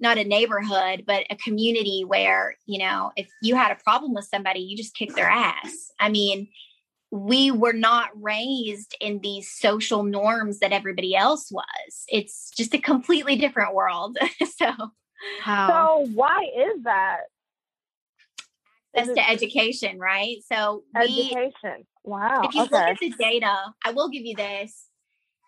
not 0.00 0.18
a 0.18 0.24
neighborhood 0.24 1.04
but 1.06 1.24
a 1.30 1.36
community 1.36 2.04
where 2.06 2.56
you 2.66 2.78
know 2.78 3.10
if 3.16 3.28
you 3.42 3.54
had 3.54 3.72
a 3.72 3.82
problem 3.82 4.14
with 4.14 4.24
somebody 4.24 4.60
you 4.60 4.76
just 4.76 4.94
kick 4.94 5.14
their 5.14 5.28
ass 5.28 5.90
i 6.00 6.08
mean 6.08 6.48
we 7.10 7.50
were 7.50 7.72
not 7.72 8.10
raised 8.14 8.94
in 9.00 9.18
these 9.20 9.50
social 9.50 10.02
norms 10.02 10.58
that 10.58 10.72
everybody 10.72 11.16
else 11.16 11.50
was 11.50 12.04
it's 12.08 12.50
just 12.56 12.74
a 12.74 12.78
completely 12.78 13.36
different 13.36 13.74
world 13.74 14.16
so 14.56 14.72
Wow. 15.44 16.04
So 16.04 16.12
why 16.12 16.46
is 16.56 16.84
that? 16.84 17.22
access 18.96 19.14
to 19.14 19.30
education 19.30 19.98
right 19.98 20.38
so 20.50 20.82
we 20.94 21.30
Education. 21.32 21.86
Wow. 22.04 22.42
if 22.44 22.54
you 22.54 22.62
look 22.62 22.72
at 22.72 22.98
the 22.98 23.12
data, 23.18 23.74
I 23.84 23.90
will 23.92 24.08
give 24.08 24.24
you 24.24 24.34
this. 24.34 24.86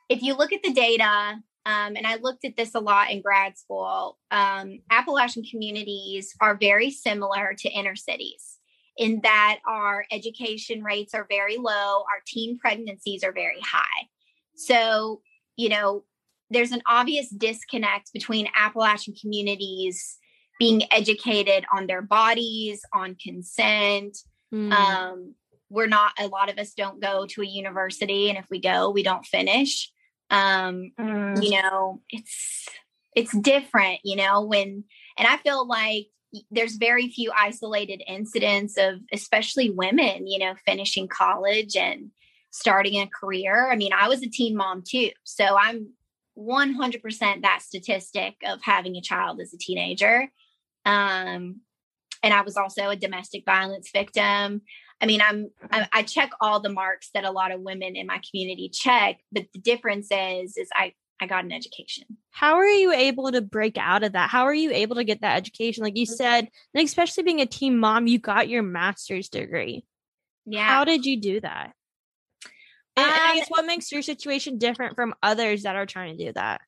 If 0.09 0.23
you 0.23 0.37
look 0.37 0.53
at 0.53 0.63
the 0.63 0.73
data, 0.73 1.39
um, 1.67 1.97
and 1.97 2.07
I 2.07 2.17
looked 2.17 2.45
at 2.45 2.57
this 2.57 2.75
a 2.75 2.81
lot 2.81 3.11
in 3.11 3.23
grad 3.23 3.59
school, 3.59 4.19
um, 4.31 4.81
Appalachian 4.91 5.45
communities 5.45 6.35
are 6.41 6.57
very 6.57 6.91
similar 6.91 7.55
to 7.59 7.69
inner 7.71 7.97
cities 7.97 8.59
in 8.97 9.21
that 9.23 9.59
our 9.67 10.05
education 10.11 10.83
rates 10.83 11.15
are 11.15 11.27
very 11.29 11.57
low, 11.57 11.99
our 12.01 12.21
teen 12.27 12.59
pregnancies 12.59 13.23
are 13.25 13.33
very 13.33 13.61
high. 13.63 14.09
So, 14.57 15.23
you 15.57 15.69
know, 15.69 16.05
there's 16.51 16.73
an 16.73 16.83
obvious 16.87 17.29
disconnect 17.31 18.13
between 18.13 18.49
Appalachian 18.55 19.15
communities 19.21 20.19
being 20.59 20.83
educated 20.93 21.65
on 21.75 21.87
their 21.87 22.03
bodies, 22.03 22.83
on 22.93 23.17
consent, 23.23 24.17
Mm. 24.53 24.73
um 24.73 25.35
we're 25.69 25.87
not 25.87 26.13
a 26.19 26.27
lot 26.27 26.51
of 26.51 26.59
us 26.59 26.75
don't 26.75 27.01
go 27.01 27.25
to 27.25 27.41
a 27.41 27.47
university 27.47 28.29
and 28.29 28.37
if 28.37 28.47
we 28.51 28.61
go 28.61 28.91
we 28.91 29.05
don't 29.05 29.25
finish 29.25 29.93
um 30.31 30.93
Mm. 30.99 31.43
you 31.43 31.61
know 31.63 32.01
it's 32.11 32.69
it's 33.15 33.37
different 33.39 34.01
you 34.05 34.17
know 34.17 34.43
when 34.43 34.85
and 35.19 35.29
i 35.29 35.37
feel 35.39 35.67
like 35.67 36.07
there's 36.51 36.77
very 36.77 37.09
few 37.09 37.33
isolated 37.37 38.03
incidents 38.07 38.77
of 38.79 39.01
especially 39.13 39.71
women 39.71 40.27
you 40.27 40.39
know 40.39 40.55
finishing 40.65 41.09
college 41.09 41.77
and 41.77 42.11
starting 42.53 43.01
a 43.01 43.07
career. 43.07 43.71
I 43.71 43.77
mean 43.77 43.93
i 43.93 44.09
was 44.09 44.23
a 44.23 44.29
teen 44.29 44.57
mom 44.57 44.83
too 44.87 45.11
so 45.25 45.45
i'm 45.59 45.93
100% 46.39 47.43
that 47.43 47.61
statistic 47.63 48.35
of 48.47 48.61
having 48.63 48.97
a 48.97 49.01
child 49.03 49.41
as 49.41 49.53
a 49.53 49.59
teenager. 49.59 50.29
Um 50.87 51.61
and 52.23 52.33
i 52.35 52.41
was 52.43 52.57
also 52.57 52.89
a 52.91 52.97
domestic 52.97 53.45
violence 53.45 53.91
victim 53.93 54.63
i 55.01 55.07
mean 55.07 55.21
i'm 55.23 55.49
I, 55.71 55.89
I 55.93 56.03
check 56.03 56.31
all 56.41 56.61
the 56.61 56.69
marks 56.71 57.11
that 57.15 57.25
a 57.25 57.31
lot 57.31 57.53
of 57.53 57.61
women 57.61 57.97
in 57.97 58.07
my 58.07 58.21
community 58.31 58.69
check 58.69 59.19
but 59.33 59.45
the 59.53 59.59
difference 59.61 60.09
is 60.11 60.57
is 60.57 60.69
i 60.75 60.93
i 61.21 61.27
got 61.27 61.45
an 61.45 61.53
education 61.53 62.05
How 62.31 62.55
are 62.57 62.67
you 62.67 62.93
able 62.93 63.31
to 63.33 63.43
break 63.43 63.77
out 63.77 64.03
of 64.05 64.13
that? 64.13 64.31
How 64.31 64.45
are 64.45 64.55
you 64.55 64.71
able 64.73 64.97
to 64.97 65.05
get 65.05 65.21
that 65.21 65.37
education? 65.37 65.83
Like 65.85 65.97
you 65.99 66.07
said, 66.07 66.49
and 66.75 66.85
especially 66.85 67.25
being 67.25 67.41
a 67.43 67.47
teen 67.47 67.77
mom, 67.79 68.07
you 68.07 68.19
got 68.19 68.49
your 68.49 68.63
master's 68.63 69.29
degree. 69.29 69.85
yeah 70.47 70.65
How 70.67 70.85
did 70.85 71.05
you 71.05 71.21
do 71.21 71.41
that? 71.41 71.73
And, 72.97 73.05
and 73.07 73.15
I 73.15 73.31
Um, 73.33 73.37
guess 73.37 73.49
what 73.49 73.67
makes 73.67 73.93
your 73.93 74.01
situation 74.03 74.57
different 74.59 74.95
from 74.97 75.13
others 75.23 75.65
that 75.65 75.77
are 75.77 75.87
trying 75.87 76.17
to 76.17 76.25
do 76.27 76.33
that? 76.33 76.61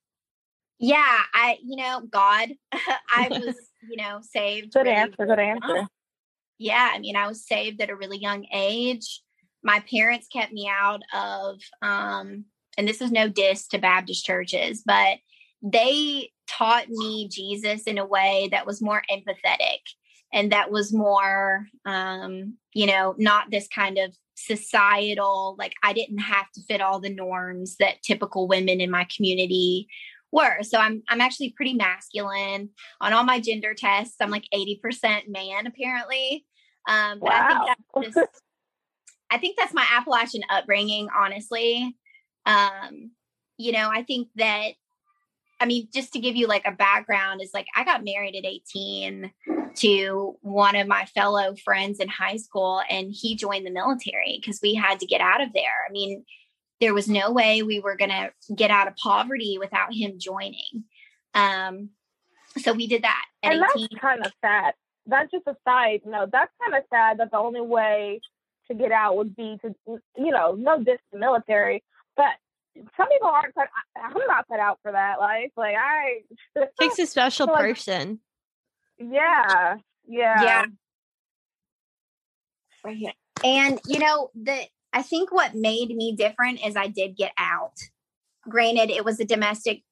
yeah 0.78 1.18
i 1.32 1.56
you 1.62 1.76
know 1.76 2.00
god 2.10 2.48
i 3.16 3.28
was 3.30 3.54
you 3.88 3.96
know 3.96 4.20
saved 4.20 4.72
Good 4.74 4.86
really, 4.86 4.96
answer. 4.96 5.26
Good 5.26 5.38
answer. 5.38 5.86
Yeah 6.62 6.90
i 6.94 6.98
mean 6.98 7.16
i 7.16 7.26
was 7.26 7.46
saved 7.46 7.80
at 7.80 7.90
a 7.90 7.96
really 7.96 8.18
young 8.18 8.46
age. 8.52 9.20
My 9.64 9.80
parents 9.88 10.26
kept 10.26 10.52
me 10.52 10.68
out 10.68 11.02
of 11.14 11.60
um 11.82 12.44
and 12.76 12.88
this 12.88 13.00
is 13.00 13.10
no 13.10 13.28
diss 13.28 13.68
to 13.68 13.78
baptist 13.78 14.24
churches 14.24 14.82
but 14.84 15.18
they 15.62 16.30
taught 16.48 16.88
me 16.88 17.28
jesus 17.28 17.84
in 17.84 17.98
a 17.98 18.06
way 18.06 18.48
that 18.50 18.66
was 18.66 18.82
more 18.82 19.02
empathetic 19.10 19.80
and 20.32 20.52
that 20.52 20.70
was 20.70 20.92
more 20.92 21.66
um 21.84 22.56
you 22.74 22.86
know 22.86 23.14
not 23.18 23.50
this 23.50 23.68
kind 23.68 23.98
of 23.98 24.14
societal 24.34 25.54
like 25.58 25.74
i 25.82 25.92
didn't 25.92 26.18
have 26.18 26.50
to 26.52 26.62
fit 26.62 26.80
all 26.80 26.98
the 26.98 27.14
norms 27.14 27.76
that 27.78 28.02
typical 28.02 28.48
women 28.48 28.80
in 28.80 28.90
my 28.90 29.06
community 29.14 29.86
were. 30.32 30.62
So 30.62 30.78
i'm 30.78 31.02
i'm 31.08 31.20
actually 31.20 31.50
pretty 31.50 31.74
masculine. 31.74 32.70
On 33.00 33.12
all 33.12 33.24
my 33.24 33.38
gender 33.38 33.74
tests 33.74 34.16
i'm 34.20 34.30
like 34.30 34.46
80% 34.52 35.28
man 35.28 35.66
apparently 35.66 36.44
um 36.88 37.18
but 37.20 37.30
i 37.32 37.48
think 37.48 37.60
Wow. 37.60 37.74
that's 38.02 38.14
just 38.14 38.28
i 39.30 39.38
think 39.38 39.56
that's 39.56 39.74
my 39.74 39.86
appalachian 39.92 40.42
upbringing 40.50 41.08
honestly 41.16 41.96
um 42.46 43.10
you 43.58 43.72
know 43.72 43.88
i 43.92 44.02
think 44.02 44.28
that 44.36 44.72
i 45.60 45.66
mean 45.66 45.88
just 45.92 46.12
to 46.14 46.18
give 46.18 46.36
you 46.36 46.46
like 46.46 46.64
a 46.66 46.72
background 46.72 47.40
is 47.40 47.50
like 47.54 47.66
i 47.76 47.84
got 47.84 48.04
married 48.04 48.34
at 48.36 48.44
18 48.44 49.30
to 49.74 50.36
one 50.42 50.76
of 50.76 50.86
my 50.86 51.04
fellow 51.06 51.54
friends 51.64 51.98
in 51.98 52.08
high 52.08 52.36
school 52.36 52.82
and 52.90 53.10
he 53.10 53.34
joined 53.36 53.66
the 53.66 53.70
military 53.70 54.38
because 54.40 54.60
we 54.62 54.74
had 54.74 55.00
to 55.00 55.06
get 55.06 55.22
out 55.22 55.40
of 55.40 55.48
there. 55.54 55.86
I 55.88 55.90
mean, 55.90 56.24
there 56.80 56.92
was 56.92 57.08
no 57.08 57.30
way 57.32 57.62
we 57.62 57.80
were 57.80 57.96
going 57.96 58.10
to 58.10 58.30
get 58.54 58.70
out 58.70 58.86
of 58.86 58.94
poverty 58.96 59.56
without 59.58 59.94
him 59.94 60.18
joining. 60.18 60.84
Um, 61.32 61.90
so 62.58 62.74
we 62.74 62.86
did 62.86 63.02
that. 63.02 63.24
and 63.42 63.62
18. 63.74 63.88
that's 63.90 64.00
kind 64.02 64.26
of 64.26 64.32
sad. 64.44 64.74
That's 65.06 65.30
just 65.30 65.46
a 65.46 65.56
side 65.64 66.02
note. 66.04 66.30
That's 66.32 66.52
kind 66.62 66.76
of 66.76 66.84
sad 66.90 67.18
that 67.18 67.30
the 67.30 67.38
only 67.38 67.60
way 67.60 68.20
to 68.68 68.74
get 68.74 68.92
out 68.92 69.16
would 69.16 69.34
be 69.34 69.58
to, 69.62 69.74
you 70.16 70.30
know, 70.30 70.52
no 70.52 70.82
diss 70.82 70.98
the 71.12 71.18
military, 71.18 71.82
but 72.16 72.34
some 72.96 73.08
people 73.08 73.28
aren't. 73.28 73.54
Cut, 73.54 73.68
I'm 73.96 74.12
not 74.26 74.46
cut 74.48 74.60
out 74.60 74.78
for 74.82 74.92
that 74.92 75.18
life. 75.18 75.50
Like 75.56 75.76
I 75.76 76.22
takes 76.80 76.98
a 76.98 77.06
special 77.06 77.46
so 77.46 77.56
person. 77.56 78.20
Yeah, 78.98 79.76
yeah, 80.06 80.42
yeah. 80.42 80.64
Right 82.84 82.96
here. 82.96 83.12
And 83.44 83.80
you 83.86 83.98
know 83.98 84.30
the 84.34 84.66
I 84.92 85.02
think 85.02 85.32
what 85.32 85.54
made 85.54 85.94
me 85.94 86.14
different 86.16 86.64
is 86.64 86.76
I 86.76 86.88
did 86.88 87.16
get 87.16 87.32
out. 87.38 87.74
Granted, 88.48 88.90
it 88.90 89.04
was 89.04 89.20
a 89.20 89.24
domestic 89.24 89.82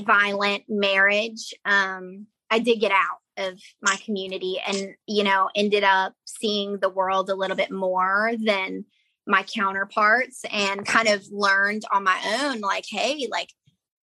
violent 0.00 0.64
marriage. 0.68 1.54
Um, 1.64 2.26
I 2.50 2.58
did 2.58 2.80
get 2.80 2.92
out 2.92 3.18
of 3.38 3.60
my 3.80 3.96
community 4.04 4.60
and, 4.66 4.94
you 5.06 5.24
know, 5.24 5.48
ended 5.54 5.84
up 5.84 6.12
seeing 6.26 6.78
the 6.78 6.88
world 6.88 7.30
a 7.30 7.34
little 7.34 7.56
bit 7.56 7.70
more 7.70 8.32
than 8.38 8.84
my 9.26 9.42
counterparts 9.42 10.42
and 10.50 10.86
kind 10.86 11.08
of 11.08 11.26
learned 11.30 11.82
on 11.92 12.04
my 12.04 12.18
own, 12.42 12.60
like, 12.60 12.84
hey, 12.88 13.28
like, 13.30 13.50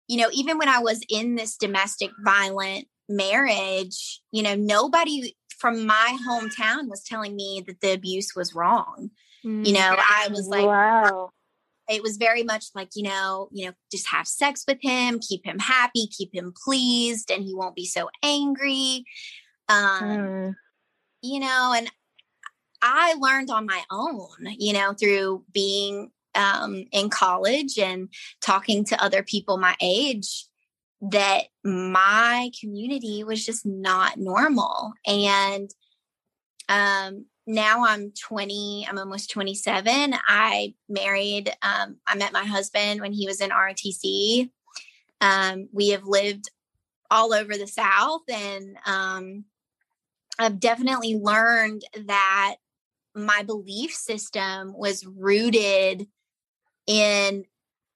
you 0.06 0.18
know, 0.18 0.28
even 0.32 0.58
when 0.58 0.68
I 0.68 0.80
was 0.80 1.00
in 1.08 1.34
this 1.34 1.56
domestic 1.56 2.10
violent 2.22 2.86
marriage, 3.08 4.20
you 4.32 4.42
know, 4.42 4.54
nobody 4.54 5.34
from 5.58 5.86
my 5.86 6.18
hometown 6.28 6.88
was 6.88 7.02
telling 7.02 7.34
me 7.34 7.62
that 7.66 7.80
the 7.80 7.92
abuse 7.92 8.34
was 8.36 8.54
wrong. 8.54 9.10
Mm, 9.44 9.66
you 9.66 9.72
know, 9.72 9.96
I 9.98 10.28
was 10.30 10.46
like, 10.46 10.66
wow. 10.66 11.30
It 11.88 12.02
was 12.02 12.16
very 12.16 12.42
much 12.42 12.66
like, 12.74 12.90
you 12.94 13.02
know, 13.02 13.48
you 13.52 13.66
know, 13.66 13.72
just 13.90 14.08
have 14.08 14.26
sex 14.26 14.64
with 14.66 14.78
him, 14.80 15.20
keep 15.20 15.44
him 15.44 15.58
happy, 15.58 16.06
keep 16.06 16.34
him 16.34 16.52
pleased, 16.64 17.30
and 17.30 17.44
he 17.44 17.54
won't 17.54 17.74
be 17.74 17.86
so 17.86 18.08
angry. 18.22 19.04
Um, 19.68 20.02
mm. 20.02 20.54
you 21.22 21.40
know, 21.40 21.74
and 21.76 21.90
I 22.82 23.14
learned 23.14 23.50
on 23.50 23.66
my 23.66 23.82
own, 23.90 24.28
you 24.58 24.72
know, 24.72 24.92
through 24.92 25.44
being 25.52 26.10
um, 26.34 26.84
in 26.92 27.10
college 27.10 27.78
and 27.78 28.08
talking 28.40 28.84
to 28.86 29.02
other 29.02 29.22
people 29.22 29.56
my 29.56 29.76
age 29.80 30.46
that 31.00 31.44
my 31.62 32.50
community 32.60 33.24
was 33.24 33.44
just 33.44 33.66
not 33.66 34.18
normal. 34.18 34.92
And 35.06 35.70
um, 36.68 37.26
now 37.46 37.84
I'm 37.84 38.12
20, 38.12 38.86
I'm 38.88 38.98
almost 38.98 39.30
27. 39.30 40.14
I 40.26 40.74
married, 40.88 41.54
um, 41.62 41.96
I 42.06 42.14
met 42.16 42.32
my 42.32 42.44
husband 42.44 43.00
when 43.00 43.12
he 43.12 43.26
was 43.26 43.40
in 43.40 43.50
ROTC. 43.50 44.50
Um, 45.20 45.68
we 45.72 45.90
have 45.90 46.04
lived 46.04 46.50
all 47.10 47.34
over 47.34 47.56
the 47.56 47.66
South, 47.66 48.22
and 48.28 48.76
um, 48.86 49.44
I've 50.38 50.58
definitely 50.58 51.16
learned 51.16 51.82
that 52.06 52.56
my 53.14 53.42
belief 53.42 53.94
system 53.94 54.72
was 54.76 55.06
rooted 55.06 56.08
in 56.86 57.44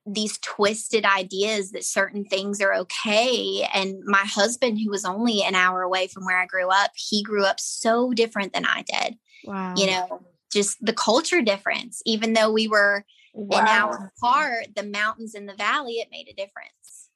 these 0.06 0.38
twisted 0.38 1.04
ideas 1.04 1.72
that 1.72 1.84
certain 1.84 2.24
things 2.24 2.60
are 2.60 2.74
okay. 2.74 3.68
And 3.74 4.02
my 4.04 4.24
husband, 4.24 4.78
who 4.78 4.90
was 4.90 5.04
only 5.04 5.42
an 5.42 5.54
hour 5.54 5.82
away 5.82 6.06
from 6.06 6.24
where 6.24 6.40
I 6.40 6.46
grew 6.46 6.68
up, 6.70 6.92
he 6.94 7.22
grew 7.22 7.44
up 7.44 7.60
so 7.60 8.12
different 8.12 8.52
than 8.52 8.64
I 8.64 8.84
did. 8.86 9.18
Wow. 9.44 9.74
You 9.76 9.86
know, 9.86 10.20
just 10.52 10.84
the 10.84 10.92
culture 10.92 11.42
difference. 11.42 12.02
Even 12.06 12.32
though 12.32 12.52
we 12.52 12.68
were 12.68 13.04
wow. 13.34 13.58
an 13.58 13.68
hour 13.68 14.12
apart, 14.16 14.66
the 14.74 14.82
mountains 14.82 15.34
and 15.34 15.48
the 15.48 15.54
valley, 15.54 15.94
it 15.94 16.08
made 16.10 16.28
a 16.28 16.34
difference. 16.34 17.08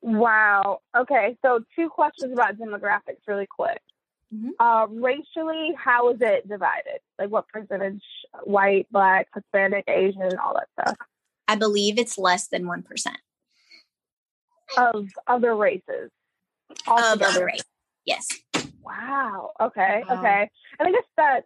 Wow. 0.00 0.80
Okay. 0.96 1.36
So, 1.42 1.64
two 1.76 1.88
questions 1.88 2.32
about 2.32 2.58
demographics, 2.58 3.20
really 3.26 3.46
quick. 3.46 3.80
Mm-hmm. 4.34 4.50
Uh, 4.58 4.86
racially, 4.86 5.74
how 5.76 6.10
is 6.10 6.18
it 6.20 6.48
divided? 6.48 7.00
Like, 7.18 7.30
what 7.30 7.46
percentage 7.48 8.02
white, 8.44 8.86
black, 8.90 9.28
Hispanic, 9.34 9.84
Asian, 9.88 10.36
all 10.38 10.54
that 10.54 10.68
stuff? 10.80 10.96
I 11.46 11.54
believe 11.54 11.98
it's 11.98 12.16
less 12.16 12.48
than 12.48 12.64
1% 12.64 12.84
of 14.76 15.08
other 15.26 15.54
races. 15.54 16.10
Of 16.86 17.20
other 17.22 17.44
races. 17.44 17.66
Yes. 18.04 18.26
Wow. 18.82 19.50
Okay. 19.60 20.02
Wow. 20.08 20.18
Okay. 20.18 20.50
And 20.78 20.88
I 20.88 20.92
guess 20.92 21.04
that. 21.16 21.44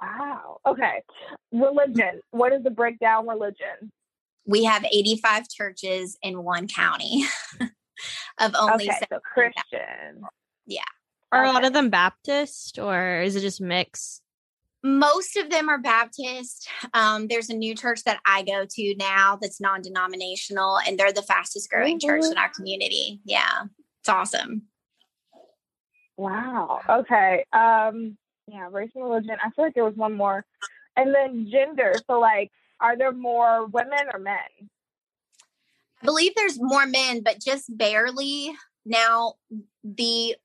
Wow. 0.00 0.58
Okay. 0.66 1.02
Religion. 1.52 2.20
What 2.30 2.52
is 2.52 2.62
the 2.62 2.70
breakdown 2.70 3.26
religion? 3.28 3.92
We 4.46 4.64
have 4.64 4.84
85 4.84 5.48
churches 5.48 6.16
in 6.22 6.42
one 6.42 6.68
county 6.68 7.24
of 8.40 8.54
only 8.58 8.88
okay, 8.88 8.98
so 9.10 9.18
Christian. 9.20 10.22
Yeah. 10.66 10.80
Are 11.32 11.42
okay. 11.42 11.50
a 11.50 11.52
lot 11.52 11.64
of 11.64 11.72
them 11.72 11.90
Baptist 11.90 12.78
or 12.78 13.20
is 13.20 13.36
it 13.36 13.40
just 13.40 13.60
mix? 13.60 14.22
Most 14.82 15.36
of 15.36 15.50
them 15.50 15.68
are 15.68 15.78
Baptist. 15.78 16.68
Um, 16.94 17.26
there's 17.26 17.50
a 17.50 17.54
new 17.54 17.74
church 17.74 18.04
that 18.04 18.20
I 18.24 18.42
go 18.42 18.64
to 18.68 18.94
now 18.96 19.36
that's 19.40 19.60
non 19.60 19.82
denominational, 19.82 20.78
and 20.86 20.96
they're 20.96 21.12
the 21.12 21.22
fastest 21.22 21.70
growing 21.70 21.98
mm-hmm. 21.98 22.08
church 22.08 22.24
in 22.30 22.38
our 22.38 22.50
community. 22.50 23.20
Yeah, 23.24 23.64
it's 24.00 24.08
awesome. 24.08 24.62
Wow. 26.16 26.80
Okay. 26.88 27.44
Um, 27.52 28.16
yeah, 28.48 28.68
race 28.70 28.90
and 28.94 29.04
religion. 29.04 29.36
I 29.42 29.50
feel 29.50 29.64
like 29.64 29.74
there 29.74 29.84
was 29.84 29.96
one 29.96 30.14
more. 30.14 30.44
And 30.96 31.14
then 31.14 31.48
gender. 31.50 31.94
So, 32.06 32.18
like, 32.20 32.50
are 32.80 32.96
there 32.96 33.12
more 33.12 33.66
women 33.66 34.06
or 34.12 34.18
men? 34.18 34.36
I 36.02 36.04
believe 36.04 36.32
there's 36.34 36.60
more 36.60 36.86
men, 36.86 37.22
but 37.22 37.40
just 37.40 37.76
barely. 37.76 38.54
Now, 38.84 39.34
the 39.82 40.36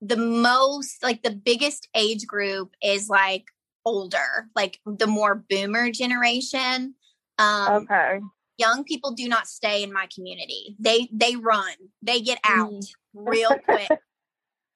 the 0.00 0.16
most 0.16 1.02
like 1.02 1.22
the 1.22 1.30
biggest 1.30 1.88
age 1.94 2.26
group 2.26 2.74
is 2.82 3.08
like 3.08 3.44
older, 3.84 4.48
like 4.56 4.80
the 4.86 5.06
more 5.06 5.44
boomer 5.48 5.90
generation. 5.90 6.94
Um, 7.38 7.84
okay. 7.84 8.20
Young 8.58 8.84
people 8.84 9.12
do 9.12 9.28
not 9.28 9.46
stay 9.46 9.82
in 9.82 9.92
my 9.92 10.08
community. 10.14 10.76
They 10.78 11.08
they 11.12 11.36
run. 11.36 11.74
They 12.02 12.20
get 12.20 12.38
out 12.44 12.72
mm. 12.72 12.86
real 13.14 13.56
quick. 13.64 13.90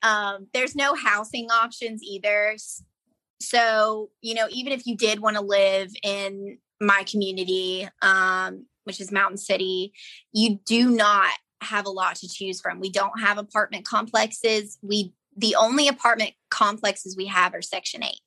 um, 0.02 0.48
there's 0.52 0.74
no 0.74 0.94
housing 0.94 1.50
options 1.50 2.02
either. 2.02 2.56
So 3.40 4.10
you 4.20 4.34
know, 4.34 4.46
even 4.50 4.72
if 4.72 4.86
you 4.86 4.96
did 4.96 5.20
want 5.20 5.36
to 5.36 5.42
live 5.42 5.90
in 6.02 6.58
my 6.80 7.04
community, 7.08 7.88
um, 8.02 8.66
which 8.84 9.00
is 9.00 9.10
Mountain 9.10 9.38
City, 9.38 9.92
you 10.32 10.60
do 10.66 10.90
not 10.90 11.32
have 11.62 11.86
a 11.86 11.90
lot 11.90 12.16
to 12.16 12.28
choose 12.28 12.60
from. 12.60 12.80
We 12.80 12.90
don't 12.90 13.20
have 13.20 13.38
apartment 13.38 13.84
complexes. 13.84 14.78
We 14.82 15.12
the 15.36 15.56
only 15.56 15.88
apartment 15.88 16.32
complexes 16.50 17.16
we 17.16 17.26
have 17.26 17.54
are 17.54 17.62
Section 17.62 18.02
Eight. 18.04 18.20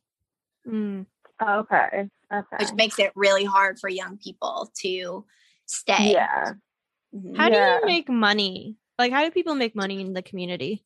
Mm. 0.67 1.05
Okay. 1.41 2.09
Okay. 2.31 2.55
Which 2.59 2.73
makes 2.73 2.99
it 2.99 3.11
really 3.15 3.45
hard 3.45 3.79
for 3.79 3.89
young 3.89 4.17
people 4.17 4.71
to 4.81 5.25
stay. 5.65 6.11
Yeah. 6.11 6.53
Mm-hmm. 7.15 7.35
How 7.35 7.49
yeah. 7.49 7.79
do 7.79 7.79
you 7.79 7.85
make 7.85 8.09
money? 8.09 8.75
Like, 8.97 9.11
how 9.11 9.23
do 9.23 9.31
people 9.31 9.55
make 9.55 9.75
money 9.75 10.01
in 10.01 10.13
the 10.13 10.21
community? 10.21 10.83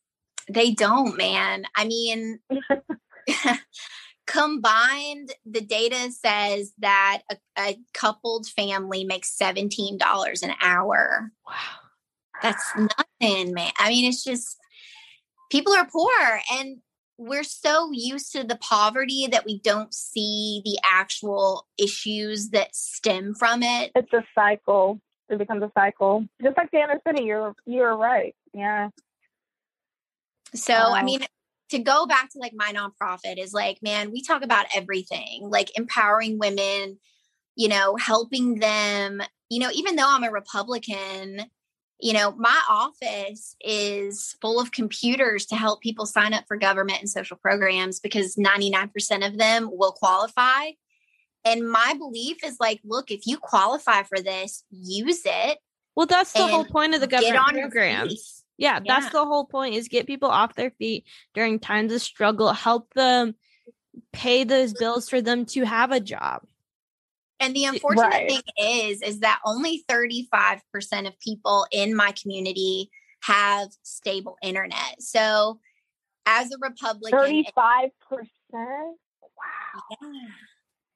They 0.49 0.71
don't, 0.71 1.17
man. 1.17 1.65
I 1.75 1.86
mean, 1.86 2.39
combined, 4.27 5.34
the 5.45 5.62
data 5.62 6.12
says 6.12 6.73
that 6.79 7.21
a, 7.32 7.38
a 7.58 7.79
coupled 7.93 8.47
family 8.47 9.03
makes 9.03 9.38
$17 9.38 10.43
an 10.43 10.53
hour. 10.62 11.32
Wow. 11.45 11.53
That's 12.41 12.73
nothing, 12.75 13.53
man. 13.53 13.71
I 13.79 13.89
mean, 13.89 14.06
it's 14.06 14.23
just 14.23 14.58
people 15.49 15.73
are 15.73 15.88
poor 15.88 16.41
and 16.51 16.77
we're 17.17 17.43
so 17.43 17.89
used 17.91 18.32
to 18.34 18.43
the 18.43 18.58
poverty 18.58 19.27
that 19.32 19.45
we 19.45 19.60
don't 19.60 19.93
see 19.93 20.62
the 20.65 20.77
actual 20.84 21.67
issues 21.77 22.49
that 22.49 22.75
stem 22.75 23.34
from 23.36 23.63
it. 23.63 23.91
It's 23.95 24.12
a 24.13 24.25
cycle. 24.36 24.99
It 25.29 25.38
becomes 25.38 25.63
a 25.63 25.71
cycle. 25.73 26.25
Just 26.41 26.58
like 26.58 26.71
the 26.71 26.79
inner 26.79 26.99
city, 27.08 27.23
you're 27.23 27.56
you're 27.65 27.95
right. 27.95 28.36
Yeah. 28.53 28.89
So 30.56 30.74
I 30.74 31.02
oh. 31.02 31.04
mean 31.04 31.22
to 31.70 31.80
go 31.80 32.06
back 32.06 32.30
to 32.32 32.39
like 32.39 32.54
my 32.56 32.72
nonprofit 32.72 33.38
is 33.38 33.54
like, 33.54 33.80
man, 33.82 34.12
we 34.12 34.22
talk 34.22 34.44
about 34.44 34.68
everything, 34.76 35.50
like 35.50 35.76
empowering 35.78 36.38
women, 36.38 37.00
you 37.56 37.68
know, 37.68 37.96
helping 37.96 38.60
them, 38.60 39.22
you 39.50 39.60
know, 39.60 39.70
even 39.74 39.96
though 39.96 40.08
I'm 40.08 40.24
a 40.24 40.32
Republican, 40.32 41.42
you 42.00 42.13
know, 42.13 42.34
my 42.34 42.60
office 42.70 43.56
is 43.62 44.36
full 44.42 44.60
of 44.60 44.72
computers 44.72 45.46
to 45.48 45.56
help 45.56 45.82
people 45.82 46.06
sign 46.06 46.34
up 46.34 46.44
for 46.48 46.58
government 46.58 47.00
and 47.00 47.10
social 47.10 47.38
programs 47.38 48.00
because 48.00 48.36
99% 48.36 49.26
of 49.26 49.38
them 49.38 49.70
will 49.72 49.94
qualify. 49.94 50.72
And 51.46 51.70
my 51.70 51.96
belief 51.98 52.44
is 52.44 52.58
like, 52.60 52.82
look, 52.84 53.10
if 53.10 53.26
you 53.26 53.38
qualify 53.38 54.04
for 54.04 54.20
this, 54.20 54.63
use 54.70 55.22
it. 55.26 55.58
Well, 55.96 56.06
that's 56.06 56.34
the 56.34 56.48
whole 56.48 56.66
point 56.66 56.94
of 56.96 57.02
the 57.02 57.08
government 57.08 57.56
programs. 57.60 58.42
Yeah, 58.58 58.80
Yeah. 58.84 59.00
that's 59.00 59.12
the 59.12 59.26
whole 59.26 59.46
point 59.46 59.76
is 59.76 59.88
get 59.88 60.08
people 60.08 60.30
off 60.30 60.56
their 60.56 60.72
feet 60.72 61.06
during 61.34 61.60
times 61.60 61.92
of 61.94 62.02
struggle, 62.02 62.54
help 62.54 62.94
them 62.94 63.36
pay 64.12 64.44
those 64.44 64.74
bills 64.74 65.10
for 65.10 65.22
them 65.22 65.46
to 65.48 65.63
have 65.66 65.92
a 65.92 66.00
job. 66.00 66.42
And 67.39 67.56
the 67.56 67.66
unfortunate 67.66 68.06
Right. 68.08 68.30
thing 68.30 68.42
is, 68.58 69.02
is 69.02 69.20
that 69.20 69.39
only 69.46 69.84
35% 69.89 71.08
of 71.08 71.20
people 71.20 71.68
in 71.72 71.96
my 71.96 72.12
community 72.13 72.89
have 73.22 73.70
stable 73.84 74.38
internet. 74.42 75.02
So 75.02 75.60
as 76.26 76.52
a 76.52 76.58
Republican, 76.62 77.20
Thirty-five 77.20 77.89
percent. 78.08 78.30
Wow. 78.52 79.98
Yeah. 80.02 80.28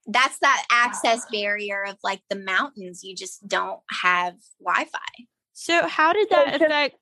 That's 0.05 0.37
that 0.39 0.65
access 0.71 1.25
barrier 1.29 1.83
of 1.83 1.97
like 2.03 2.21
the 2.29 2.37
mountains. 2.37 3.03
You 3.03 3.13
just 3.15 3.45
don't 3.47 3.81
have 3.89 4.35
Wi 4.63 4.85
Fi. 4.85 5.25
So 5.53 5.85
how 5.87 6.13
did 6.13 6.29
that 6.29 6.47
just- 6.51 6.61
affect 6.63 6.97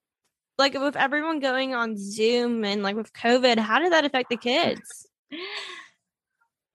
like 0.58 0.74
with 0.74 0.96
everyone 0.96 1.39
going 1.39 1.74
on 1.76 1.98
Zoom 1.98 2.63
and 2.63 2.82
like 2.84 2.96
with 2.96 3.13
COVID, 3.13 3.58
how 3.60 3.80
did 3.80 3.91
that 3.91 4.06
affect 4.06 4.30
the 4.30 4.38
kids? 4.38 5.08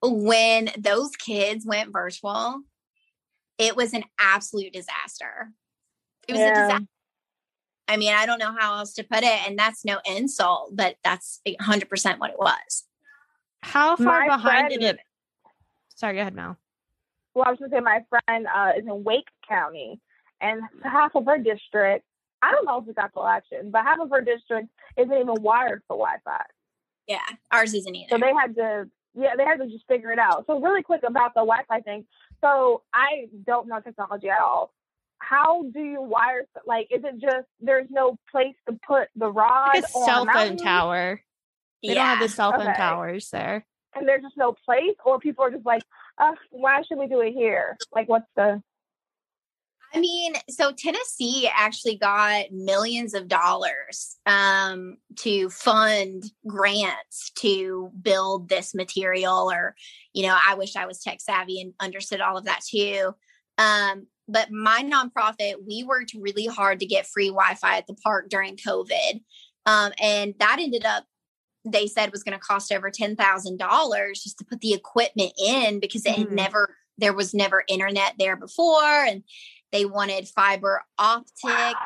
When 0.02 0.70
those 0.78 1.10
kids 1.16 1.66
went 1.66 1.92
virtual, 1.92 2.62
it 3.58 3.76
was 3.76 3.92
an 3.92 4.04
absolute 4.18 4.72
disaster. 4.72 5.50
It 6.28 6.32
was 6.32 6.40
a 6.40 6.48
disaster. 6.48 6.86
I 7.88 7.96
mean, 7.96 8.12
I 8.14 8.24
don't 8.24 8.38
know 8.38 8.54
how 8.56 8.76
else 8.78 8.94
to 8.94 9.02
put 9.02 9.24
it. 9.24 9.48
And 9.48 9.58
that's 9.58 9.84
no 9.84 9.98
insult, 10.06 10.70
but 10.76 10.96
that's 11.04 11.40
100% 11.46 12.18
what 12.18 12.30
it 12.30 12.38
was. 12.38 12.84
How 13.62 13.96
far 13.96 14.20
My 14.20 14.36
behind 14.36 14.68
friend- 14.68 14.70
did 14.70 14.82
it? 14.82 15.00
Sorry, 15.96 16.14
go 16.14 16.20
ahead, 16.20 16.34
Mel. 16.34 16.56
Well, 17.34 17.44
I 17.46 17.50
was 17.50 17.58
going 17.58 17.70
to 17.70 17.76
say 17.76 17.80
my 17.80 18.04
friend 18.08 18.46
uh, 18.54 18.72
is 18.76 18.86
in 18.86 19.04
Wake 19.04 19.28
County, 19.46 20.00
and 20.40 20.62
half 20.82 21.14
of 21.14 21.26
her 21.26 21.36
district, 21.38 22.04
I 22.42 22.52
don't 22.52 22.64
know 22.64 22.78
if 22.78 22.88
it's 22.88 22.98
Appalachian, 22.98 23.70
but 23.70 23.82
half 23.84 23.98
of 24.00 24.10
her 24.10 24.20
district 24.20 24.68
isn't 24.96 25.12
even 25.12 25.42
wired 25.42 25.82
for 25.86 25.96
Wi-Fi. 25.96 26.42
Yeah. 27.06 27.18
Ours 27.50 27.74
isn't 27.74 27.94
either. 27.94 28.08
So 28.10 28.18
they 28.18 28.32
had 28.32 28.54
to, 28.56 28.88
yeah, 29.14 29.36
they 29.36 29.44
had 29.44 29.58
to 29.58 29.66
just 29.66 29.86
figure 29.88 30.10
it 30.12 30.18
out. 30.18 30.44
So 30.46 30.60
really 30.60 30.82
quick 30.82 31.02
about 31.06 31.34
the 31.34 31.40
Wi-Fi 31.40 31.80
thing. 31.80 32.06
So 32.40 32.82
I 32.94 33.26
don't 33.46 33.68
know 33.68 33.80
technology 33.80 34.30
at 34.30 34.40
all. 34.40 34.72
How 35.18 35.62
do 35.74 35.80
you 35.80 36.00
wire? 36.00 36.46
Like, 36.66 36.88
is 36.90 37.02
it 37.04 37.18
just 37.20 37.46
there's 37.60 37.88
no 37.90 38.16
place 38.30 38.54
to 38.68 38.78
put 38.86 39.08
the 39.16 39.30
rod 39.30 39.74
Like 39.74 39.84
a 39.84 39.98
on 39.98 40.04
cell 40.06 40.24
phone 40.24 40.26
mountain, 40.26 40.56
tower. 40.56 41.20
They 41.82 41.94
don't 41.94 42.06
have 42.06 42.20
the 42.20 42.28
cell 42.28 42.52
phone 42.52 42.62
Okay. 42.68 42.74
towers 42.76 43.28
there. 43.30 43.66
and 43.94 44.08
there's 44.08 44.22
just 44.22 44.36
no 44.38 44.54
place, 44.64 44.94
or 45.04 45.18
people 45.18 45.44
are 45.44 45.50
just 45.50 45.66
like, 45.66 45.82
uh, 46.16 46.32
why 46.50 46.80
should 46.88 46.96
we 46.98 47.06
do 47.06 47.20
it 47.20 47.32
here? 47.32 47.76
Like, 47.92 48.08
what's 48.08 48.26
the? 48.36 48.62
I 49.92 49.98
mean, 49.98 50.34
so 50.48 50.72
Tennessee 50.72 51.50
actually 51.52 51.96
got 51.96 52.46
millions 52.52 53.12
of 53.12 53.26
dollars 53.28 54.16
um, 54.24 54.96
to 55.16 55.50
fund 55.50 56.24
grants 56.46 57.30
to 57.36 57.90
build 58.00 58.48
this 58.48 58.74
material. 58.74 59.50
Or, 59.50 59.74
you 60.12 60.22
know, 60.26 60.36
I 60.46 60.54
wish 60.54 60.76
I 60.76 60.86
was 60.86 61.02
tech 61.02 61.20
savvy 61.20 61.60
and 61.60 61.74
understood 61.80 62.20
all 62.20 62.36
of 62.36 62.44
that 62.44 62.60
too. 62.68 63.14
Um, 63.58 64.06
but 64.28 64.52
my 64.52 64.82
nonprofit, 64.82 65.54
we 65.66 65.82
worked 65.82 66.14
really 66.14 66.46
hard 66.46 66.78
to 66.80 66.86
get 66.86 67.06
free 67.06 67.28
Wi 67.28 67.54
Fi 67.54 67.78
at 67.78 67.86
the 67.88 67.94
park 67.94 68.28
during 68.28 68.56
COVID. 68.56 69.22
Um, 69.66 69.92
and 70.00 70.34
that 70.38 70.58
ended 70.60 70.84
up, 70.84 71.04
they 71.64 71.88
said 71.88 72.12
was 72.12 72.22
going 72.22 72.38
to 72.38 72.44
cost 72.44 72.72
over 72.72 72.90
$10,000 72.90 74.12
just 74.14 74.38
to 74.38 74.44
put 74.44 74.60
the 74.60 74.72
equipment 74.72 75.32
in 75.44 75.80
because 75.80 76.06
it 76.06 76.14
had 76.14 76.28
Mhm. 76.28 76.32
never, 76.32 76.76
there 76.96 77.12
was 77.12 77.34
never 77.34 77.64
internet 77.68 78.14
there 78.18 78.36
before. 78.36 78.82
And 78.84 79.24
they 79.72 79.84
wanted 79.84 80.28
fiber 80.28 80.82
optic. 80.98 81.76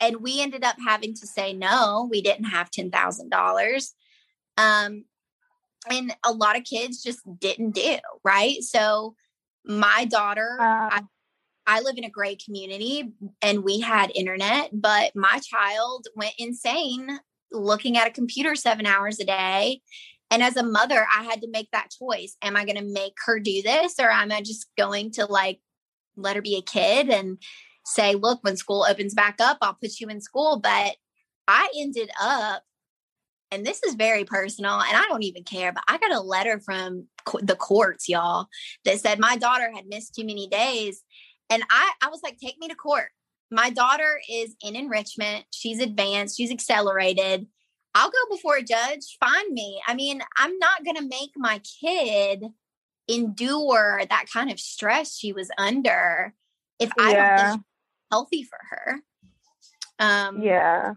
And 0.00 0.16
we 0.16 0.42
ended 0.42 0.64
up 0.64 0.76
having 0.84 1.14
to 1.14 1.26
say 1.26 1.52
no, 1.52 2.06
we 2.10 2.20
didn't 2.20 2.46
have 2.46 2.70
$10,000. 2.70 3.92
Um, 4.58 5.04
and 5.90 6.14
a 6.24 6.32
lot 6.32 6.56
of 6.56 6.64
kids 6.64 7.02
just 7.02 7.20
didn't 7.38 7.70
do, 7.72 7.96
right? 8.24 8.62
So 8.62 9.14
my 9.64 10.04
daughter, 10.04 10.56
I, 10.60 11.02
I 11.66 11.80
live 11.80 11.96
in 11.98 12.04
a 12.04 12.10
great 12.10 12.42
community 12.44 13.12
and 13.42 13.64
we 13.64 13.80
had 13.80 14.12
internet, 14.14 14.70
but 14.72 15.14
my 15.16 15.40
child 15.42 16.06
went 16.14 16.34
insane 16.38 17.18
looking 17.52 17.96
at 17.96 18.08
a 18.08 18.12
computer 18.12 18.54
seven 18.54 18.86
hours 18.86 19.18
a 19.20 19.24
day. 19.24 19.80
And 20.30 20.42
as 20.42 20.56
a 20.56 20.62
mother, 20.62 21.06
I 21.16 21.22
had 21.22 21.40
to 21.42 21.50
make 21.50 21.70
that 21.70 21.90
choice. 21.96 22.36
Am 22.42 22.56
I 22.56 22.64
going 22.64 22.78
to 22.78 22.92
make 22.92 23.14
her 23.26 23.38
do 23.38 23.62
this 23.62 23.94
or 23.98 24.10
am 24.10 24.32
I 24.32 24.40
just 24.40 24.66
going 24.76 25.12
to 25.12 25.26
like 25.26 25.60
let 26.16 26.36
her 26.36 26.42
be 26.42 26.56
a 26.56 26.62
kid 26.62 27.08
and 27.08 27.38
say, 27.84 28.14
look, 28.14 28.40
when 28.42 28.56
school 28.56 28.86
opens 28.88 29.14
back 29.14 29.36
up, 29.40 29.58
I'll 29.62 29.74
put 29.74 30.00
you 30.00 30.08
in 30.08 30.20
school? 30.20 30.58
But 30.60 30.96
I 31.48 31.70
ended 31.76 32.10
up, 32.20 32.62
and 33.50 33.64
this 33.64 33.82
is 33.84 33.94
very 33.94 34.24
personal 34.24 34.80
and 34.80 34.96
I 34.96 35.04
don't 35.08 35.22
even 35.22 35.44
care, 35.44 35.72
but 35.72 35.84
I 35.88 35.98
got 35.98 36.12
a 36.12 36.20
letter 36.20 36.60
from 36.64 37.06
co- 37.24 37.40
the 37.40 37.54
courts, 37.54 38.08
y'all, 38.08 38.48
that 38.84 39.00
said 39.00 39.20
my 39.20 39.36
daughter 39.36 39.70
had 39.72 39.86
missed 39.86 40.14
too 40.14 40.24
many 40.24 40.48
days. 40.48 41.02
And 41.48 41.62
I, 41.70 41.92
I 42.02 42.08
was 42.08 42.20
like, 42.24 42.38
take 42.38 42.58
me 42.58 42.68
to 42.68 42.74
court. 42.74 43.10
My 43.52 43.70
daughter 43.70 44.20
is 44.28 44.56
in 44.60 44.74
enrichment. 44.74 45.44
She's 45.52 45.78
advanced. 45.80 46.36
She's 46.36 46.50
accelerated. 46.50 47.46
I'll 47.94 48.10
go 48.10 48.18
before 48.34 48.56
a 48.56 48.62
judge. 48.62 49.16
Find 49.20 49.52
me. 49.52 49.80
I 49.86 49.94
mean, 49.94 50.20
I'm 50.36 50.58
not 50.58 50.84
going 50.84 50.96
to 50.96 51.08
make 51.08 51.30
my 51.36 51.60
kid 51.80 52.44
endure 53.08 54.02
that 54.08 54.26
kind 54.32 54.50
of 54.50 54.58
stress 54.60 55.16
she 55.16 55.32
was 55.32 55.50
under 55.58 56.34
if 56.78 56.90
I 56.98 57.14
don't 57.14 57.50
think 57.52 57.62
healthy 58.10 58.42
for 58.42 58.58
her. 58.70 59.00
Um, 59.98 60.42
yeah. 60.42 60.94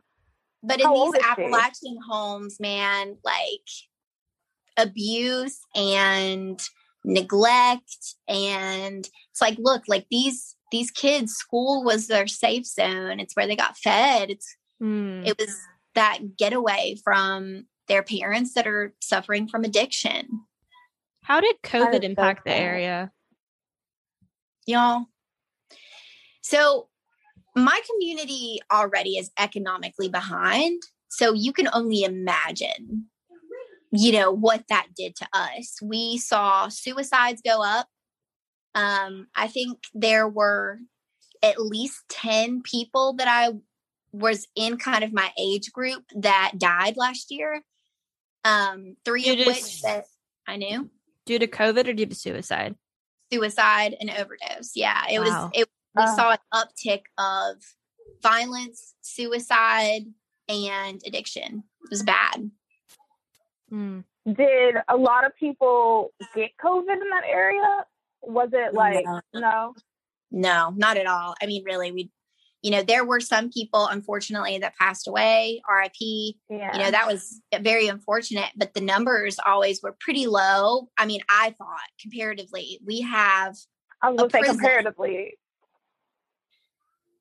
but 0.61 0.79
in 0.79 0.85
How 0.85 1.11
these 1.11 1.15
is 1.15 1.21
she? 1.21 1.29
Appalachian 1.29 1.99
homes, 2.07 2.59
man, 2.59 3.17
like 3.23 3.67
abuse 4.77 5.59
and 5.75 6.59
neglect 7.05 8.15
and 8.27 9.07
it's 9.31 9.41
like 9.41 9.55
look 9.57 9.83
like 9.87 10.05
these 10.11 10.55
these 10.71 10.91
kids 10.91 11.31
school 11.33 11.83
was 11.83 12.07
their 12.07 12.27
safe 12.27 12.65
zone 12.65 13.19
it's 13.21 13.35
where 13.35 13.47
they 13.47 13.55
got 13.55 13.77
fed 13.77 14.29
it's 14.29 14.55
Hmm. 14.81 15.23
it 15.25 15.37
was 15.37 15.57
that 15.95 16.37
getaway 16.37 16.95
from 17.03 17.65
their 17.89 18.03
parents 18.03 18.53
that 18.53 18.65
are 18.67 18.93
suffering 19.01 19.47
from 19.47 19.63
addiction 19.65 20.27
How 21.23 21.41
did 21.41 21.55
COVID 21.63 22.03
impact 22.03 22.45
the 22.45 22.55
area? 22.55 23.11
y'all 24.69 25.05
so 26.41 26.87
my 27.55 27.81
community 27.89 28.59
already 28.71 29.17
is 29.17 29.31
economically 29.39 30.09
behind 30.09 30.81
so 31.09 31.33
you 31.33 31.51
can 31.51 31.67
only 31.73 32.03
imagine 32.03 33.05
you 33.91 34.11
know 34.11 34.31
what 34.31 34.63
that 34.69 34.85
did 34.95 35.15
to 35.15 35.27
us. 35.33 35.79
We 35.81 36.19
saw 36.19 36.67
suicides 36.67 37.41
go 37.43 37.63
up. 37.63 37.87
Um 38.75 39.27
i 39.35 39.47
think 39.47 39.79
there 39.95 40.27
were 40.27 40.79
at 41.41 41.59
least 41.59 42.03
10 42.09 42.61
people 42.61 43.13
that 43.13 43.27
i 43.27 43.55
was 44.11 44.47
in 44.55 44.77
kind 44.77 45.03
of 45.03 45.13
my 45.13 45.31
age 45.39 45.71
group 45.71 46.03
that 46.15 46.53
died 46.57 46.97
last 46.97 47.31
year 47.31 47.63
um 48.43 48.95
three 49.05 49.25
You 49.25 49.33
of 49.33 49.47
which 49.47 49.81
that 49.81 50.05
i 50.47 50.57
knew 50.57 50.89
Due 51.29 51.37
to 51.37 51.45
COVID 51.45 51.87
or 51.87 51.93
due 51.93 52.07
to 52.07 52.15
suicide? 52.15 52.75
suicide 53.31 53.95
and 54.01 54.09
overdose. 54.09 54.71
Yeah, 54.75 55.03
it 55.07 55.19
Wow. 55.19 55.25
was. 55.45 55.51
It, 55.61 55.69
we 55.95 56.01
Oh. 56.03 56.15
saw 56.15 56.31
an 56.31 56.39
uptick 56.51 57.03
of 57.19 57.63
violence, 58.23 58.95
suicide, 59.01 60.11
and 60.47 60.99
addiction. 61.05 61.63
It 61.83 61.89
was 61.91 62.01
bad. 62.01 62.49
Hmm. 63.69 63.99
Did 64.25 64.77
a 64.87 64.97
lot 64.97 65.25
of 65.27 65.35
people 65.35 66.11
get 66.33 66.57
COVID 66.57 66.91
in 66.99 67.09
that 67.11 67.23
area? 67.27 67.85
Was 68.23 68.49
it 68.53 68.73
like 68.73 69.05
No. 69.05 69.21
no? 69.35 69.75
No, 70.31 70.73
not 70.75 70.97
at 70.97 71.05
all. 71.05 71.35
I 71.39 71.45
mean, 71.45 71.63
really, 71.63 71.91
we, 71.91 72.09
you 72.61 72.71
know, 72.71 72.83
there 72.83 73.05
were 73.05 73.19
some 73.19 73.49
people, 73.49 73.87
unfortunately, 73.87 74.57
that 74.59 74.75
passed 74.75 75.07
away. 75.07 75.61
R.I.P. 75.69 76.37
Yeah. 76.49 76.73
You 76.73 76.83
know, 76.83 76.91
that 76.91 77.07
was 77.07 77.41
very 77.61 77.87
unfortunate. 77.87 78.49
But 78.55 78.73
the 78.73 78.81
numbers 78.81 79.37
always 79.45 79.81
were 79.81 79.95
pretty 79.99 80.27
low. 80.27 80.89
I 80.97 81.05
mean, 81.05 81.21
I 81.29 81.55
thought 81.57 81.79
comparatively, 82.01 82.79
we 82.85 83.01
have 83.01 83.55
I 84.01 84.15
say 84.17 84.27
prison. 84.29 84.55
comparatively. 84.55 85.37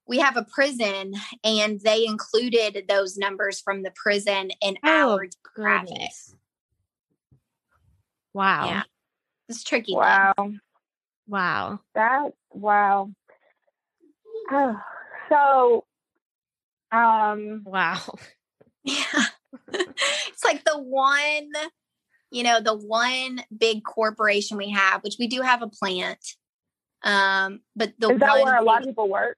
we 0.09 0.18
have 0.18 0.36
a 0.36 0.45
prison, 0.53 1.14
and 1.45 1.80
they 1.80 2.05
included 2.05 2.84
those 2.89 3.16
numbers 3.16 3.61
from 3.61 3.82
the 3.82 3.93
prison 3.95 4.51
in 4.61 4.76
Oh, 4.84 5.12
our 5.12 5.26
goodness. 5.55 6.34
Wow. 8.34 8.66
Yeah. 8.66 8.82
It's 9.49 9.62
tricky. 9.62 9.95
Wow. 9.95 10.34
Wow. 11.28 11.80
That 11.95 12.32
wow. 12.51 13.11
Oh, 14.51 14.80
so 15.29 15.85
um 16.93 17.62
Wow. 17.64 18.01
Yeah. 18.85 19.05
it's 19.72 20.45
like 20.45 20.64
the 20.64 20.79
one, 20.79 21.51
you 22.31 22.43
know, 22.43 22.61
the 22.61 22.76
one 22.76 23.41
big 23.57 23.83
corporation 23.85 24.57
we 24.57 24.70
have, 24.70 25.03
which 25.03 25.16
we 25.18 25.26
do 25.26 25.43
have 25.43 25.62
a 25.62 25.68
plant. 25.68 26.24
Um, 27.03 27.61
but 27.76 27.93
the 27.99 28.11
is 28.11 28.20
that 28.20 28.35
one 28.35 28.45
where 28.45 28.57
a 28.57 28.62
lot 28.62 28.81
of 28.83 28.87
people 28.87 29.09
work? 29.09 29.37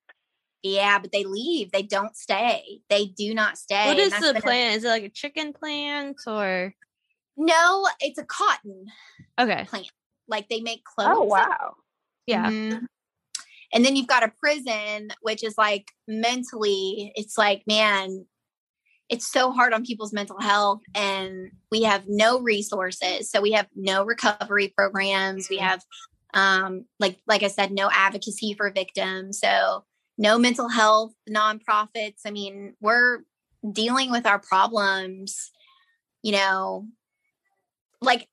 Yeah, 0.62 0.99
but 0.99 1.11
they 1.11 1.24
leave. 1.24 1.72
They 1.72 1.82
don't 1.82 2.16
stay. 2.16 2.80
They 2.91 3.07
do 3.07 3.34
not 3.34 3.59
stay. 3.59 3.86
What 3.86 3.99
is 3.99 4.12
the 4.12 4.20
been 4.20 4.36
a- 4.36 4.41
plant? 4.41 4.76
Is 4.76 4.84
it 4.84 4.88
like 4.88 5.05
a 5.05 5.09
chicken 5.09 5.53
plant 5.53 6.18
or 6.26 6.74
no, 7.36 7.88
it's 8.01 8.18
a 8.18 8.24
cotton. 8.24 8.86
okay? 9.38 9.64
plant 9.64 9.91
Like 10.28 10.49
they 10.49 10.61
make 10.61 10.84
clothes. 10.84 11.11
Oh 11.16 11.24
wow. 11.24 11.74
Yeah. 12.26 12.51
Mhm. 12.51 12.86
And 13.72 13.84
then 13.84 13.96
you've 13.96 14.06
got 14.06 14.24
a 14.24 14.32
prison, 14.40 15.10
which 15.22 15.44
is 15.44 15.54
like 15.56 15.92
mentally, 16.08 17.12
it's 17.14 17.38
like, 17.38 17.62
man, 17.66 18.26
it's 19.08 19.30
so 19.30 19.52
hard 19.52 19.72
on 19.72 19.84
people's 19.84 20.12
mental 20.12 20.40
health. 20.40 20.80
And 20.94 21.50
we 21.70 21.82
have 21.82 22.04
no 22.08 22.40
resources. 22.40 23.30
So 23.30 23.40
we 23.40 23.52
have 23.52 23.68
no 23.74 24.04
recovery 24.04 24.72
programs. 24.76 25.48
We 25.48 25.58
have, 25.58 25.82
um, 26.34 26.84
like, 26.98 27.18
like 27.26 27.42
I 27.42 27.48
said, 27.48 27.72
no 27.72 27.90
advocacy 27.92 28.54
for 28.54 28.70
victims. 28.70 29.40
So 29.40 29.84
no 30.18 30.38
mental 30.38 30.68
health 30.68 31.12
nonprofits. 31.28 32.20
I 32.26 32.30
mean, 32.30 32.74
we're 32.80 33.20
dealing 33.72 34.10
with 34.10 34.26
our 34.26 34.38
problems, 34.38 35.50
you 36.22 36.32
know, 36.32 36.86
like 38.00 38.28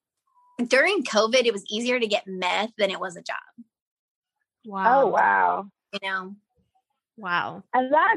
during 0.65 1.03
COVID, 1.03 1.45
it 1.45 1.53
was 1.53 1.63
easier 1.69 1.99
to 1.99 2.07
get 2.07 2.23
meth 2.27 2.71
than 2.77 2.89
it 2.89 2.99
was 2.99 3.15
a 3.15 3.21
job 3.21 3.37
Wow. 4.67 5.03
Oh 5.03 5.07
wow. 5.07 5.65
you 5.93 5.99
know 6.03 6.35
Wow. 7.17 7.63
And 7.73 7.91
that, 7.91 8.15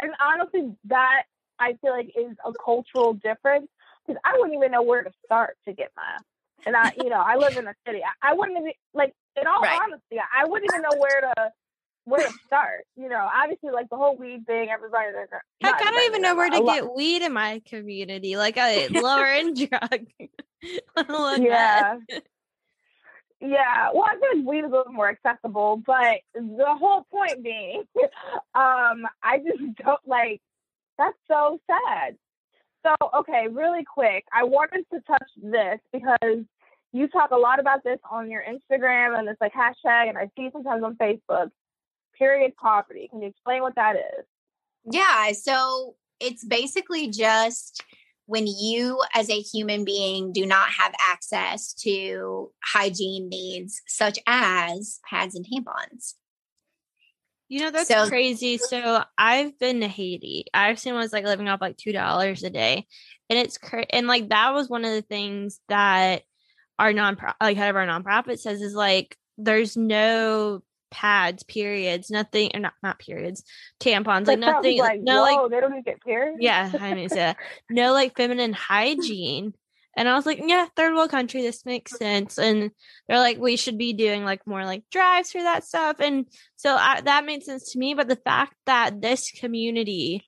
and 0.00 0.10
honestly, 0.20 0.74
that 0.86 1.22
I 1.58 1.74
feel 1.80 1.92
like 1.92 2.08
is 2.08 2.36
a 2.44 2.52
cultural 2.64 3.14
difference 3.14 3.68
because 4.06 4.20
I 4.24 4.32
wouldn't 4.36 4.56
even 4.56 4.72
know 4.72 4.82
where 4.82 5.04
to 5.04 5.10
start 5.24 5.56
to 5.66 5.72
get 5.72 5.92
my 5.96 6.18
And 6.66 6.76
I, 6.76 6.92
you 6.96 7.08
know, 7.08 7.20
I 7.20 7.36
live 7.36 7.56
in 7.56 7.66
a 7.68 7.74
city. 7.86 8.00
I, 8.02 8.30
I 8.30 8.34
wouldn't 8.34 8.58
even 8.58 8.72
like, 8.92 9.14
in 9.40 9.46
all 9.46 9.62
Right. 9.62 9.78
honesty, 9.84 10.16
I 10.18 10.44
wouldn't 10.44 10.68
even 10.68 10.82
know 10.82 10.98
where 10.98 11.20
to 11.20 11.52
where 12.04 12.28
to 12.28 12.34
start. 12.46 12.84
You 12.96 13.08
know, 13.08 13.28
obviously, 13.32 13.70
like 13.70 13.88
the 13.88 13.96
whole 13.96 14.16
weed 14.16 14.44
thing, 14.46 14.68
everybody. 14.70 15.06
Heck, 15.62 15.74
I 15.74 15.90
don't 15.90 16.06
even 16.06 16.22
know 16.22 16.34
where 16.34 16.50
to 16.50 16.64
get 16.64 16.92
weed 16.92 17.22
in 17.22 17.32
my 17.32 17.62
community. 17.66 18.36
Like 18.36 18.58
a 18.58 18.88
lower 18.88 19.26
end 19.26 19.56
drug. 19.56 20.06
Yeah. 21.40 21.96
meth. 22.08 22.22
Yeah, 23.44 23.88
well, 23.92 24.04
I 24.06 24.12
feel 24.12 24.38
like 24.38 24.46
weed 24.46 24.60
is 24.60 24.66
a 24.66 24.76
little 24.76 24.92
more 24.92 25.08
accessible, 25.08 25.82
but 25.84 26.20
the 26.32 26.64
whole 26.78 27.04
point 27.10 27.42
being, 27.42 27.82
um, 28.54 29.04
I 29.20 29.38
just 29.38 29.76
don't 29.84 30.00
like. 30.06 30.40
That's 30.96 31.16
so 31.26 31.58
sad. 31.68 32.16
So, 32.86 32.94
okay, 33.18 33.48
really 33.50 33.82
quick, 33.84 34.24
I 34.32 34.44
wanted 34.44 34.84
to 34.92 35.00
touch 35.00 35.28
this 35.42 35.80
because 35.92 36.44
you 36.92 37.08
talk 37.08 37.32
a 37.32 37.36
lot 37.36 37.58
about 37.58 37.82
this 37.82 37.98
on 38.08 38.30
your 38.30 38.44
Instagram 38.44 39.18
and 39.18 39.28
it's 39.28 39.40
like 39.40 39.52
hashtag, 39.54 40.08
and 40.08 40.18
I 40.18 40.30
see 40.36 40.50
sometimes 40.52 40.84
on 40.84 40.96
Facebook. 40.96 41.50
Period 42.16 42.54
poverty. 42.56 43.08
Can 43.10 43.22
you 43.22 43.28
explain 43.28 43.62
what 43.62 43.74
that 43.74 43.96
is? 43.96 44.24
Yeah. 44.84 45.32
So 45.32 45.96
it's 46.20 46.44
basically 46.44 47.08
just 47.08 47.82
when 48.26 48.46
you, 48.46 49.00
as 49.14 49.28
a 49.28 49.40
human 49.40 49.84
being, 49.84 50.32
do 50.32 50.46
not 50.46 50.68
have 50.70 50.94
access 51.00 51.72
to 51.74 52.50
hygiene 52.64 53.28
needs 53.28 53.82
such 53.86 54.18
as 54.26 55.00
pads 55.08 55.34
and 55.34 55.44
tampons. 55.46 56.14
You 57.48 57.60
know 57.60 57.70
that's 57.70 57.88
So- 57.88 58.08
crazy. 58.08 58.56
So 58.56 59.04
I've 59.18 59.58
been 59.58 59.80
to 59.80 59.88
Haiti. 59.88 60.46
I've 60.54 60.78
seen 60.78 60.94
was 60.94 61.12
like 61.12 61.24
living 61.26 61.48
off 61.48 61.60
like 61.60 61.76
two 61.76 61.92
dollars 61.92 62.42
a 62.44 62.50
day, 62.50 62.86
and 63.28 63.38
it's 63.38 63.58
cra- 63.58 63.86
and 63.90 64.06
like 64.06 64.30
that 64.30 64.54
was 64.54 64.70
one 64.70 64.84
of 64.86 64.92
the 64.92 65.02
things 65.02 65.60
that 65.68 66.22
our 66.78 66.92
non 66.94 67.18
like 67.42 67.58
head 67.58 67.68
of 67.68 67.76
our 67.76 67.86
nonprofit 67.86 68.38
says 68.38 68.62
is 68.62 68.74
like 68.74 69.16
there's 69.36 69.76
no 69.76 70.62
pads, 70.92 71.42
periods, 71.42 72.10
nothing 72.10 72.50
or 72.54 72.60
not 72.60 72.74
not 72.82 73.00
periods, 73.00 73.42
tampons, 73.80 74.28
like 74.28 74.38
sounds 74.38 74.40
nothing, 74.40 74.78
Like, 74.78 75.00
no 75.00 75.22
like 75.22 75.50
they 75.50 75.60
don't 75.60 75.72
even 75.72 75.82
get 75.82 76.00
periods. 76.00 76.38
yeah, 76.40 76.70
I 76.78 76.94
mean, 76.94 77.08
that. 77.08 77.36
no 77.68 77.92
like 77.92 78.16
feminine 78.16 78.52
hygiene. 78.52 79.54
And 79.94 80.08
I 80.08 80.14
was 80.14 80.24
like, 80.24 80.40
yeah, 80.42 80.66
third 80.74 80.94
world 80.94 81.10
country, 81.10 81.42
this 81.42 81.66
makes 81.66 81.98
sense. 81.98 82.38
And 82.38 82.70
they're 83.08 83.18
like, 83.18 83.38
we 83.38 83.56
should 83.56 83.76
be 83.76 83.92
doing 83.92 84.24
like 84.24 84.46
more 84.46 84.64
like 84.64 84.84
drives 84.90 85.32
for 85.32 85.42
that 85.42 85.64
stuff. 85.64 85.96
And 86.00 86.26
so 86.56 86.74
I, 86.74 87.02
that 87.02 87.26
made 87.26 87.42
sense 87.42 87.72
to 87.72 87.78
me. 87.78 87.92
But 87.92 88.08
the 88.08 88.16
fact 88.16 88.54
that 88.64 89.02
this 89.02 89.30
community 89.30 90.24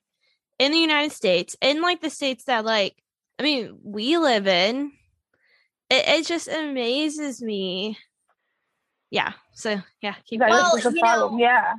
in 0.58 0.70
the 0.70 0.78
United 0.78 1.12
States, 1.12 1.56
in 1.62 1.80
like 1.80 2.02
the 2.02 2.10
states 2.10 2.44
that 2.44 2.66
like, 2.66 2.94
I 3.38 3.42
mean, 3.42 3.78
we 3.82 4.18
live 4.18 4.46
in, 4.46 4.92
it, 5.88 6.08
it 6.08 6.26
just 6.26 6.46
amazes 6.48 7.40
me. 7.40 7.96
Yeah. 9.14 9.32
So 9.52 9.80
yeah, 10.02 10.16
keep 10.26 10.40
that 10.40 10.50
going. 10.50 10.60
Well, 10.60 10.74
is 10.74 10.82
the 10.82 10.98
problem. 10.98 11.34
know- 11.34 11.38
yeah. 11.38 11.74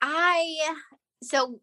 I, 0.00 0.76
so 1.24 1.58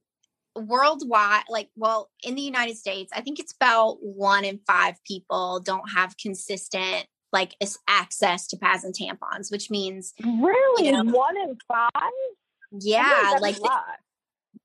worldwide, 0.58 1.46
like, 1.50 1.70
well, 1.78 2.10
in 2.22 2.36
the 2.36 2.42
United 2.42 2.76
States, 2.76 3.10
I 3.16 3.22
think 3.22 3.40
it's 3.40 3.54
about 3.54 4.00
one 4.02 4.44
in 4.44 4.60
five 4.68 4.96
people 5.08 5.62
don't 5.62 5.90
have 5.96 6.18
consistent 6.18 7.06
like 7.32 7.56
access 7.88 8.48
to 8.48 8.58
pads 8.58 8.84
and 8.84 8.94
tampons, 8.94 9.50
which 9.50 9.70
means, 9.72 10.14
Really, 10.22 10.88
You 10.88 10.92
know, 10.92 11.12
one 11.12 11.38
in 11.38 11.58
five. 11.70 11.90
Yeah, 12.78 13.30
that's 13.32 13.42
like 13.42 13.58
a 13.58 13.62
lot. 13.62 14.00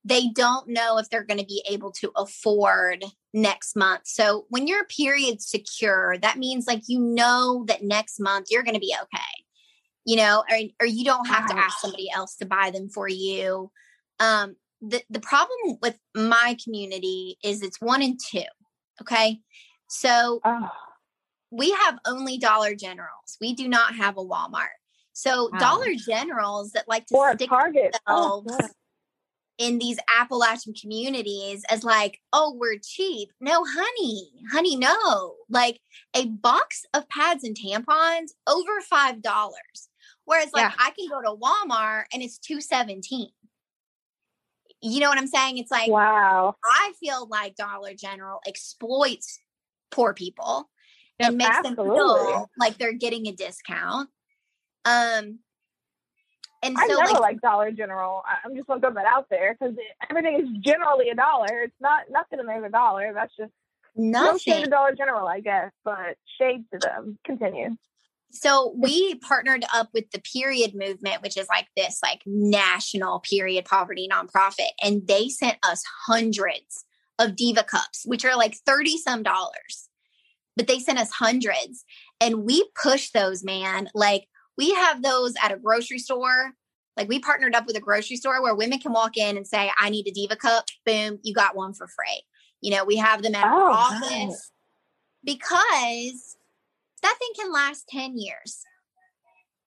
they 0.05 0.29
don't 0.35 0.69
know 0.69 0.99
if 0.99 1.09
they're 1.09 1.25
going 1.25 1.39
to 1.39 1.47
be 1.47 1.63
able 1.69 1.93
to 1.93 2.11
afford 2.17 3.05
next 3.33 3.77
month. 3.77 4.03
So 4.07 4.47
when 4.49 4.67
your 4.67 4.85
period's 4.87 5.49
secure, 5.49 6.19
that 6.19 6.37
means 6.39 6.67
like 6.67 6.83
you 6.89 6.99
know 6.99 7.65
that 7.69 7.85
next 7.85 8.19
month 8.19 8.49
you're 8.51 8.65
going 8.65 8.75
to 8.75 8.81
be 8.81 8.95
okay. 9.01 9.45
You 10.11 10.17
know, 10.17 10.43
or, 10.51 10.59
or 10.81 10.87
you 10.87 11.05
don't 11.05 11.29
have 11.29 11.47
to 11.51 11.57
ask 11.57 11.79
somebody 11.79 12.09
else 12.13 12.35
to 12.37 12.47
buy 12.47 12.71
them 12.73 12.89
for 12.89 13.07
you. 13.09 13.71
Um, 14.19 14.57
the 14.81 15.03
the 15.09 15.21
problem 15.21 15.79
with 15.81 15.97
my 16.17 16.57
community 16.65 17.37
is 17.45 17.63
it's 17.63 17.81
one 17.81 18.03
and 18.03 18.19
two. 18.19 18.51
Okay, 19.01 19.39
so 19.89 20.41
Oh, 20.45 20.69
we 21.51 21.71
have 21.71 21.99
only 22.07 22.39
Dollar 22.39 22.75
Generals. 22.75 23.37
We 23.41 23.55
do 23.55 23.69
not 23.69 23.95
have 23.95 24.17
a 24.17 24.25
Walmart. 24.25 24.79
So 25.13 25.51
Wow. 25.53 25.59
Dollar 25.59 25.95
Generals 25.95 26.73
that 26.73 26.89
like 26.89 27.07
to 27.07 27.15
or 27.15 27.35
stick 27.35 27.49
Target. 27.49 27.97
Oh, 28.07 28.43
themselves 28.43 28.75
in 29.59 29.79
these 29.79 29.99
Appalachian 30.19 30.73
communities 30.73 31.63
as 31.69 31.85
like, 31.85 32.19
oh, 32.33 32.57
we're 32.59 32.79
cheap. 32.83 33.29
No, 33.41 33.63
honey, 33.69 34.31
honey, 34.51 34.75
no. 34.75 35.35
Like 35.51 35.79
a 36.17 36.27
box 36.27 36.85
of 36.95 37.09
pads 37.11 37.45
and 37.45 37.55
tampons 37.55 38.31
over 38.49 38.81
five 38.89 39.23
dollars. 39.23 39.90
Whereas 40.31 40.53
like 40.53 40.63
Yeah. 40.63 40.73
I 40.79 40.93
can 40.93 41.09
go 41.09 41.21
to 41.23 41.37
Walmart 41.37 42.05
and 42.13 42.23
it's 42.23 42.39
two 42.39 42.61
seventeen. 42.61 43.31
You 44.81 45.01
know 45.01 45.09
what 45.09 45.19
I'm 45.19 45.27
saying? 45.27 45.59
It's 45.59 45.73
like 45.73 45.91
wow. 45.91 46.55
I 46.65 46.93
feel 47.01 47.27
like 47.27 47.57
Dollar 47.57 47.95
General 47.95 48.41
exploits 48.47 49.41
poor 49.91 50.15
people 50.15 50.71
Yep, 51.19 51.29
and 51.29 51.37
makes 51.37 51.63
them 51.63 51.75
feel 51.75 52.49
like 52.57 52.79
they're 52.79 52.93
getting 52.93 53.27
a 53.27 53.33
discount. 53.33 54.09
Um, 54.85 55.41
and 56.63 56.79
I 56.79 56.87
so 56.87 56.95
never 56.95 57.13
like 57.15 57.21
like 57.21 57.41
Dollar 57.41 57.73
General. 57.73 58.23
I'm 58.45 58.55
just 58.55 58.69
gonna 58.69 58.81
throw 58.81 58.95
that 58.95 59.07
out 59.07 59.27
there 59.31 59.57
because 59.59 59.75
everything 60.09 60.41
is 60.41 60.49
generally 60.63 61.09
a 61.09 61.17
dollar. 61.17 61.63
It's 61.63 61.75
not 61.81 62.05
nothing 62.09 62.39
to 62.39 62.45
make 62.45 62.63
a 62.65 62.71
dollar. 62.71 63.13
That's 63.13 63.35
just 63.37 63.53
no 63.97 64.39
shade 64.39 64.63
to 64.63 64.71
Dollar 64.71 64.95
General, 64.95 65.27
I 65.27 65.41
guess, 65.41 65.73
but 65.85 66.17
shade 66.39 66.67
to 66.73 66.79
them. 66.79 67.19
Continue. 67.27 67.77
So 68.33 68.75
we 68.77 69.17
partnered 69.17 69.65
up 69.75 69.89
with 69.93 70.11
the 70.13 70.21
Period 70.21 70.73
Movement, 70.75 71.23
which 71.23 71.37
is 71.37 71.49
like 71.49 71.67
this 71.77 71.99
like 72.03 72.21
national 72.27 73.21
period 73.21 73.65
poverty 73.65 74.09
nonprofit, 74.11 74.71
and 74.83 75.07
they 75.07 75.29
sent 75.29 75.59
us 75.63 75.83
hundreds 76.07 76.85
of 77.19 77.37
Diva 77.37 77.63
cups, 77.65 78.03
which 78.07 78.25
are 78.25 78.37
like 78.37 78.57
30 78.67 78.97
some 78.99 79.23
dollars. 79.23 79.89
But 80.57 80.67
they 80.67 80.79
sent 80.79 80.99
us 80.99 81.11
hundreds 81.11 81.85
and 82.21 82.45
we 82.45 82.69
push 82.81 83.11
those, 83.11 83.43
man. 83.45 83.89
Like 83.95 84.27
we 84.57 84.75
have 84.75 85.03
those 85.03 85.35
at 85.43 85.53
a 85.53 85.57
grocery 85.57 85.99
store. 85.99 86.53
Like 86.97 87.09
we 87.09 87.19
partnered 87.19 87.55
up 87.55 87.67
with 87.67 87.77
a 87.77 87.81
grocery 87.81 88.17
store 88.17 88.43
where 88.43 88.55
women 88.55 88.79
can 88.79 88.93
walk 88.93 89.17
in 89.17 89.37
and 89.37 89.47
say, 89.47 89.71
I 89.79 89.91
need 89.91 90.07
a 90.07 90.11
Diva 90.13 90.37
cup. 90.37 90.65
Boom, 90.85 91.19
you 91.23 91.33
got 91.35 91.57
one 91.57 91.73
for 91.73 91.87
free. 91.87 92.23
You 92.61 92.73
know, 92.73 92.85
we 92.85 92.97
have 92.97 93.23
them 93.23 93.35
at 93.35 93.47
our 93.47 93.71
Oh, 93.71 93.73
office 93.73 94.11
nice. 94.11 94.51
because 95.25 96.37
that 97.03 97.17
thing 97.19 97.31
can 97.37 97.53
last 97.53 97.89
10 97.89 98.17
years. 98.19 98.63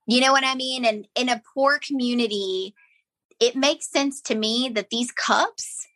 You 0.06 0.22
know 0.22 0.32
what 0.32 0.44
I 0.44 0.56
mean? 0.56 0.86
And 0.86 1.08
in 1.16 1.30
a 1.30 1.42
poor 1.54 1.80
community, 1.80 2.76
it 3.40 3.56
makes 3.56 3.90
sense 3.90 4.22
to 4.24 4.36
me 4.36 4.70
that 4.74 4.90
these 4.90 5.12
cups 5.12 5.88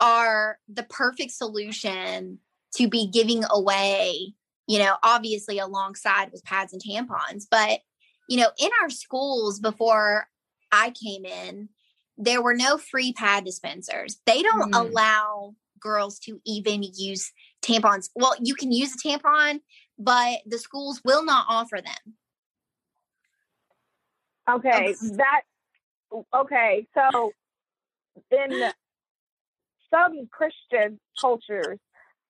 are 0.00 0.58
the 0.68 0.82
perfect 0.84 1.32
solution 1.32 2.38
to 2.76 2.88
be 2.88 3.06
giving 3.06 3.44
away, 3.50 4.34
you 4.66 4.78
know, 4.78 4.96
obviously 5.02 5.58
alongside 5.58 6.32
with 6.32 6.44
pads 6.44 6.72
and 6.72 6.82
tampons. 6.82 7.44
But, 7.50 7.80
you 8.28 8.38
know, 8.38 8.50
in 8.58 8.70
our 8.80 8.90
schools 8.90 9.60
before 9.60 10.26
I 10.72 10.90
came 10.90 11.24
in, 11.24 11.68
there 12.16 12.42
were 12.42 12.54
no 12.54 12.78
free 12.78 13.12
pad 13.12 13.44
dispensers. 13.44 14.20
They 14.26 14.42
don't 14.42 14.72
Mm. 14.72 14.80
allow 14.80 15.54
girls 15.78 16.18
to 16.20 16.40
even 16.46 16.82
use 16.82 17.32
tampons. 17.62 18.08
Well, 18.14 18.34
you 18.40 18.54
can 18.54 18.72
use 18.72 18.94
a 18.94 18.98
tampon, 18.98 19.60
but 20.02 20.40
the 20.46 20.58
schools 20.58 21.00
will 21.04 21.24
not 21.24 21.46
offer 21.48 21.80
them. 21.84 22.14
Okay, 24.50 24.70
um, 24.70 24.84
Okay. 24.84 25.16
that 25.16 25.42
okay. 26.34 26.86
So 26.94 27.32
in 28.30 28.72
some 29.90 30.28
Christian 30.30 30.98
cultures, 31.20 31.78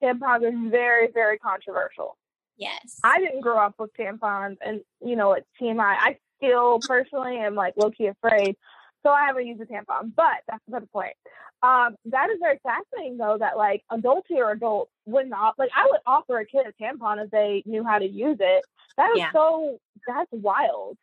tampons 0.02 0.42
are 0.44 0.70
very, 0.70 1.08
very 1.12 1.38
controversial. 1.38 2.16
Yes. 2.56 2.98
I 3.02 3.18
didn't 3.18 3.40
grow 3.40 3.58
up 3.58 3.74
with 3.78 3.90
tampons, 3.98 4.56
and 4.64 4.82
you 5.04 5.16
know, 5.16 5.34
at 5.34 5.44
TMI, 5.60 5.96
I 5.98 6.18
still 6.36 6.80
personally 6.86 7.38
am 7.38 7.54
like 7.54 7.74
low 7.76 7.90
key 7.90 8.08
afraid, 8.08 8.56
so 9.02 9.10
I 9.10 9.26
haven't 9.26 9.46
used 9.46 9.60
a 9.60 9.66
tampon. 9.66 10.12
But 10.14 10.42
that's 10.48 10.62
the 10.68 10.80
point. 10.92 11.14
Um, 11.62 11.94
that 12.06 12.28
is 12.30 12.38
very 12.40 12.58
fascinating, 12.62 13.18
though, 13.18 13.36
that 13.38 13.56
like 13.56 13.82
adults 13.90 14.26
here, 14.28 14.50
adults 14.50 14.90
would 15.06 15.28
not 15.28 15.58
like. 15.58 15.70
I 15.76 15.86
would 15.90 16.00
offer 16.06 16.38
a 16.38 16.46
kid 16.46 16.66
a 16.66 16.82
tampon 16.82 17.24
if 17.24 17.30
they 17.30 17.62
knew 17.66 17.84
how 17.84 17.98
to 17.98 18.06
use 18.06 18.38
it. 18.40 18.64
That 18.96 19.10
is 19.12 19.18
Yeah. 19.18 19.32
so. 19.32 19.78
That's 20.06 20.30
wild. 20.32 20.98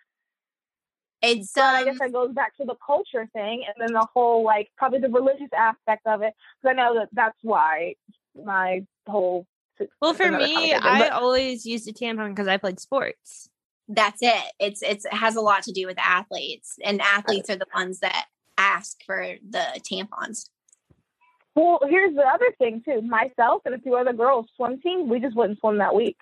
it's 1.22 1.54
But 1.54 1.64
I 1.64 1.80
um, 1.80 1.86
guess 1.86 2.00
that 2.00 2.12
goes 2.12 2.34
back 2.34 2.58
to 2.58 2.66
the 2.66 2.76
culture 2.86 3.30
thing, 3.34 3.64
and 3.66 3.76
then 3.80 3.94
the 3.94 4.06
whole 4.14 4.44
like 4.44 4.70
probably 4.78 5.00
the 5.00 5.10
religious 5.10 5.50
aspect 5.56 6.06
of 6.06 6.22
it. 6.22 6.34
Because 6.62 6.76
I 6.76 6.82
know 6.82 6.96
that 6.96 7.10
that's 7.14 7.38
why 7.42 7.96
my 8.36 8.86
whole. 9.08 9.46
Well, 10.02 10.14
for 10.14 10.30
me, 10.30 10.74
I 10.74 11.08
always 11.08 11.66
used 11.66 11.88
a 11.88 11.94
tampon 11.94 12.30
because 12.30 12.50
I 12.50 12.58
played 12.58 12.82
sports. 12.82 13.50
That's 13.90 14.22
it. 14.22 14.54
It's 14.60 14.82
it's 14.82 15.06
it 15.06 15.14
has 15.14 15.36
a 15.36 15.42
lot 15.42 15.64
to 15.64 15.72
do 15.72 15.86
with 15.88 15.98
athletes, 16.00 16.76
and 16.84 17.02
athletes 17.02 17.50
are 17.50 17.56
the 17.58 17.66
ones 17.76 18.00
that 18.00 18.26
ask 18.58 18.98
for 19.06 19.36
the 19.50 19.66
tampons. 19.90 20.50
Well, 21.56 21.80
here's 21.90 22.16
the 22.16 22.22
other 22.22 22.54
thing 22.58 22.82
too. 22.86 23.02
Myself 23.02 23.64
and 23.66 23.76
a 23.76 23.80
few 23.80 23.96
other 23.96 24.14
girls 24.14 24.46
swim 24.56 24.80
team, 24.80 25.10
we 25.10 25.20
just 25.20 25.36
wouldn't 25.36 25.60
swim 25.60 25.80
that 25.80 25.96
week. 25.96 26.18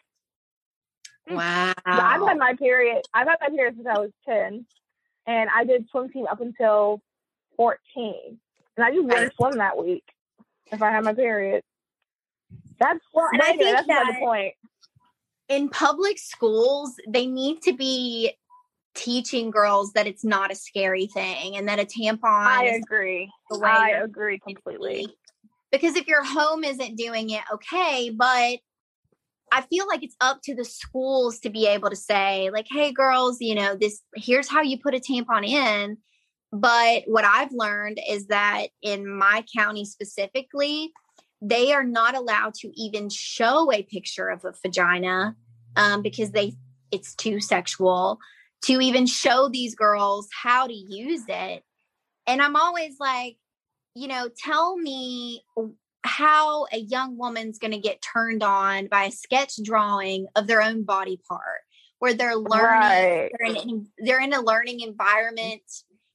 Hmm. 1.27 1.35
Wow. 1.35 1.73
I've 1.85 2.21
had 2.27 2.37
my 2.37 2.53
period. 2.57 3.03
I've 3.13 3.27
had 3.27 3.37
my 3.41 3.49
period 3.49 3.75
since 3.75 3.87
I 3.87 3.99
was 3.99 4.11
ten, 4.27 4.65
and 5.27 5.49
I 5.53 5.65
did 5.65 5.87
swim 5.91 6.09
team 6.09 6.25
up 6.31 6.39
until 6.41 7.01
fourteen, 7.57 8.39
and 8.77 8.85
I 8.85 8.91
just 8.91 9.03
wouldn't 9.05 9.33
swim 9.35 9.57
that 9.57 9.77
week 9.77 10.03
if 10.71 10.81
I 10.81 10.91
had 10.91 11.03
my 11.03 11.13
period. 11.13 11.63
That's 12.79 12.99
Well, 13.13 13.27
and 13.33 13.41
I 13.41 13.57
think 13.57 13.63
that's 13.63 13.87
that- 13.87 14.19
point. 14.19 14.53
In 15.49 15.69
public 15.69 16.17
schools, 16.17 16.93
they 17.07 17.25
need 17.25 17.61
to 17.63 17.73
be 17.73 18.33
teaching 18.95 19.51
girls 19.51 19.93
that 19.93 20.07
it's 20.07 20.25
not 20.25 20.51
a 20.51 20.55
scary 20.55 21.07
thing 21.07 21.55
and 21.55 21.67
that 21.67 21.79
a 21.79 21.85
tampon 21.85 22.23
I 22.23 22.65
agree. 22.65 23.31
I 23.63 23.91
agree 23.91 24.39
completely. 24.39 25.07
Because 25.71 25.95
if 25.95 26.07
your 26.07 26.23
home 26.23 26.63
isn't 26.63 26.95
doing 26.97 27.29
it, 27.29 27.41
okay, 27.53 28.09
but 28.09 28.59
I 29.51 29.61
feel 29.69 29.87
like 29.87 30.03
it's 30.03 30.15
up 30.19 30.41
to 30.43 30.55
the 30.55 30.65
schools 30.65 31.39
to 31.39 31.49
be 31.49 31.67
able 31.67 31.89
to 31.89 31.95
say, 31.95 32.49
like, 32.51 32.67
hey, 32.69 32.91
girls, 32.91 33.37
you 33.39 33.55
know, 33.55 33.75
this 33.75 34.01
here's 34.15 34.49
how 34.49 34.61
you 34.61 34.79
put 34.79 34.95
a 34.95 34.99
tampon 34.99 35.47
in. 35.47 35.97
But 36.51 37.03
what 37.05 37.25
I've 37.25 37.51
learned 37.51 37.99
is 38.09 38.27
that 38.27 38.67
in 38.81 39.07
my 39.07 39.43
county 39.55 39.85
specifically, 39.85 40.91
they 41.41 41.71
are 41.73 41.83
not 41.83 42.15
allowed 42.15 42.53
to 42.55 42.71
even 42.75 43.09
show 43.09 43.71
a 43.71 43.83
picture 43.83 44.27
of 44.29 44.43
a 44.45 44.53
vagina 44.61 45.35
um, 45.75 46.01
because 46.01 46.31
they 46.31 46.53
it's 46.91 47.13
too 47.15 47.39
sexual 47.39 48.19
to 48.63 48.79
even 48.81 49.05
show 49.05 49.49
these 49.49 49.75
girls 49.75 50.27
how 50.31 50.65
to 50.67 50.73
use 50.73 51.23
it. 51.27 51.63
And 52.25 52.41
I'm 52.41 52.55
always 52.55 52.99
like, 52.99 53.37
you 53.93 54.07
know, 54.07 54.29
tell 54.35 54.77
me 54.77 55.43
how 56.03 56.65
a 56.71 56.77
young 56.77 57.17
woman's 57.17 57.59
going 57.59 57.71
to 57.71 57.77
get 57.77 58.01
turned 58.01 58.41
on 58.41 58.87
by 58.87 59.05
a 59.05 59.11
sketch 59.11 59.61
drawing 59.63 60.27
of 60.35 60.47
their 60.47 60.61
own 60.61 60.83
body 60.83 61.19
part 61.27 61.61
where 61.99 62.13
they're 62.13 62.35
learning 62.35 62.79
Right. 62.79 63.31
they're 63.39 63.51
in 63.55 63.87
they're 63.99 64.21
in 64.21 64.33
a 64.33 64.41
learning 64.41 64.81
environment 64.81 65.63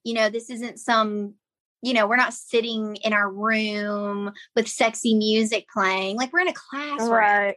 you 0.05 0.15
know 0.15 0.31
this 0.31 0.49
isn't 0.49 0.79
some 0.79 1.35
you 1.83 1.93
know 1.93 2.07
we're 2.07 2.17
not 2.17 2.33
sitting 2.33 2.97
in 2.97 3.13
our 3.13 3.31
room 3.31 4.33
with 4.55 4.69
sexy 4.69 5.15
music 5.15 5.67
playing 5.73 6.17
like 6.17 6.33
we're 6.33 6.41
in 6.41 6.49
a 6.49 6.53
classroom 6.53 7.11
Right. 7.11 7.57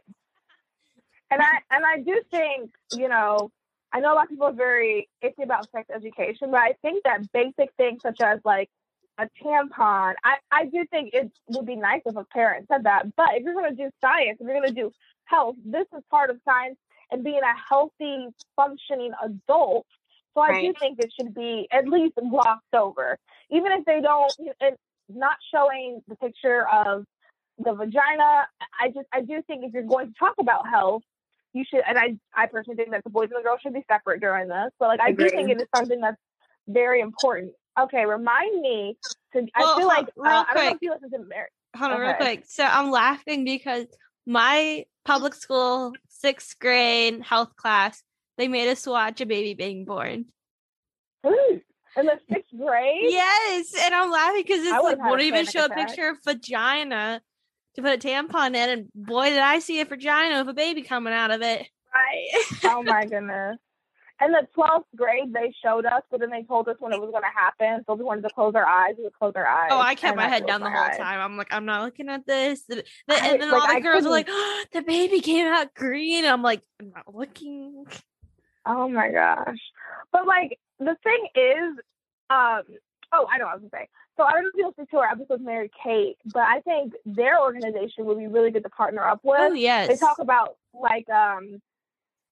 And 1.30 1.42
I 1.42 1.58
and 1.70 1.84
I 1.84 1.98
do 1.98 2.22
think, 2.30 2.70
you 2.92 3.08
know, 3.08 3.50
I 3.92 4.00
know 4.00 4.12
a 4.12 4.14
lot 4.14 4.24
of 4.24 4.30
people 4.30 4.46
are 4.46 4.52
very 4.52 5.08
iffy 5.24 5.42
about 5.42 5.70
sex 5.72 5.88
education, 5.94 6.50
but 6.50 6.60
I 6.60 6.74
think 6.82 7.02
that 7.04 7.30
basic 7.32 7.70
things 7.76 8.02
such 8.02 8.20
as 8.20 8.40
like 8.44 8.70
a 9.18 9.28
tampon, 9.42 10.14
I, 10.22 10.36
I 10.52 10.66
do 10.66 10.84
think 10.90 11.14
it 11.14 11.30
would 11.48 11.66
be 11.66 11.76
nice 11.76 12.02
if 12.04 12.16
a 12.16 12.24
parent 12.24 12.66
said 12.70 12.84
that. 12.84 13.06
But 13.16 13.30
if 13.34 13.42
you're 13.42 13.54
gonna 13.54 13.74
do 13.74 13.90
science, 14.00 14.38
if 14.40 14.46
you're 14.46 14.54
gonna 14.54 14.72
do 14.72 14.92
health, 15.24 15.56
this 15.64 15.86
is 15.96 16.02
part 16.10 16.30
of 16.30 16.38
science 16.44 16.76
and 17.10 17.24
being 17.24 17.40
a 17.42 17.68
healthy, 17.68 18.28
functioning 18.54 19.12
adult. 19.22 19.86
So 20.36 20.42
I 20.42 20.60
do 20.60 20.74
think 20.78 20.98
it 20.98 21.10
should 21.18 21.34
be 21.34 21.66
at 21.72 21.88
least 21.88 22.14
glossed 22.30 22.74
over. 22.74 23.18
Even 23.50 23.72
if 23.72 23.84
they 23.86 24.00
don't 24.00 24.32
and 24.60 24.76
not 25.08 25.36
showing 25.52 26.02
the 26.08 26.16
picture 26.16 26.66
of 26.68 27.04
the 27.58 27.72
vagina. 27.72 28.46
I 28.80 28.88
just 28.88 29.06
I 29.12 29.22
do 29.22 29.42
think 29.46 29.64
if 29.64 29.72
you're 29.72 29.82
going 29.82 30.08
to 30.08 30.14
talk 30.18 30.34
about 30.38 30.68
health, 30.68 31.02
you 31.52 31.64
should 31.68 31.80
and 31.88 31.98
I 31.98 32.16
I 32.34 32.46
personally 32.46 32.76
think 32.76 32.90
that 32.90 33.04
the 33.04 33.10
boys 33.10 33.28
and 33.30 33.38
the 33.38 33.42
girls 33.42 33.60
should 33.62 33.74
be 33.74 33.84
separate 33.90 34.20
during 34.20 34.48
this. 34.48 34.70
But 34.78 34.88
like 34.88 35.00
I 35.00 35.12
do 35.12 35.28
think 35.30 35.50
it 35.50 35.60
is 35.60 35.68
something 35.74 36.00
that's 36.00 36.20
very 36.68 37.00
important. 37.00 37.52
Okay, 37.78 38.04
remind 38.04 38.60
me 38.60 38.96
to 39.32 39.46
I 39.54 39.76
feel 39.78 39.86
like 39.86 40.06
uh, 40.08 40.10
real 40.16 40.32
I 40.32 40.54
don't 40.54 40.54
know 40.54 40.60
quick. 40.62 40.74
if 40.74 40.82
you 40.82 40.90
listen 40.92 41.10
to 41.12 41.18
Mary. 41.26 41.48
Hold 41.76 41.92
on, 41.92 42.00
real 42.00 42.14
quick. 42.14 42.44
So 42.46 42.64
I'm 42.64 42.90
laughing 42.90 43.44
because 43.44 43.86
my 44.26 44.84
public 45.04 45.34
school 45.34 45.92
sixth 46.08 46.58
grade 46.58 47.22
health 47.22 47.54
class, 47.56 48.02
they 48.38 48.48
made 48.48 48.68
us 48.70 48.86
watch 48.86 49.20
a 49.20 49.26
baby 49.26 49.54
being 49.54 49.84
born. 49.84 50.26
Ooh, 51.26 51.60
in 51.96 52.06
the 52.06 52.18
sixth 52.30 52.50
grade? 52.56 53.02
Yes, 53.10 53.74
and 53.82 53.94
I'm 53.94 54.10
laughing 54.10 54.42
because 54.42 54.60
it's 54.60 54.72
I 54.72 54.78
like 54.78 54.82
would've 54.84 54.98
had 55.00 55.06
a 55.06 55.10
won't 55.10 55.22
even 55.22 55.46
show 55.46 55.64
a 55.64 55.68
picture 55.70 56.08
of 56.10 56.18
vagina 56.24 57.20
to 57.74 57.82
put 57.82 57.92
a 58.04 58.08
tampon 58.08 58.48
in, 58.48 58.56
and 58.70 58.88
boy, 58.94 59.30
did 59.30 59.38
I 59.38 59.58
see 59.58 59.80
a 59.80 59.84
vagina 59.84 60.38
with 60.40 60.48
a 60.48 60.54
baby 60.54 60.82
coming 60.82 61.12
out 61.12 61.30
of 61.30 61.42
it. 61.42 61.66
right 61.94 62.26
oh 62.64 62.82
my 62.82 63.04
goodness. 63.04 63.58
In 64.18 64.32
the 64.32 64.46
twelfth 64.54 64.86
grade 64.96 65.30
they 65.34 65.52
showed 65.62 65.84
us, 65.84 66.00
but 66.10 66.20
then 66.20 66.30
they 66.30 66.42
told 66.44 66.68
us 66.68 66.76
when 66.78 66.94
it 66.94 66.98
was 67.00 67.10
gonna 67.12 67.26
happen. 67.34 67.84
So 67.86 67.94
we 67.94 68.04
wanted 68.04 68.22
to 68.22 68.30
close 68.34 68.54
our 68.54 68.64
eyes, 68.64 68.94
we 68.96 69.04
would 69.04 69.12
close 69.12 69.34
our 69.36 69.46
eyes. 69.46 69.68
Oh, 69.70 69.78
I 69.78 69.94
kept 69.94 70.12
and 70.12 70.16
my 70.16 70.26
head 70.26 70.46
down 70.46 70.62
the 70.62 70.70
whole 70.70 70.78
eyes. 70.84 70.96
time. 70.96 71.20
I'm 71.20 71.36
like, 71.36 71.48
I'm 71.52 71.66
not 71.66 71.84
looking 71.84 72.08
at 72.08 72.26
this. 72.26 72.62
The, 72.66 72.76
the- 73.08 73.14
I- 73.14 73.28
and 73.32 73.42
then 73.42 73.50
like, 73.50 73.60
all 73.60 73.66
the 73.66 73.74
I 73.74 73.80
girls 73.80 74.06
are 74.06 74.10
like, 74.10 74.28
oh, 74.30 74.64
the 74.72 74.80
baby 74.80 75.20
came 75.20 75.46
out 75.46 75.74
green. 75.74 76.24
I'm 76.24 76.42
like, 76.42 76.62
I'm 76.80 76.92
not 76.94 77.14
looking. 77.14 77.84
Oh 78.66 78.88
my 78.88 79.10
gosh. 79.10 79.58
But 80.12 80.26
like 80.26 80.58
the 80.78 80.96
thing 81.02 81.28
is, 81.34 81.78
um 82.30 82.62
oh 83.12 83.26
I 83.30 83.38
know 83.38 83.46
what 83.46 83.52
I 83.52 83.54
was 83.54 83.60
gonna 83.60 83.84
say. 83.84 83.88
So 84.16 84.24
I 84.24 84.32
don't 84.32 84.44
know 84.44 84.50
if 84.54 84.56
you'll 84.56 84.74
see 84.78 84.90
to 84.90 84.98
our 84.98 85.08
episode 85.10 85.28
with 85.28 85.40
Mary 85.42 85.70
Kate, 85.82 86.16
but 86.32 86.42
I 86.42 86.60
think 86.60 86.94
their 87.04 87.40
organization 87.40 88.06
would 88.06 88.18
be 88.18 88.26
really 88.26 88.50
good 88.50 88.62
to 88.62 88.70
partner 88.70 89.02
up 89.02 89.20
with. 89.22 89.38
Oh 89.40 89.52
yes, 89.52 89.88
They 89.88 89.96
talk 89.96 90.18
about 90.18 90.56
like 90.74 91.08
um 91.10 91.60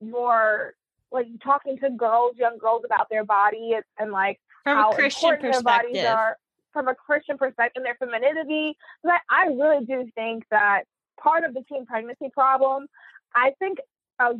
your 0.00 0.74
like 1.12 1.26
talking 1.42 1.78
to 1.78 1.90
girls, 1.90 2.36
young 2.36 2.58
girls 2.58 2.82
about 2.84 3.08
their 3.08 3.24
body 3.24 3.72
and, 3.74 3.84
and 3.98 4.10
like 4.12 4.40
from 4.64 4.76
how 4.76 4.90
a 4.90 4.94
Christian 4.94 5.30
important 5.34 5.52
their 5.52 5.62
bodies 5.62 6.04
are 6.04 6.36
from 6.72 6.88
a 6.88 6.94
Christian 6.94 7.38
perspective 7.38 7.82
and 7.82 7.86
their 7.86 7.94
femininity. 7.96 8.76
But 9.02 9.20
I 9.30 9.46
really 9.46 9.84
do 9.84 10.08
think 10.14 10.44
that 10.50 10.84
part 11.20 11.44
of 11.44 11.54
the 11.54 11.62
teen 11.68 11.86
pregnancy 11.86 12.30
problem, 12.32 12.86
I 13.34 13.52
think 13.58 13.78
a 14.18 14.34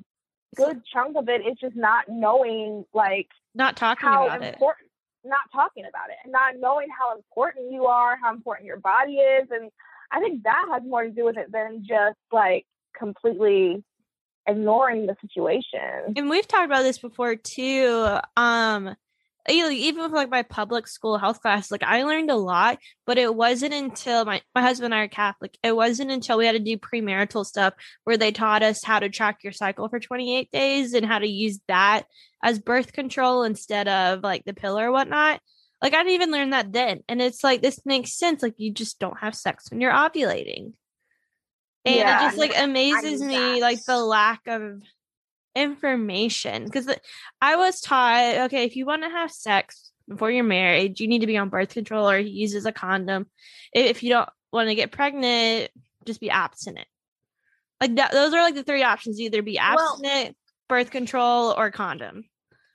good 0.54 0.82
chunk 0.92 1.16
of 1.16 1.28
it 1.28 1.40
is 1.46 1.56
just 1.60 1.76
not 1.76 2.04
knowing 2.08 2.84
like 2.94 3.28
Not 3.54 3.76
talking 3.76 4.08
how 4.08 4.26
about 4.26 4.42
it. 4.42 4.56
not 5.24 5.40
talking 5.52 5.84
about 5.88 6.10
it 6.10 6.16
and 6.24 6.32
not 6.32 6.54
knowing 6.58 6.88
how 6.96 7.16
important 7.16 7.72
you 7.72 7.86
are, 7.86 8.16
how 8.22 8.32
important 8.32 8.66
your 8.66 8.78
body 8.78 9.14
is. 9.14 9.48
And 9.50 9.70
I 10.10 10.20
think 10.20 10.42
that 10.44 10.66
has 10.72 10.82
more 10.84 11.02
to 11.04 11.10
do 11.10 11.24
with 11.24 11.36
it 11.36 11.50
than 11.52 11.82
just 11.86 12.18
like 12.32 12.66
completely 12.96 13.82
ignoring 14.46 15.06
the 15.06 15.16
situation. 15.20 16.14
and 16.16 16.28
we've 16.28 16.46
talked 16.46 16.66
about 16.66 16.82
this 16.82 16.98
before 16.98 17.34
too 17.36 18.18
um 18.36 18.94
even 19.48 20.02
with 20.02 20.12
like 20.12 20.30
my 20.30 20.42
public 20.42 20.86
school 20.86 21.18
health 21.18 21.40
class 21.40 21.70
like 21.70 21.82
i 21.82 22.02
learned 22.02 22.30
a 22.30 22.36
lot 22.36 22.78
but 23.06 23.18
it 23.18 23.34
wasn't 23.34 23.72
until 23.74 24.24
my 24.24 24.40
my 24.54 24.62
husband 24.62 24.86
and 24.92 25.00
i 25.00 25.04
are 25.04 25.08
catholic 25.08 25.56
it 25.62 25.74
wasn't 25.76 26.10
until 26.10 26.38
we 26.38 26.46
had 26.46 26.52
to 26.52 26.58
do 26.58 26.78
premarital 26.78 27.44
stuff 27.44 27.74
where 28.04 28.16
they 28.16 28.32
taught 28.32 28.62
us 28.62 28.82
how 28.82 28.98
to 28.98 29.08
track 29.08 29.38
your 29.42 29.52
cycle 29.52 29.88
for 29.88 30.00
28 30.00 30.50
days 30.50 30.94
and 30.94 31.04
how 31.04 31.18
to 31.18 31.28
use 31.28 31.58
that 31.68 32.04
as 32.42 32.58
birth 32.58 32.92
control 32.92 33.42
instead 33.42 33.88
of 33.88 34.22
like 34.22 34.44
the 34.44 34.54
pill 34.54 34.78
or 34.78 34.90
whatnot 34.90 35.40
like 35.82 35.92
i 35.94 35.98
didn't 35.98 36.12
even 36.14 36.30
learn 36.30 36.50
that 36.50 36.72
then 36.72 37.00
and 37.08 37.20
it's 37.20 37.44
like 37.44 37.60
this 37.60 37.84
makes 37.84 38.16
sense 38.16 38.42
like 38.42 38.54
you 38.56 38.72
just 38.72 38.98
don't 38.98 39.18
have 39.18 39.34
sex 39.34 39.70
when 39.70 39.80
you're 39.80 39.92
ovulating 39.92 40.72
and 41.84 41.96
Yeah. 41.96 42.18
it 42.18 42.26
just 42.28 42.38
like 42.38 42.54
amazes 42.56 43.20
me 43.20 43.36
that. 43.36 43.60
like 43.60 43.84
the 43.84 43.98
lack 43.98 44.40
of 44.46 44.80
information 45.54 46.64
because 46.64 46.88
I 47.40 47.56
was 47.56 47.80
taught 47.80 48.46
okay 48.46 48.64
if 48.64 48.76
you 48.76 48.86
want 48.86 49.02
to 49.02 49.08
have 49.08 49.30
sex 49.30 49.92
before 50.08 50.30
you're 50.30 50.44
married 50.44 50.98
you 51.00 51.06
need 51.06 51.20
to 51.20 51.26
be 51.26 51.36
on 51.36 51.48
birth 51.48 51.70
control 51.70 52.08
or 52.08 52.18
he 52.18 52.28
uses 52.30 52.66
a 52.66 52.72
condom. 52.72 53.26
If 53.72 54.02
you 54.02 54.10
don't 54.10 54.28
want 54.52 54.68
to 54.68 54.74
get 54.74 54.92
pregnant 54.92 55.70
just 56.04 56.20
be 56.20 56.30
abstinent. 56.30 56.88
Like 57.80 57.96
that 57.96 58.12
those 58.12 58.34
are 58.34 58.42
like 58.42 58.54
the 58.54 58.62
three 58.62 58.82
options 58.82 59.20
either 59.20 59.42
be 59.42 59.58
Well- 59.58 59.92
abstinent 59.94 60.36
birth 60.68 60.90
control 60.90 61.54
or 61.56 61.70
condom. 61.70 62.24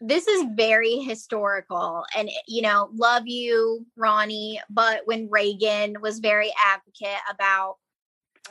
This 0.02 0.28
is 0.28 0.46
very 0.56 1.00
historical 1.00 2.06
and 2.16 2.30
you 2.48 2.62
know 2.62 2.90
love 2.94 3.24
you 3.26 3.86
ronnie 3.98 4.62
but 4.70 5.02
when 5.06 5.28
reagan 5.30 6.00
was 6.00 6.20
very 6.20 6.54
advocate 6.66 7.20
about 7.30 7.76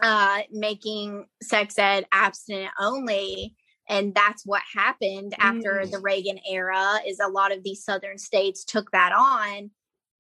uh 0.02 0.40
making 0.52 1.24
sex 1.42 1.78
ed 1.78 2.06
abstinent 2.12 2.70
only 2.78 3.56
and 3.88 4.14
that's 4.14 4.44
what 4.44 4.62
happened 4.74 5.34
after 5.38 5.80
Mm. 5.84 5.90
the 5.90 5.98
reagan 5.98 6.38
era 6.48 6.98
is 7.06 7.18
a 7.20 7.28
lot 7.28 7.52
of 7.52 7.62
these 7.62 7.84
southern 7.84 8.18
states 8.18 8.64
took 8.64 8.90
that 8.92 9.12
on 9.12 9.70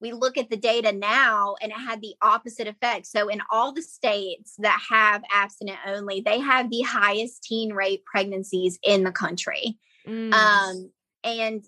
we 0.00 0.12
look 0.12 0.38
at 0.38 0.48
the 0.48 0.56
data 0.56 0.92
now 0.92 1.56
and 1.60 1.72
it 1.72 1.78
had 1.78 2.00
the 2.00 2.14
opposite 2.22 2.68
effect 2.68 3.06
so 3.06 3.28
in 3.28 3.40
all 3.50 3.72
the 3.72 3.82
states 3.82 4.54
that 4.58 4.80
have 4.90 5.22
abstinent 5.32 5.78
only 5.86 6.20
they 6.20 6.38
have 6.38 6.70
the 6.70 6.82
highest 6.82 7.42
teen 7.42 7.72
rate 7.72 8.04
pregnancies 8.04 8.78
in 8.82 9.04
the 9.04 9.12
country 9.12 9.76
Mm. 10.06 10.32
um, 10.32 10.90
and 11.24 11.64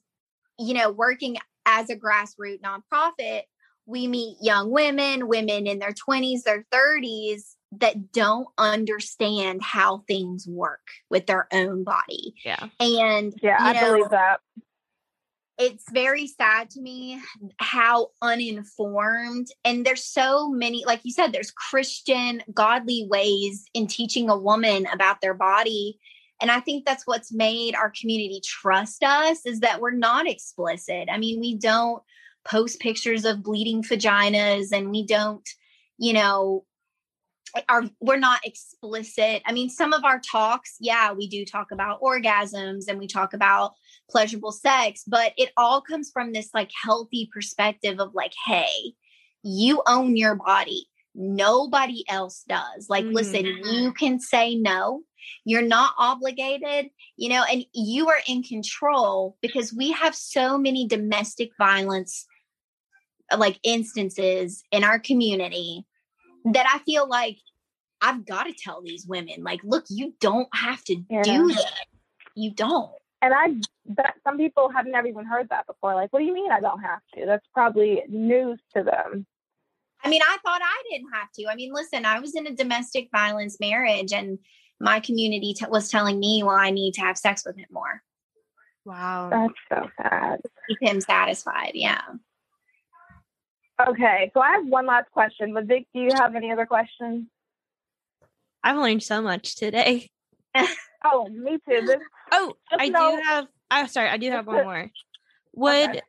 you 0.58 0.74
know 0.74 0.90
working 0.92 1.36
as 1.66 1.90
a 1.90 1.96
grassroots 1.96 2.60
nonprofit 2.62 3.42
we 3.86 4.06
meet 4.06 4.36
young 4.40 4.70
women 4.70 5.26
women 5.28 5.66
in 5.66 5.78
their 5.80 5.92
20s 5.92 6.42
their 6.44 6.64
30s 6.72 7.56
that 7.72 8.12
don't 8.12 8.48
understand 8.58 9.62
how 9.62 9.98
things 10.08 10.46
work 10.48 10.86
with 11.08 11.26
their 11.26 11.46
own 11.52 11.84
body 11.84 12.34
yeah. 12.44 12.68
and 12.80 13.32
Yeah, 13.42 13.58
I 13.60 13.72
know, 13.72 13.92
believe 13.92 14.10
that. 14.10 14.40
it's 15.58 15.84
very 15.92 16.26
sad 16.26 16.70
to 16.70 16.80
me 16.80 17.20
how 17.58 18.08
uninformed 18.22 19.48
and 19.64 19.84
there's 19.86 20.04
so 20.04 20.48
many 20.48 20.84
like 20.84 21.00
you 21.04 21.12
said 21.12 21.32
there's 21.32 21.52
christian 21.52 22.42
godly 22.52 23.06
ways 23.08 23.64
in 23.72 23.86
teaching 23.86 24.28
a 24.28 24.38
woman 24.38 24.86
about 24.92 25.20
their 25.20 25.34
body 25.34 25.98
and 26.40 26.50
i 26.50 26.58
think 26.58 26.84
that's 26.84 27.06
what's 27.06 27.32
made 27.32 27.76
our 27.76 27.92
community 28.00 28.40
trust 28.44 29.04
us 29.04 29.46
is 29.46 29.60
that 29.60 29.80
we're 29.80 29.90
not 29.92 30.28
explicit 30.28 31.08
i 31.12 31.18
mean 31.18 31.38
we 31.38 31.56
don't 31.56 32.02
post 32.44 32.80
pictures 32.80 33.24
of 33.24 33.44
bleeding 33.44 33.82
vaginas 33.82 34.72
and 34.72 34.90
we 34.90 35.06
don't 35.06 35.48
you 35.98 36.12
know 36.12 36.64
are 37.68 37.84
we're 38.00 38.16
not 38.16 38.40
explicit. 38.44 39.42
I 39.46 39.52
mean 39.52 39.68
some 39.68 39.92
of 39.92 40.04
our 40.04 40.20
talks 40.20 40.76
yeah 40.80 41.12
we 41.12 41.28
do 41.28 41.44
talk 41.44 41.70
about 41.72 42.00
orgasms 42.00 42.84
and 42.88 42.98
we 42.98 43.06
talk 43.06 43.32
about 43.32 43.74
pleasurable 44.10 44.52
sex 44.52 45.02
but 45.06 45.32
it 45.36 45.50
all 45.56 45.80
comes 45.80 46.10
from 46.12 46.32
this 46.32 46.50
like 46.54 46.70
healthy 46.82 47.28
perspective 47.32 48.00
of 48.00 48.14
like 48.14 48.32
hey 48.46 48.94
you 49.42 49.82
own 49.86 50.16
your 50.16 50.34
body. 50.34 50.86
Nobody 51.14 52.04
else 52.08 52.44
does. 52.48 52.88
Like 52.88 53.04
listen 53.04 53.44
you 53.46 53.54
mm-hmm. 53.54 53.90
can 53.92 54.20
say 54.20 54.54
no. 54.54 55.02
You're 55.44 55.62
not 55.62 55.94
obligated 55.98 56.90
you 57.16 57.28
know 57.28 57.44
and 57.50 57.64
you 57.74 58.08
are 58.08 58.20
in 58.26 58.42
control 58.42 59.36
because 59.42 59.72
we 59.72 59.92
have 59.92 60.14
so 60.14 60.56
many 60.56 60.86
domestic 60.86 61.50
violence 61.58 62.26
like 63.36 63.58
instances 63.62 64.64
in 64.72 64.82
our 64.84 64.98
community 64.98 65.84
that 66.44 66.66
i 66.74 66.78
feel 66.80 67.08
like 67.08 67.38
i've 68.00 68.24
got 68.26 68.44
to 68.44 68.52
tell 68.52 68.82
these 68.82 69.06
women 69.06 69.42
like 69.42 69.60
look 69.64 69.84
you 69.88 70.14
don't 70.20 70.48
have 70.54 70.82
to 70.84 70.96
Yeah. 71.08 71.22
do 71.22 71.48
that 71.48 71.86
you 72.34 72.52
don't 72.52 72.92
And 73.22 73.34
I 73.34 73.48
bet 73.86 74.14
some 74.24 74.38
people 74.38 74.70
have 74.70 74.86
never 74.86 75.06
even 75.06 75.26
heard 75.26 75.48
that 75.50 75.66
before. 75.66 75.94
Like, 75.94 76.10
what 76.10 76.20
do 76.20 76.24
you 76.24 76.32
mean 76.32 76.50
I 76.50 76.60
don't 76.60 76.80
have 76.80 77.00
to? 77.14 77.26
That's 77.26 77.46
probably 77.52 78.02
news 78.08 78.58
to 78.74 78.82
them. 78.82 79.26
I 80.02 80.08
mean, 80.08 80.22
I 80.22 80.38
thought 80.42 80.62
I 80.62 80.82
didn't 80.90 81.10
have 81.12 81.28
to. 81.34 81.46
I 81.50 81.54
mean, 81.54 81.70
listen, 81.74 82.06
I 82.06 82.18
was 82.20 82.34
in 82.34 82.46
a 82.46 82.54
domestic 82.54 83.08
violence 83.12 83.58
marriage 83.60 84.12
and 84.14 84.38
my 84.80 85.00
community 85.00 85.52
t- 85.52 85.66
was 85.68 85.90
telling 85.90 86.18
me, 86.18 86.42
well, 86.42 86.56
I 86.56 86.70
need 86.70 86.94
to 86.94 87.02
have 87.02 87.18
sex 87.18 87.44
with 87.44 87.56
him 87.58 87.66
more. 87.70 88.02
Wow. 88.86 89.28
That's 89.28 89.60
so 89.70 89.90
sad. 90.00 90.40
Keep 90.68 90.78
him 90.80 91.00
satisfied. 91.02 91.72
Yeah. 91.74 92.00
Okay, 93.88 94.30
so 94.34 94.40
I 94.40 94.52
have 94.52 94.66
one 94.66 94.86
last 94.86 95.10
question. 95.10 95.54
But 95.54 95.64
Vic, 95.64 95.86
do 95.94 96.00
you 96.00 96.10
have 96.14 96.34
any 96.34 96.52
other 96.52 96.66
questions? 96.66 97.26
I've 98.62 98.76
learned 98.76 99.02
so 99.02 99.22
much 99.22 99.56
today. 99.56 100.10
Oh, 101.02 101.26
me 101.30 101.52
too. 101.66 101.80
This, 101.86 101.96
Oh, 102.32 102.52
I 102.70 102.90
know- 102.90 103.16
do 103.16 103.22
have. 103.22 103.46
I'm 103.70 103.88
sorry. 103.88 104.10
I 104.10 104.18
do 104.18 104.30
have 104.30 104.46
one 104.46 104.64
more. 104.64 104.90
Would 105.54 105.90
Okay. 105.90 106.00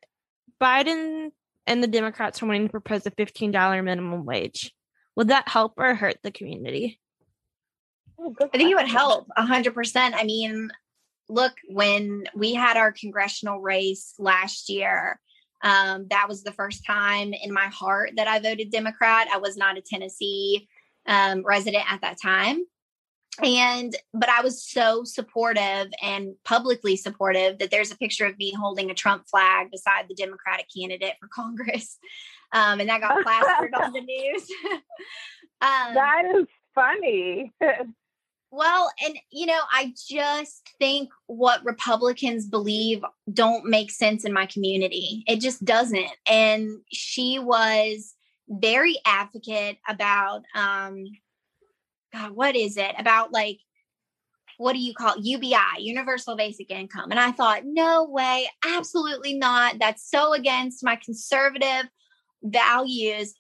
Biden 0.61 1.29
and 1.65 1.81
the 1.81 1.87
Democrats 1.87 2.43
are 2.43 2.45
wanting 2.45 2.65
to 2.67 2.71
propose 2.71 3.05
a 3.05 3.11
fifteen 3.11 3.51
dollar 3.51 3.81
minimum 3.81 4.25
wage? 4.25 4.73
Would 5.15 5.29
that 5.29 5.47
help 5.47 5.75
or 5.77 5.95
hurt 5.95 6.17
the 6.23 6.31
community? 6.31 6.99
oh, 8.19 8.35
I 8.53 8.57
think 8.57 8.69
it 8.69 8.75
would 8.75 8.89
help 8.89 9.27
a 9.37 9.45
hundred 9.45 9.73
percent. 9.73 10.13
I 10.13 10.25
mean, 10.25 10.69
look, 11.29 11.53
when 11.69 12.25
we 12.35 12.53
had 12.53 12.75
our 12.75 12.91
congressional 12.91 13.61
race 13.61 14.13
last 14.19 14.67
year, 14.69 15.21
um, 15.63 16.07
that 16.09 16.27
was 16.27 16.43
the 16.43 16.51
first 16.51 16.85
time 16.85 17.33
in 17.33 17.53
my 17.53 17.67
heart 17.67 18.11
that 18.17 18.27
I 18.27 18.39
voted 18.39 18.71
Democrat. 18.71 19.27
I 19.31 19.37
was 19.37 19.57
not 19.57 19.77
a 19.77 19.81
Tennessee 19.81 20.67
um, 21.07 21.43
resident 21.45 21.91
at 21.91 22.01
that 22.01 22.17
time. 22.21 22.63
And, 23.41 23.95
but 24.13 24.29
I 24.29 24.41
was 24.41 24.63
so 24.63 25.03
supportive 25.03 25.87
and 26.01 26.35
publicly 26.43 26.97
supportive 26.97 27.59
that 27.59 27.71
there's 27.71 27.91
a 27.91 27.97
picture 27.97 28.25
of 28.25 28.37
me 28.37 28.53
holding 28.53 28.91
a 28.91 28.93
Trump 28.93 29.23
flag 29.29 29.71
beside 29.71 30.07
the 30.09 30.15
Democratic 30.15 30.67
candidate 30.75 31.15
for 31.19 31.27
Congress. 31.27 31.97
Um, 32.53 32.81
and 32.81 32.89
that 32.89 32.99
got 32.99 33.23
plastered 33.23 33.73
on 33.75 33.93
the 33.93 34.01
news. 34.05 34.45
um, 35.61 35.93
That 35.93 36.23
is 36.35 36.47
funny. 36.75 37.53
Well, 38.51 38.91
and 39.03 39.17
you 39.31 39.45
know, 39.45 39.59
I 39.71 39.93
just 40.09 40.69
think 40.77 41.09
what 41.27 41.63
Republicans 41.63 42.45
believe 42.45 43.01
don't 43.33 43.65
make 43.65 43.91
sense 43.91 44.25
in 44.25 44.33
my 44.33 44.45
community. 44.45 45.23
It 45.27 45.39
just 45.39 45.63
doesn't. 45.63 46.11
And 46.27 46.69
she 46.91 47.39
was 47.39 48.13
very 48.49 48.97
advocate 49.05 49.77
about 49.87 50.43
um 50.53 51.05
God, 52.13 52.31
what 52.31 52.57
is 52.57 52.75
it? 52.75 52.93
About 52.97 53.31
like 53.31 53.59
what 54.57 54.73
do 54.73 54.79
you 54.79 54.93
call 54.93 55.15
it? 55.15 55.23
UBI, 55.23 55.79
universal 55.79 56.35
basic 56.35 56.69
income. 56.69 57.09
And 57.09 57.19
I 57.19 57.31
thought, 57.31 57.63
no 57.65 58.03
way, 58.03 58.47
absolutely 58.63 59.33
not. 59.33 59.79
That's 59.79 60.07
so 60.07 60.33
against 60.33 60.83
my 60.83 60.97
conservative 60.97 61.89
values. 62.43 63.33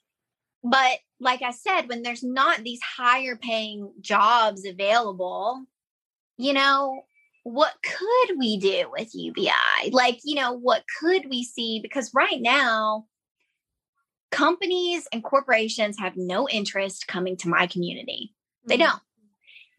But 0.63 0.99
like 1.19 1.41
I 1.41 1.51
said, 1.51 1.87
when 1.87 2.03
there's 2.03 2.23
not 2.23 2.63
these 2.63 2.81
higher 2.81 3.35
paying 3.35 3.91
jobs 3.99 4.65
available, 4.65 5.65
you 6.37 6.53
know, 6.53 7.03
what 7.43 7.73
could 7.83 8.37
we 8.37 8.57
do 8.57 8.89
with 8.91 9.15
UBI? 9.15 9.89
Like, 9.91 10.19
you 10.23 10.35
know, 10.35 10.53
what 10.53 10.83
could 10.99 11.29
we 11.29 11.43
see? 11.43 11.79
Because 11.79 12.13
right 12.13 12.39
now, 12.39 13.05
companies 14.31 15.07
and 15.11 15.23
corporations 15.23 15.97
have 15.99 16.15
no 16.15 16.47
interest 16.47 17.07
coming 17.07 17.35
to 17.37 17.49
my 17.49 17.67
community. 17.67 18.33
They 18.65 18.77
Mm-hmm. 18.77 18.83
don't. 18.83 19.01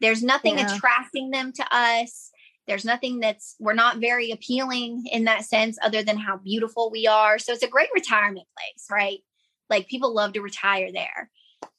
There's 0.01 0.23
nothing 0.23 0.57
Yeah. 0.57 0.75
attracting 0.75 1.31
them 1.31 1.53
to 1.53 1.75
us. 1.75 2.31
There's 2.67 2.85
nothing 2.85 3.19
that's, 3.19 3.55
we're 3.59 3.73
not 3.73 3.97
very 3.97 4.31
appealing 4.31 5.05
in 5.11 5.25
that 5.25 5.45
sense, 5.45 5.77
other 5.81 6.03
than 6.03 6.17
how 6.17 6.37
beautiful 6.37 6.91
we 6.91 7.07
are. 7.07 7.39
So 7.39 7.53
it's 7.53 7.63
a 7.63 7.67
great 7.67 7.89
retirement 7.93 8.47
place, 8.57 8.87
right? 8.91 9.19
Like 9.73 9.87
people 9.87 10.13
love 10.13 10.33
to 10.33 10.41
retire 10.41 10.91
there. 10.91 11.31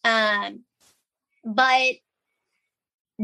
Um, 0.03 0.65
but 1.45 1.95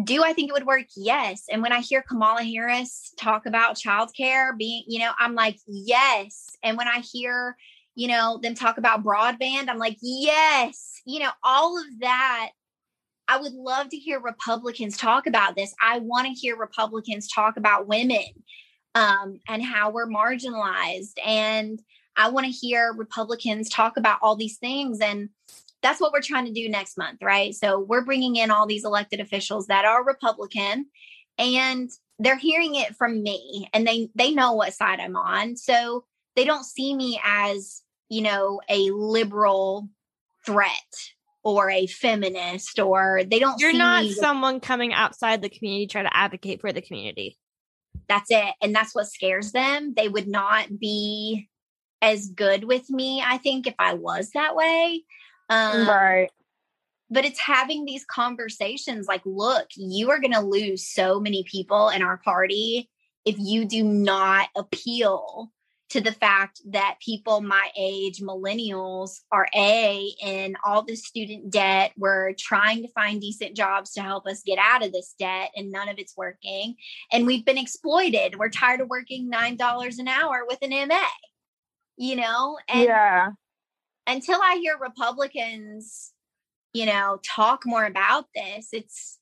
do 0.04 0.22
I 0.22 0.32
think 0.32 0.48
it 0.48 0.52
would 0.52 0.66
work? 0.66 0.86
Yes. 0.96 1.46
And 1.50 1.60
when 1.60 1.72
I 1.72 1.80
hear 1.80 2.02
Kamala 2.02 2.44
Harris 2.44 3.12
talk 3.18 3.46
about 3.46 3.76
childcare 3.76 4.56
being, 4.56 4.84
you 4.86 5.00
know, 5.00 5.10
I'm 5.18 5.34
like, 5.34 5.58
yes. 5.66 6.56
And 6.62 6.76
when 6.78 6.86
I 6.86 7.00
hear, 7.00 7.56
you 7.96 8.06
know, 8.06 8.38
them 8.40 8.54
talk 8.54 8.78
about 8.78 9.02
broadband, 9.02 9.68
I'm 9.68 9.78
like, 9.78 9.98
yes. 10.00 11.00
You 11.04 11.20
know, 11.20 11.30
all 11.42 11.76
of 11.76 11.86
that. 12.00 12.50
I 13.26 13.38
would 13.38 13.52
love 13.52 13.88
to 13.88 13.96
hear 13.96 14.20
Republicans 14.20 14.96
talk 14.96 15.26
about 15.26 15.56
this. 15.56 15.74
I 15.82 15.98
want 15.98 16.26
to 16.26 16.32
hear 16.32 16.56
Republicans 16.56 17.28
talk 17.28 17.56
about 17.56 17.88
women 17.88 18.26
um, 18.94 19.40
and 19.48 19.62
how 19.62 19.90
we're 19.90 20.08
marginalized. 20.08 21.14
And 21.24 21.80
I 22.20 22.28
want 22.28 22.46
to 22.46 22.52
hear 22.52 22.92
Republicans 22.96 23.68
talk 23.68 23.96
about 23.96 24.18
all 24.22 24.36
these 24.36 24.58
things. 24.58 25.00
And 25.00 25.30
that's 25.82 26.00
what 26.00 26.12
we're 26.12 26.20
trying 26.20 26.46
to 26.46 26.52
do 26.52 26.68
next 26.68 26.98
month, 26.98 27.20
right? 27.22 27.54
So 27.54 27.80
we're 27.80 28.04
bringing 28.04 28.36
in 28.36 28.50
all 28.50 28.66
these 28.66 28.84
elected 28.84 29.20
officials 29.20 29.68
that 29.68 29.84
are 29.84 30.04
Republican 30.04 30.86
and 31.38 31.90
they're 32.18 32.36
hearing 32.36 32.74
it 32.74 32.94
from 32.96 33.22
me 33.22 33.68
and 33.72 33.86
they 33.86 34.10
they 34.14 34.32
know 34.32 34.52
what 34.52 34.74
side 34.74 35.00
I'm 35.00 35.16
on. 35.16 35.56
So 35.56 36.04
they 36.36 36.44
don't 36.44 36.64
see 36.64 36.94
me 36.94 37.18
as, 37.24 37.82
you 38.10 38.20
know, 38.20 38.60
a 38.68 38.90
liberal 38.90 39.88
threat 40.44 40.70
or 41.42 41.70
a 41.70 41.86
feminist 41.86 42.78
or 42.78 43.22
they 43.24 43.38
don't 43.38 43.58
You're 43.58 43.72
see 43.72 43.78
not 43.78 44.02
me 44.02 44.08
with- 44.10 44.18
someone 44.18 44.60
coming 44.60 44.92
outside 44.92 45.40
the 45.40 45.48
community 45.48 45.86
trying 45.86 46.04
to 46.04 46.16
advocate 46.16 46.60
for 46.60 46.72
the 46.72 46.82
community. 46.82 47.38
that's 48.08 48.30
it 48.30 48.54
and 48.62 48.74
that's 48.74 48.94
what 48.94 49.06
scares 49.06 49.52
them 49.52 49.94
they 49.96 50.08
would 50.08 50.28
not 50.28 50.78
be 50.78 51.48
as 52.02 52.28
good 52.28 52.64
with 52.64 52.88
me 52.90 53.22
i 53.24 53.38
think 53.38 53.66
if 53.66 53.74
i 53.78 53.94
was 53.94 54.30
that 54.30 54.54
way 54.54 55.02
um, 55.48 55.88
right. 55.88 56.30
but 57.10 57.24
it's 57.24 57.40
having 57.40 57.84
these 57.84 58.04
conversations 58.04 59.06
like 59.06 59.22
look 59.24 59.66
you 59.76 60.10
are 60.10 60.20
going 60.20 60.32
to 60.32 60.40
lose 60.40 60.86
so 60.86 61.18
many 61.20 61.44
people 61.44 61.88
in 61.88 62.02
our 62.02 62.18
party 62.18 62.88
if 63.24 63.36
you 63.38 63.64
do 63.64 63.84
not 63.84 64.48
appeal 64.56 65.50
to 65.90 66.00
the 66.00 66.12
fact 66.12 66.60
that 66.66 66.98
people 67.04 67.40
my 67.40 67.68
age, 67.76 68.20
millennials, 68.20 69.20
are 69.32 69.48
A, 69.54 70.14
in 70.22 70.54
all 70.64 70.82
this 70.82 71.04
student 71.04 71.50
debt. 71.50 71.92
We're 71.96 72.32
trying 72.38 72.82
to 72.82 72.92
find 72.92 73.20
decent 73.20 73.56
jobs 73.56 73.92
to 73.94 74.00
help 74.00 74.26
us 74.26 74.42
get 74.44 74.58
out 74.58 74.84
of 74.84 74.92
this 74.92 75.14
debt, 75.18 75.50
and 75.56 75.72
none 75.72 75.88
of 75.88 75.98
it's 75.98 76.16
working. 76.16 76.76
And 77.12 77.26
we've 77.26 77.44
been 77.44 77.58
exploited. 77.58 78.38
We're 78.38 78.50
tired 78.50 78.80
of 78.80 78.88
working 78.88 79.30
$9 79.30 79.98
an 79.98 80.08
hour 80.08 80.44
with 80.48 80.58
an 80.62 80.70
MA, 80.88 81.00
you 82.00 82.16
know? 82.16 82.58
And 82.66 82.84
yeah. 82.84 83.28
until 84.06 84.40
I 84.42 84.56
hear 84.56 84.78
Republicans, 84.80 86.12
you 86.72 86.86
know, 86.86 87.20
talk 87.22 87.64
more 87.66 87.84
about 87.84 88.24
this, 88.34 88.70
it's, 88.72 89.18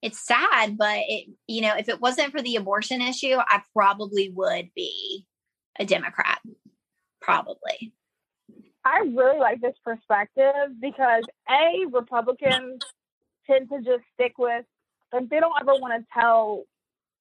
it's 0.00 0.24
sad, 0.24 0.78
but 0.78 1.00
it, 1.08 1.28
you 1.48 1.60
know, 1.60 1.74
if 1.76 1.88
it 1.88 2.00
wasn't 2.00 2.30
for 2.30 2.40
the 2.40 2.54
abortion 2.54 3.02
issue, 3.02 3.36
I 3.36 3.62
probably 3.74 4.30
would 4.32 4.70
be 4.76 5.26
a 5.78 5.84
Democrat, 5.84 6.38
probably. 7.20 7.92
I 8.84 9.00
really 9.00 9.40
like 9.40 9.60
this 9.60 9.74
perspective 9.84 10.70
because 10.80 11.24
A, 11.50 11.84
Republicans 11.90 12.80
tend 13.46 13.68
to 13.70 13.78
just 13.78 14.04
stick 14.14 14.38
with, 14.38 14.64
like, 15.12 15.28
they 15.28 15.40
don't 15.40 15.60
ever 15.60 15.72
want 15.80 16.00
to 16.00 16.06
tell, 16.14 16.62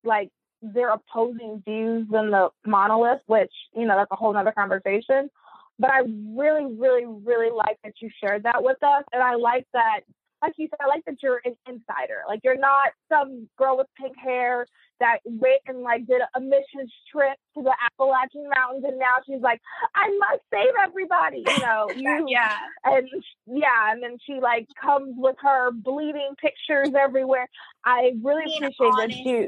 like, 0.03 0.29
their 0.61 0.91
opposing 0.91 1.61
views 1.65 2.07
in 2.13 2.31
the 2.31 2.49
monolith, 2.65 3.21
which, 3.27 3.51
you 3.75 3.85
know, 3.85 3.95
that's 3.95 4.11
a 4.11 4.15
whole 4.15 4.33
nother 4.33 4.51
conversation. 4.51 5.29
But 5.77 5.91
I 5.91 6.01
really, 6.35 6.65
really, 6.65 7.05
really 7.05 7.51
like 7.51 7.77
that 7.83 7.93
you 8.01 8.09
shared 8.21 8.43
that 8.43 8.61
with 8.63 8.81
us. 8.83 9.03
And 9.13 9.23
I 9.23 9.35
like 9.35 9.65
that 9.73 10.01
like 10.41 10.53
you 10.57 10.67
said, 10.69 10.77
I 10.81 10.87
like 10.87 11.03
that 11.05 11.21
you're 11.21 11.41
an 11.43 11.55
insider. 11.67 12.23
Like 12.27 12.41
you're 12.43 12.57
not 12.57 12.89
some 13.09 13.47
girl 13.57 13.77
with 13.77 13.87
pink 13.99 14.15
hair 14.17 14.65
that 14.99 15.19
went 15.25 15.61
and 15.67 15.81
like 15.81 16.05
did 16.07 16.21
a 16.35 16.39
missions 16.39 16.91
trip 17.11 17.37
to 17.55 17.63
the 17.63 17.73
Appalachian 17.85 18.49
Mountains 18.53 18.85
and 18.87 18.97
now 18.99 19.17
she's 19.25 19.41
like, 19.41 19.59
I 19.95 20.07
must 20.17 20.41
save 20.51 20.73
everybody. 20.83 21.43
You 21.45 21.59
know, 21.59 21.89
you 21.95 22.25
yeah. 22.29 22.57
And 22.85 23.09
yeah, 23.47 23.91
and 23.91 24.01
then 24.01 24.17
she 24.25 24.39
like 24.41 24.67
comes 24.81 25.15
with 25.17 25.35
her 25.41 25.71
bleeding 25.71 26.35
pictures 26.41 26.93
everywhere. 26.97 27.47
I 27.85 28.11
really 28.21 28.53
appreciate 28.55 28.93
that 28.97 29.11
you 29.11 29.47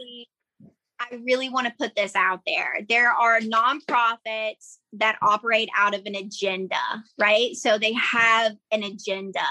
I 1.12 1.16
really 1.24 1.50
want 1.50 1.68
to 1.68 1.74
put 1.80 1.96
this 1.96 2.16
out 2.16 2.42
there. 2.46 2.82
There 2.88 3.10
are 3.12 3.40
nonprofits 3.40 4.78
that 4.94 5.18
operate 5.22 5.70
out 5.78 5.96
of 5.96 6.06
an 6.06 6.16
agenda, 6.16 6.76
right? 7.18 7.56
So 7.56 7.78
they 7.78 7.94
have 7.94 8.56
an 8.72 8.84
agenda 8.84 9.42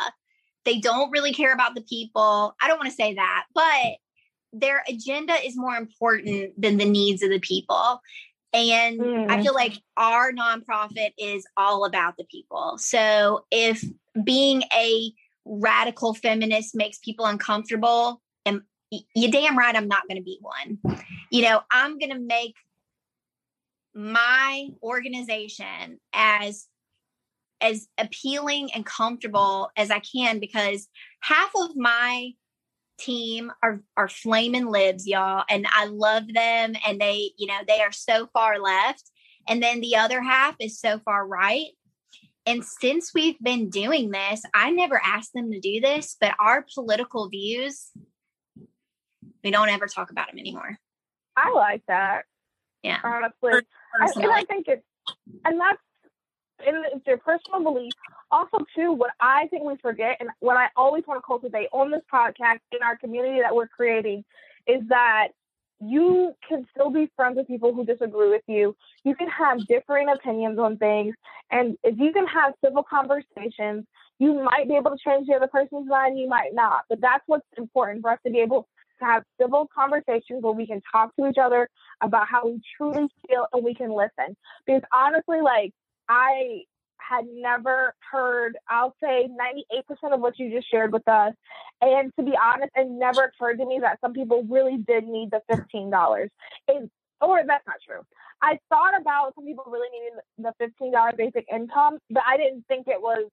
they 0.65 0.79
don't 0.79 1.11
really 1.11 1.33
care 1.33 1.53
about 1.53 1.75
the 1.75 1.83
people. 1.83 2.55
I 2.63 2.69
don't 2.69 2.79
want 2.79 2.91
to 2.91 2.95
say 2.95 3.15
that, 3.15 3.47
but 3.55 3.97
their 4.53 4.83
agenda 4.89 5.35
is 5.45 5.57
more 5.57 5.77
important 5.77 6.61
than 6.61 6.77
the 6.77 6.85
needs 6.85 7.23
of 7.23 7.31
the 7.31 7.41
people. 7.41 8.01
And 8.53 9.01
mm. 9.01 9.31
I 9.31 9.43
feel 9.43 9.55
like 9.55 9.81
our 9.97 10.33
nonprofit 10.33 11.13
is 11.19 11.47
all 11.57 11.85
about 11.85 12.17
the 12.17 12.25
people. 12.25 12.77
So 12.79 13.47
if 13.51 13.85
being 14.25 14.65
a 14.77 15.13
radical 15.45 16.15
feminist 16.15 16.75
makes 16.75 16.99
people 16.99 17.27
uncomfortable, 17.27 18.21
you 18.91 19.31
damn 19.31 19.57
right 19.57 19.75
I'm 19.75 19.89
not 19.89 20.09
going 20.09 20.19
to 20.19 20.25
be 20.25 20.39
one. 20.41 20.79
You 21.31 21.43
know, 21.43 21.61
I'm 21.71 21.99
going 21.99 22.13
to 22.13 22.19
make 22.19 22.55
my 23.95 24.69
organization 24.83 25.99
as 26.13 26.67
as 27.61 27.89
appealing 27.99 28.71
and 28.75 28.87
comfortable 28.87 29.71
as 29.77 29.91
I 29.91 30.01
can 30.01 30.41
because 30.41 30.89
half 31.21 31.51
of 31.55 31.77
my 31.77 32.31
team 32.99 33.53
are 33.63 33.83
are 33.97 34.09
flaming 34.09 34.67
libs, 34.67 35.07
y'all, 35.07 35.45
and 35.49 35.67
I 35.71 35.87
love 35.87 36.25
them 36.33 36.75
and 36.87 37.01
they, 37.01 37.33
you 37.39 37.47
know, 37.47 37.59
they 37.67 37.81
are 37.81 37.93
so 37.93 38.29
far 38.33 38.59
left. 38.59 39.11
And 39.49 39.63
then 39.63 39.81
the 39.81 39.97
other 39.97 40.21
half 40.23 40.55
is 40.61 40.79
so 40.79 41.01
far 41.01 41.27
right. 41.27 41.69
And 42.47 42.65
since 42.65 43.13
we've 43.15 43.39
been 43.41 43.69
doing 43.69 44.11
this, 44.11 44.43
I 44.55 44.71
never 44.71 45.01
asked 45.05 45.33
them 45.35 45.51
to 45.53 45.61
do 45.61 45.81
this, 45.81 46.17
but 46.21 46.35
our 46.39 46.65
political 46.75 47.29
views, 47.29 47.91
we 49.43 49.51
don't 49.51 49.69
ever 49.69 49.87
talk 49.87 50.11
about 50.11 50.29
them 50.31 50.39
anymore. 50.39 50.79
I 51.37 51.51
like 51.51 51.83
that. 51.89 52.25
Yeah. 52.83 52.99
Honestly. 53.03 53.53
I, 54.01 54.11
and 54.17 54.33
I 54.33 54.45
think 54.45 54.67
it's, 54.69 54.83
and 55.45 55.61
that's 55.61 55.79
and 56.67 56.85
it's 56.93 57.07
your 57.07 57.19
personal 57.19 57.63
belief. 57.63 57.93
Also, 58.31 58.59
too, 58.77 58.93
what 58.93 59.11
I 59.21 59.47
think 59.49 59.65
we 59.65 59.77
forget, 59.83 60.19
and 60.21 60.29
what 60.41 60.57
I 60.57 60.69
always 60.77 61.05
want 61.07 61.19
to 61.19 61.27
cultivate 61.27 61.69
on 61.73 61.91
this 61.91 62.03
podcast 62.13 62.61
in 62.73 62.83
our 62.83 62.97
community 62.97 63.41
that 63.41 63.55
we're 63.55 63.69
creating, 63.69 64.25
is 64.67 64.83
that 64.89 65.29
you 65.81 66.35
can 66.47 66.67
still 66.71 66.91
be 66.91 67.11
friends 67.17 67.37
with 67.37 67.47
people 67.47 67.75
who 67.75 67.85
disagree 67.85 68.29
with 68.29 68.43
you. 68.47 68.77
You 69.05 69.15
can 69.15 69.29
have 69.29 69.67
differing 69.67 70.09
opinions 70.09 70.59
on 70.59 70.77
things, 70.77 71.15
and 71.51 71.77
if 71.83 71.99
you 71.99 72.13
can 72.13 72.27
have 72.27 72.55
civil 72.65 72.83
conversations, 72.83 73.87
you 74.19 74.35
might 74.35 74.69
be 74.69 74.77
able 74.77 74.91
to 74.91 74.99
change 75.05 75.27
the 75.27 75.35
other 75.35 75.49
person's 75.49 75.89
mind. 75.89 76.19
You 76.19 76.29
might 76.29 76.51
not, 76.53 76.85
but 76.89 77.01
that's 77.01 77.25
what's 77.27 77.47
important 77.57 78.03
for 78.03 78.11
us 78.11 78.19
to 78.27 78.31
be 78.31 78.41
able 78.41 78.69
to 79.01 79.05
have 79.05 79.23
civil 79.41 79.69
conversations 79.75 80.43
where 80.43 80.53
we 80.53 80.67
can 80.67 80.81
talk 80.91 81.15
to 81.17 81.29
each 81.29 81.39
other 81.43 81.69
about 82.01 82.29
how 82.29 82.47
we 82.47 82.61
truly 82.77 83.09
feel 83.27 83.47
and 83.53 83.65
we 83.65 83.75
can 83.75 83.93
listen. 83.95 84.37
Because 84.67 84.83
honestly, 84.93 85.41
like 85.41 85.73
I 86.09 86.63
had 86.99 87.27
never 87.33 87.95
heard, 88.11 88.57
I'll 88.69 88.95
say 89.03 89.29
98% 89.73 90.15
of 90.15 90.21
what 90.21 90.39
you 90.39 90.51
just 90.51 90.71
shared 90.71 90.93
with 90.93 91.07
us. 91.09 91.33
And 91.81 92.13
to 92.17 92.25
be 92.25 92.35
honest, 92.41 92.71
it 92.77 92.89
never 92.89 93.25
occurred 93.25 93.59
to 93.59 93.67
me 93.67 93.81
that 93.81 93.99
some 94.01 94.13
people 94.13 94.45
really 94.49 94.77
did 94.77 95.05
need 95.05 95.31
the 95.31 95.41
$15. 95.51 96.29
It, 96.69 96.91
or 97.21 97.43
that's 97.47 97.67
not 97.67 97.77
true. 97.87 98.01
I 98.43 98.59
thought 98.71 98.99
about 98.99 99.35
some 99.35 99.45
people 99.45 99.65
really 99.67 99.89
needing 99.93 100.19
the 100.39 100.85
$15 100.87 101.17
basic 101.17 101.47
income, 101.53 101.99
but 102.11 102.23
I 102.27 102.37
didn't 102.37 102.65
think 102.69 102.89
it 102.89 103.01
was 103.01 103.29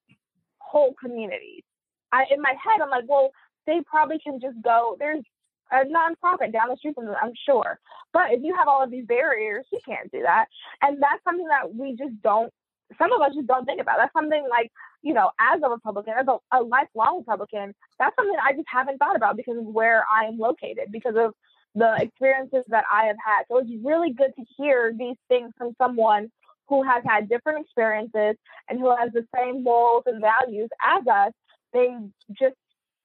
whole 0.60 0.94
communities. 1.00 1.64
I, 2.12 2.26
in 2.32 2.42
my 2.42 2.52
head, 2.52 2.82
I'm 2.82 2.90
like, 2.90 3.06
well, 3.08 3.32
they 3.66 3.82
probably 3.86 4.20
can 4.20 4.40
just 4.40 4.62
go, 4.62 4.96
there's 5.00 5.24
a 5.72 5.86
nonprofit 5.86 6.54
down 6.54 6.70
the 6.70 6.78
street 6.78 6.96
from 6.96 7.06
them, 7.06 7.16
I'm 7.22 7.34
sure. 7.46 7.80
But 8.14 8.32
if 8.32 8.42
you 8.44 8.56
have 8.56 8.68
all 8.68 8.84
of 8.84 8.92
these 8.92 9.06
barriers, 9.06 9.66
you 9.72 9.80
can't 9.86 10.12
do 10.12 10.22
that. 10.22 10.46
And 10.82 11.02
that's 11.02 11.24
something 11.24 11.48
that 11.48 11.74
we 11.74 11.96
just 11.96 12.22
don't 12.22 12.52
some 12.98 13.12
of 13.12 13.22
us 13.22 13.36
just 13.36 13.48
don't 13.48 13.66
think 13.66 13.82
about. 13.82 13.98
That's 13.98 14.14
something 14.14 14.48
like, 14.50 14.72
you 15.02 15.14
know, 15.14 15.32
as 15.40 15.62
a 15.64 15.70
Republican, 15.70 16.14
as 16.18 16.26
a, 16.28 16.58
a 16.58 16.64
lifelong 16.64 17.20
Republican, 17.20 17.76
that's 18.00 18.16
something 18.16 18.36
I 18.42 18.54
just 18.54 18.68
haven't 18.72 18.98
thought 18.98 19.16
about 19.16 19.36
because 19.36 19.58
of 19.58 19.66
where 19.66 20.06
I 20.14 20.26
am 20.26 20.38
located, 20.38 20.92
because 20.92 21.16
of 21.18 21.34
the 21.76 21.96
experiences 22.00 22.64
that 22.70 22.86
I 22.92 23.06
have 23.06 23.18
had. 23.24 23.44
So 23.50 23.58
it's 23.58 23.70
really 23.84 24.14
good 24.14 24.32
to 24.38 24.46
hear 24.58 24.94
these 24.98 25.18
things 25.28 25.52
from 25.58 25.76
someone 25.78 26.32
who 26.68 26.84
has 26.84 27.04
had 27.06 27.30
different 27.30 27.66
experiences 27.66 28.36
and 28.70 28.80
who 28.80 28.96
has 28.96 29.12
the 29.14 29.26
same 29.36 29.64
morals 29.64 30.04
and 30.06 30.22
values 30.22 30.70
as 30.84 31.06
us. 31.08 31.34
They 31.74 31.96
just 32.32 32.56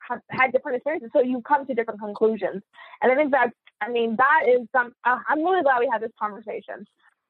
have 0.08 0.20
had 0.28 0.52
different 0.52 0.76
experiences. 0.76 1.10
So 1.12 1.22
you 1.22 1.42
come 1.42 1.66
to 1.66 1.74
different 1.74 2.00
conclusions. 2.00 2.62
And 3.00 3.12
I 3.12 3.14
think 3.14 3.30
that's, 3.30 3.52
I 3.80 3.90
mean, 3.90 4.16
that 4.16 4.42
is 4.48 4.66
some, 4.72 4.92
uh, 5.04 5.18
I'm 5.28 5.42
really 5.42 5.62
glad 5.62 5.80
we 5.80 5.88
had 5.90 6.02
this 6.02 6.12
conversation. 6.18 6.86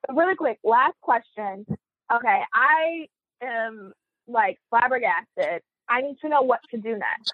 But 0.07 0.17
really 0.17 0.35
quick, 0.35 0.59
last 0.65 0.97
question 1.01 1.67
okay, 2.15 2.41
I 2.55 3.07
am 3.43 3.93
like 4.27 4.59
flabbergasted. 4.71 5.63
I 5.89 6.03
need 6.03 6.17
to 6.21 6.29
know 6.29 6.43
what 6.43 6.61
to 6.71 6.79
do 6.79 6.91
next. 6.91 7.33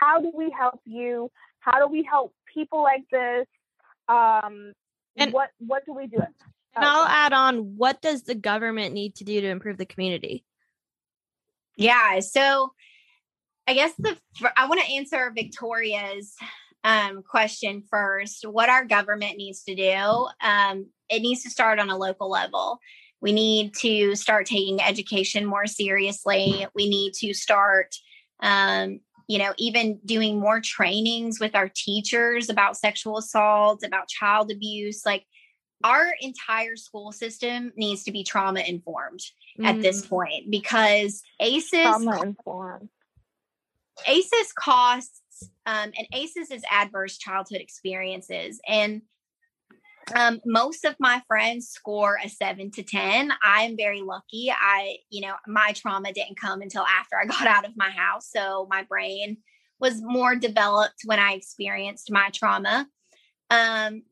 How 0.00 0.20
do 0.20 0.30
we 0.34 0.54
help 0.56 0.80
you? 0.84 1.30
How 1.60 1.78
do 1.78 1.90
we 1.90 2.02
help 2.08 2.32
people 2.52 2.82
like 2.82 3.04
this? 3.10 3.46
Um, 4.08 4.72
and 5.16 5.32
what 5.32 5.50
what 5.58 5.84
do 5.86 5.94
we 5.94 6.06
do? 6.06 6.18
And 6.18 6.84
I'll 6.84 7.06
add 7.06 7.32
on: 7.32 7.76
what 7.76 8.02
does 8.02 8.22
the 8.22 8.34
government 8.34 8.94
need 8.94 9.16
to 9.16 9.24
do 9.24 9.40
to 9.40 9.48
improve 9.48 9.78
the 9.78 9.86
community? 9.86 10.44
Yeah, 11.76 12.20
so 12.20 12.72
I 13.66 13.74
guess 13.74 13.92
the 13.98 14.16
I 14.56 14.68
want 14.68 14.80
to 14.80 14.92
answer 14.92 15.32
Victoria's 15.34 16.34
um, 16.84 17.22
question 17.22 17.82
first. 17.90 18.46
What 18.46 18.68
our 18.68 18.84
government 18.84 19.36
needs 19.36 19.64
to 19.64 19.74
do? 19.74 20.28
Um, 20.40 20.86
it 21.10 21.20
needs 21.20 21.42
to 21.42 21.50
start 21.50 21.78
on 21.78 21.90
a 21.90 21.96
local 21.96 22.30
level. 22.30 22.78
We 23.20 23.32
need 23.32 23.74
to 23.76 24.14
start 24.14 24.46
taking 24.46 24.80
education 24.80 25.44
more 25.44 25.66
seriously. 25.66 26.66
We 26.74 26.88
need 26.88 27.14
to 27.14 27.34
start, 27.34 27.96
um, 28.40 29.00
you 29.26 29.38
know, 29.38 29.52
even 29.58 29.98
doing 30.04 30.38
more 30.38 30.60
trainings 30.60 31.40
with 31.40 31.56
our 31.56 31.68
teachers 31.68 32.50
about 32.50 32.76
sexual 32.76 33.18
assault, 33.18 33.82
about 33.82 34.08
child 34.08 34.52
abuse. 34.52 35.04
Like 35.04 35.24
our 35.82 36.12
entire 36.20 36.76
school 36.76 37.10
system 37.10 37.72
needs 37.76 38.04
to 38.04 38.12
be 38.12 38.22
trauma 38.22 38.60
informed 38.60 39.20
mm. 39.58 39.66
at 39.66 39.82
this 39.82 40.04
mm. 40.04 40.08
point 40.08 40.50
because 40.50 41.22
ACEs 41.40 41.70
trauma 41.70 42.22
informed. 42.22 42.90
ACEs 44.06 44.52
costs 44.58 45.22
um, 45.66 45.92
and 45.96 46.06
ACEs 46.12 46.50
is 46.50 46.62
adverse 46.70 47.18
childhood 47.18 47.60
experiences 47.60 48.60
and 48.66 49.02
um, 50.14 50.40
most 50.46 50.84
of 50.84 50.94
my 51.00 51.20
friends 51.26 51.68
score 51.68 52.18
a 52.24 52.28
seven 52.28 52.70
to 52.72 52.82
10. 52.82 53.32
I'm 53.42 53.76
very 53.76 54.02
lucky. 54.02 54.52
I, 54.52 54.98
you 55.10 55.20
know, 55.22 55.34
my 55.48 55.72
trauma 55.74 56.12
didn't 56.12 56.40
come 56.40 56.62
until 56.62 56.84
after 56.84 57.16
I 57.16 57.26
got 57.26 57.46
out 57.46 57.64
of 57.64 57.76
my 57.76 57.90
house. 57.90 58.30
So 58.30 58.68
my 58.70 58.84
brain 58.84 59.38
was 59.80 60.00
more 60.00 60.36
developed 60.36 61.02
when 61.04 61.18
I 61.18 61.32
experienced 61.32 62.10
my 62.10 62.30
trauma. 62.32 62.86
Um, 63.50 64.02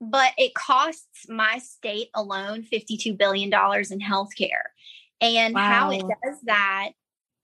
but 0.00 0.32
it 0.38 0.54
costs 0.54 1.28
my 1.28 1.58
state 1.58 2.08
alone 2.14 2.64
$52 2.70 3.18
billion 3.18 3.48
in 3.48 4.00
healthcare. 4.00 4.68
And 5.20 5.54
wow. 5.54 5.60
how 5.62 5.90
it 5.90 6.02
does 6.02 6.40
that 6.44 6.90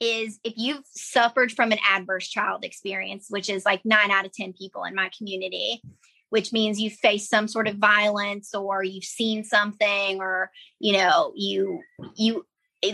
is 0.01 0.39
if 0.45 0.55
you've 0.57 0.85
suffered 0.95 1.53
from 1.53 1.73
an 1.73 1.79
adverse 1.89 2.29
child 2.29 2.65
experience, 2.65 3.27
which 3.29 3.49
is 3.49 3.65
like 3.65 3.81
nine 3.85 4.11
out 4.11 4.27
of 4.27 4.33
10 4.33 4.53
people 4.53 4.85
in 4.85 4.95
my 4.95 5.11
community, 5.17 5.83
which 6.31 6.53
means 6.53 6.81
you 6.81 6.91
face 6.91 7.29
some 7.29 7.47
sort 7.47 7.69
of 7.69 7.77
violence 7.77 8.55
or 8.55 8.83
you've 8.83 9.05
seen 9.05 9.45
something 9.45 10.21
or, 10.21 10.51
you 10.81 10.93
know, 10.93 11.33
you, 11.37 11.81
you, 12.17 12.45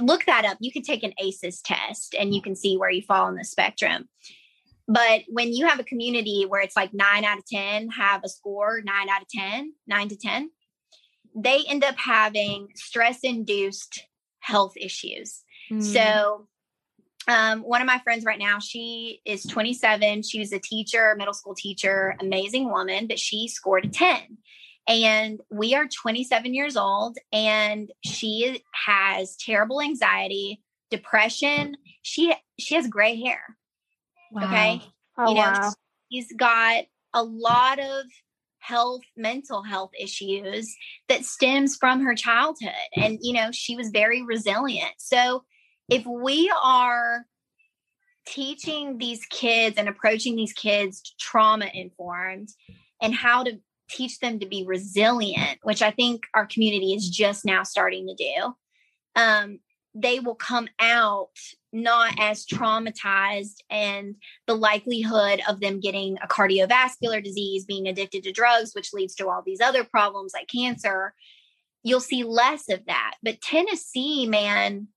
look 0.01 0.25
that 0.27 0.45
up. 0.45 0.57
You 0.61 0.71
can 0.71 0.83
take 0.83 1.03
an 1.03 1.15
ACEs 1.19 1.63
test 1.63 2.15
and 2.19 2.33
you 2.33 2.41
can 2.41 2.55
see 2.55 2.77
where 2.77 2.91
you 2.91 3.03
fall 3.03 3.27
on 3.27 3.35
the 3.35 3.45
spectrum. 3.45 4.09
But 4.87 5.23
when 5.29 5.53
you 5.53 5.67
have 5.67 5.81
a 5.81 5.85
community 5.85 6.47
where 6.49 6.61
it's 6.61 6.77
like 6.77 6.93
nine 6.93 7.25
out 7.25 7.39
of 7.39 7.47
10 7.47 7.91
have 7.91 8.23
a 8.25 8.29
score, 8.29 8.83
nine 8.85 9.09
out 9.09 9.23
of 9.23 9.29
10, 9.29 9.73
nine 9.87 10.09
to 10.09 10.17
10, 10.17 10.51
they 11.35 11.65
end 11.69 11.85
up 11.85 11.97
having 11.97 12.69
stress 12.75 13.21
induced 13.23 14.05
health 14.41 14.75
issues. 14.77 15.43
Mm. 15.71 15.83
So, 15.83 16.49
um, 17.29 17.61
one 17.61 17.81
of 17.81 17.87
my 17.87 17.99
friends 17.99 18.25
right 18.25 18.39
now, 18.39 18.59
she 18.59 19.21
is 19.25 19.45
27. 19.45 20.23
She 20.23 20.39
was 20.39 20.53
a 20.53 20.59
teacher, 20.59 21.15
middle 21.17 21.35
school 21.35 21.55
teacher, 21.55 22.17
amazing 22.21 22.71
woman, 22.71 23.07
but 23.07 23.19
she 23.19 23.49
scored 23.49 23.85
a 23.85 23.89
10. 23.89 24.39
And 24.89 25.41
we 25.51 25.75
are 25.75 25.87
27 25.87 26.55
years 26.55 26.77
old, 26.77 27.19
and 27.33 27.93
she 28.05 28.65
has 28.87 29.37
terrible 29.37 29.81
anxiety, 29.81 30.63
depression. 30.91 31.77
She 32.03 32.35
she 32.59 32.75
has 32.75 32.89
gray 32.89 33.21
hair. 33.21 33.57
Wow. 34.33 34.45
Okay. 34.45 34.83
Oh, 35.19 35.29
you 35.29 35.35
know, 35.35 35.43
wow. 35.43 35.73
he's 36.09 36.33
got 36.33 36.85
a 37.13 37.23
lot 37.23 37.79
of 37.79 38.07
health, 38.59 39.03
mental 39.17 39.63
health 39.63 39.91
issues 39.99 40.75
that 41.09 41.25
stems 41.25 41.77
from 41.77 42.03
her 42.03 42.15
childhood. 42.15 42.73
And, 42.95 43.19
you 43.21 43.33
know, 43.33 43.51
she 43.53 43.77
was 43.77 43.91
very 43.91 44.23
resilient. 44.23 44.93
So 44.99 45.45
if 45.91 46.07
we 46.07 46.51
are 46.63 47.27
teaching 48.27 48.99
these 48.99 49.25
kids 49.27 49.77
and 49.77 49.89
approaching 49.89 50.37
these 50.37 50.53
kids 50.53 51.15
trauma 51.19 51.69
informed 51.75 52.49
and 53.03 53.15
how 53.15 53.43
to 53.43 53.59
teach 53.89 54.21
them 54.21 54.39
to 54.39 54.47
be 54.47 54.65
resilient, 54.65 55.59
which 55.63 55.83
I 55.83 55.91
think 55.91 56.23
our 56.35 56.47
community 56.47 56.95
is 56.95 57.09
just 57.09 57.45
now 57.45 57.65
starting 57.65 58.07
to 58.07 58.15
do, 58.15 58.55
um, 59.17 59.59
they 59.95 60.21
will 60.21 60.37
come 60.37 60.69
out 60.79 61.31
not 61.73 62.15
as 62.19 62.47
traumatized 62.47 63.57
and 63.69 64.15
the 64.47 64.55
likelihood 64.55 65.41
of 65.49 65.59
them 65.59 65.81
getting 65.81 66.17
a 66.23 66.29
cardiovascular 66.29 67.23
disease 67.23 67.65
being 67.65 67.89
addicted 67.89 68.23
to 68.23 68.33
drugs 68.33 68.73
which 68.75 68.93
leads 68.93 69.17
to 69.17 69.29
all 69.29 69.43
these 69.45 69.61
other 69.61 69.83
problems 69.83 70.33
like 70.33 70.47
cancer 70.49 71.13
you'll 71.83 72.01
see 72.01 72.25
less 72.25 72.69
of 72.69 72.85
that. 72.87 73.15
But 73.23 73.41
tennessee 73.41 74.27
man 74.27 74.89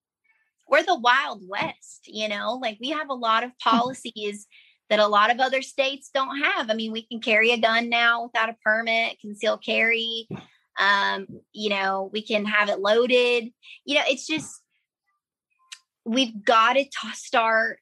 we're 0.67 0.83
the 0.83 0.99
wild 0.99 1.41
west 1.47 2.01
you 2.05 2.27
know 2.27 2.59
like 2.61 2.77
we 2.81 2.89
have 2.89 3.09
a 3.09 3.13
lot 3.13 3.43
of 3.43 3.51
policies 3.63 4.47
that 4.89 4.99
a 4.99 5.07
lot 5.07 5.31
of 5.31 5.39
other 5.39 5.61
states 5.63 6.11
don't 6.13 6.39
have. 6.39 6.69
I 6.69 6.75
mean 6.75 6.91
we 6.91 7.01
can 7.03 7.19
carry 7.19 7.51
a 7.51 7.57
gun 7.57 7.89
now 7.89 8.25
without 8.25 8.49
a 8.49 8.55
permit 8.63 9.19
conceal 9.19 9.57
carry 9.57 10.27
um 10.79 11.27
you 11.51 11.69
know 11.69 12.09
we 12.13 12.21
can 12.21 12.45
have 12.45 12.69
it 12.69 12.79
loaded. 12.79 13.45
You 13.85 13.95
know 13.95 14.03
it's 14.05 14.27
just 14.27 14.61
we've 16.05 16.43
got 16.43 16.73
to 16.73 16.83
t- 16.83 17.13
start 17.13 17.79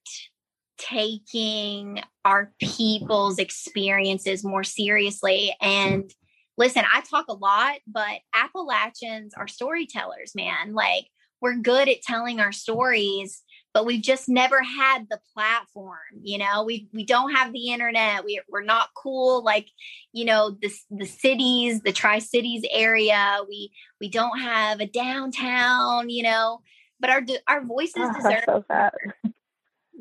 taking 0.77 2.01
our 2.23 2.53
people's 2.59 3.39
experiences 3.39 4.43
more 4.43 4.63
seriously. 4.63 5.53
And 5.61 6.09
listen 6.57 6.83
i 6.93 7.01
talk 7.01 7.25
a 7.29 7.33
lot 7.33 7.77
but 7.87 8.19
appalachians 8.33 9.33
are 9.35 9.47
storytellers 9.47 10.33
man. 10.35 10.73
Like 10.73 11.07
we're 11.41 11.55
good 11.55 11.89
at 11.89 12.01
telling 12.01 12.39
our 12.39 12.51
stories 12.51 13.43
but 13.73 13.85
we've 13.85 14.01
just 14.01 14.27
never 14.27 14.61
had 14.61 15.07
the 15.09 15.19
platform 15.33 15.97
you 16.21 16.37
know 16.37 16.63
we 16.63 16.87
we 16.93 17.05
don't 17.05 17.33
have 17.33 17.51
the 17.53 17.69
internet 17.69 18.23
we, 18.25 18.39
we're 18.49 18.63
not 18.63 18.89
cool 18.95 19.43
like 19.43 19.67
you 20.13 20.25
know 20.25 20.57
the, 20.61 20.71
the 20.89 21.05
cities 21.05 21.81
the 21.81 21.91
tri-cities 21.91 22.63
area 22.71 23.39
we 23.47 23.71
we 23.99 24.09
don't 24.09 24.39
have 24.39 24.79
a 24.79 24.85
downtown 24.85 26.09
you 26.09 26.23
know 26.23 26.61
but 27.01 27.09
our 27.09 27.21
our 27.47 27.65
voices 27.65 27.95
oh, 27.97 28.13
deserve. 28.13 28.43
So 28.45 28.63
sad. 28.67 28.91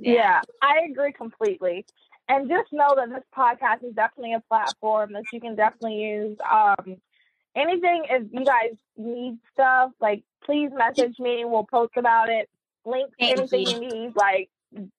Yeah. 0.03 0.14
yeah, 0.14 0.41
I 0.62 0.86
agree 0.91 1.12
completely. 1.12 1.84
And 2.26 2.49
just 2.49 2.72
know 2.72 2.95
that 2.97 3.11
this 3.11 3.24
podcast 3.36 3.84
is 3.86 3.93
definitely 3.93 4.32
a 4.32 4.41
platform 4.41 5.12
that 5.12 5.24
you 5.30 5.43
can 5.43 5.57
definitely 5.57 5.97
use. 5.97 6.38
Um, 6.51 6.97
anything 7.57 8.05
if 8.09 8.24
you 8.32 8.44
guys 8.44 8.76
need 8.96 9.38
stuff, 9.53 9.90
like 10.01 10.22
please 10.44 10.70
message 10.74 11.18
me. 11.18 11.44
We'll 11.44 11.66
post 11.70 11.92
about 11.96 12.28
it. 12.28 12.48
Link 12.84 13.11
Thank 13.18 13.38
anything 13.38 13.66
you. 13.66 13.72
you 13.72 13.80
need. 13.80 14.12
Like 14.16 14.48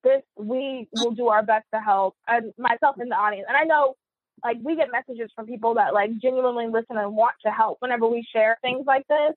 this, 0.04 0.22
we 0.38 0.88
will 0.94 1.12
do 1.12 1.30
our 1.30 1.44
best 1.44 1.66
to 1.74 1.80
help. 1.80 2.16
And 2.28 2.54
myself 2.58 2.98
in 3.00 3.10
the 3.10 3.16
audience. 3.16 3.46
And 3.48 3.58
I 3.58 3.64
know 3.64 3.96
like 4.44 4.58
we 4.64 4.76
get 4.76 4.90
messages 4.92 5.32
from 5.36 5.46
people 5.46 5.76
that 5.76 5.94
like 5.94 6.12
genuinely 6.18 6.68
listen 6.68 6.98
and 6.98 7.16
want 7.16 7.36
to 7.46 7.52
help 7.52 7.78
whenever 7.80 8.08
we 8.08 8.26
share 8.34 8.58
things 8.62 8.86
like 8.86 9.08
this. 9.08 9.34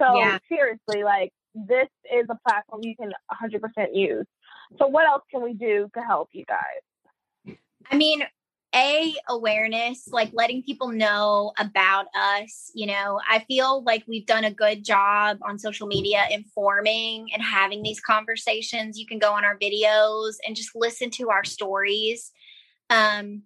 So 0.00 0.16
yeah. 0.16 0.38
seriously, 0.48 1.04
like 1.04 1.32
this 1.54 1.88
is 2.12 2.26
a 2.30 2.38
platform 2.46 2.82
you 2.82 2.94
can 2.96 3.12
100% 3.32 3.88
use. 3.94 4.26
So, 4.78 4.86
what 4.86 5.06
else 5.06 5.22
can 5.30 5.42
we 5.42 5.54
do 5.54 5.88
to 5.94 6.02
help 6.02 6.28
you 6.32 6.44
guys? 6.44 7.56
I 7.90 7.96
mean, 7.96 8.22
a 8.74 9.14
awareness 9.28 10.08
like 10.12 10.30
letting 10.34 10.62
people 10.62 10.88
know 10.88 11.52
about 11.58 12.06
us 12.14 12.70
you 12.74 12.86
know 12.86 13.18
i 13.28 13.38
feel 13.48 13.82
like 13.84 14.04
we've 14.06 14.26
done 14.26 14.44
a 14.44 14.50
good 14.50 14.84
job 14.84 15.38
on 15.42 15.58
social 15.58 15.86
media 15.86 16.26
informing 16.30 17.28
and 17.32 17.42
having 17.42 17.82
these 17.82 18.00
conversations 18.00 18.98
you 18.98 19.06
can 19.06 19.18
go 19.18 19.32
on 19.32 19.44
our 19.44 19.58
videos 19.58 20.34
and 20.46 20.54
just 20.54 20.70
listen 20.74 21.08
to 21.10 21.30
our 21.30 21.44
stories 21.44 22.30
um 22.90 23.42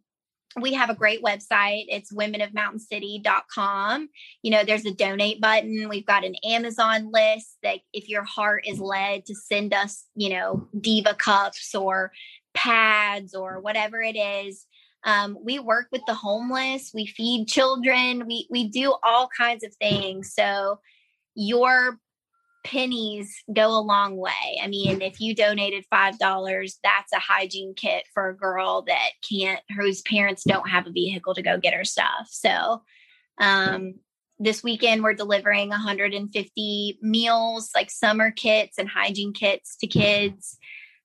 we 0.61 0.75
have 0.75 0.91
a 0.91 0.95
great 0.95 1.23
website. 1.23 1.87
It's 1.89 2.13
womenofmountaincity.com. 2.13 4.09
You 4.43 4.51
know, 4.51 4.65
there's 4.65 4.85
a 4.85 4.93
donate 4.93 5.41
button. 5.41 5.89
We've 5.89 6.05
got 6.05 6.25
an 6.25 6.35
Amazon 6.45 7.11
list 7.13 7.57
that 7.63 7.79
if 7.93 8.09
your 8.09 8.25
heart 8.25 8.65
is 8.67 8.81
led 8.81 9.25
to 9.27 9.35
send 9.35 9.73
us, 9.73 10.05
you 10.15 10.31
know, 10.31 10.69
diva 10.79 11.15
cups 11.15 11.75
or 11.75 12.13
pads 12.55 13.35
or 13.35 13.61
whatever 13.61 14.03
it 14.03 14.17
is. 14.17 14.67
Um, 15.05 15.37
we 15.43 15.59
work 15.59 15.89
with 15.91 16.03
the 16.07 16.15
homeless, 16.15 16.93
we 16.95 17.07
feed 17.07 17.49
children, 17.49 18.27
we 18.27 18.47
we 18.51 18.69
do 18.69 18.95
all 19.03 19.29
kinds 19.37 19.65
of 19.65 19.75
things. 19.75 20.33
So 20.35 20.81
your 21.35 21.99
pennies 22.65 23.43
go 23.53 23.77
a 23.77 23.81
long 23.81 24.17
way. 24.17 24.61
I 24.63 24.69
mean, 24.69 25.03
if 25.03 25.21
you 25.21 25.35
donated 25.35 25.85
$5, 25.93 26.73
that's 26.85 27.13
a 27.13 27.19
hygiene 27.19 27.75
kit 27.75 28.05
for 28.15 28.29
a 28.29 28.37
girl 28.37 28.83
that 28.83 29.11
can't, 29.29 29.61
whose 29.77 30.01
parents 30.03 30.45
don't 30.45 30.69
have 30.69 30.87
a 30.87 30.93
vehicle 30.93 31.35
to 31.35 31.43
go 31.43 31.59
get 31.59 31.75
her 31.75 31.85
stuff. 31.85 32.29
So, 32.31 32.83
um, 33.39 33.95
this 34.39 34.63
weekend 34.63 35.03
we're 35.03 35.15
delivering 35.15 35.69
150 35.69 36.99
meals 37.01 37.71
like 37.75 37.91
summer 37.91 38.31
kits 38.31 38.79
and 38.79 38.89
hygiene 38.89 39.33
kits 39.33 39.77
to 39.77 39.87
kids 39.87 40.59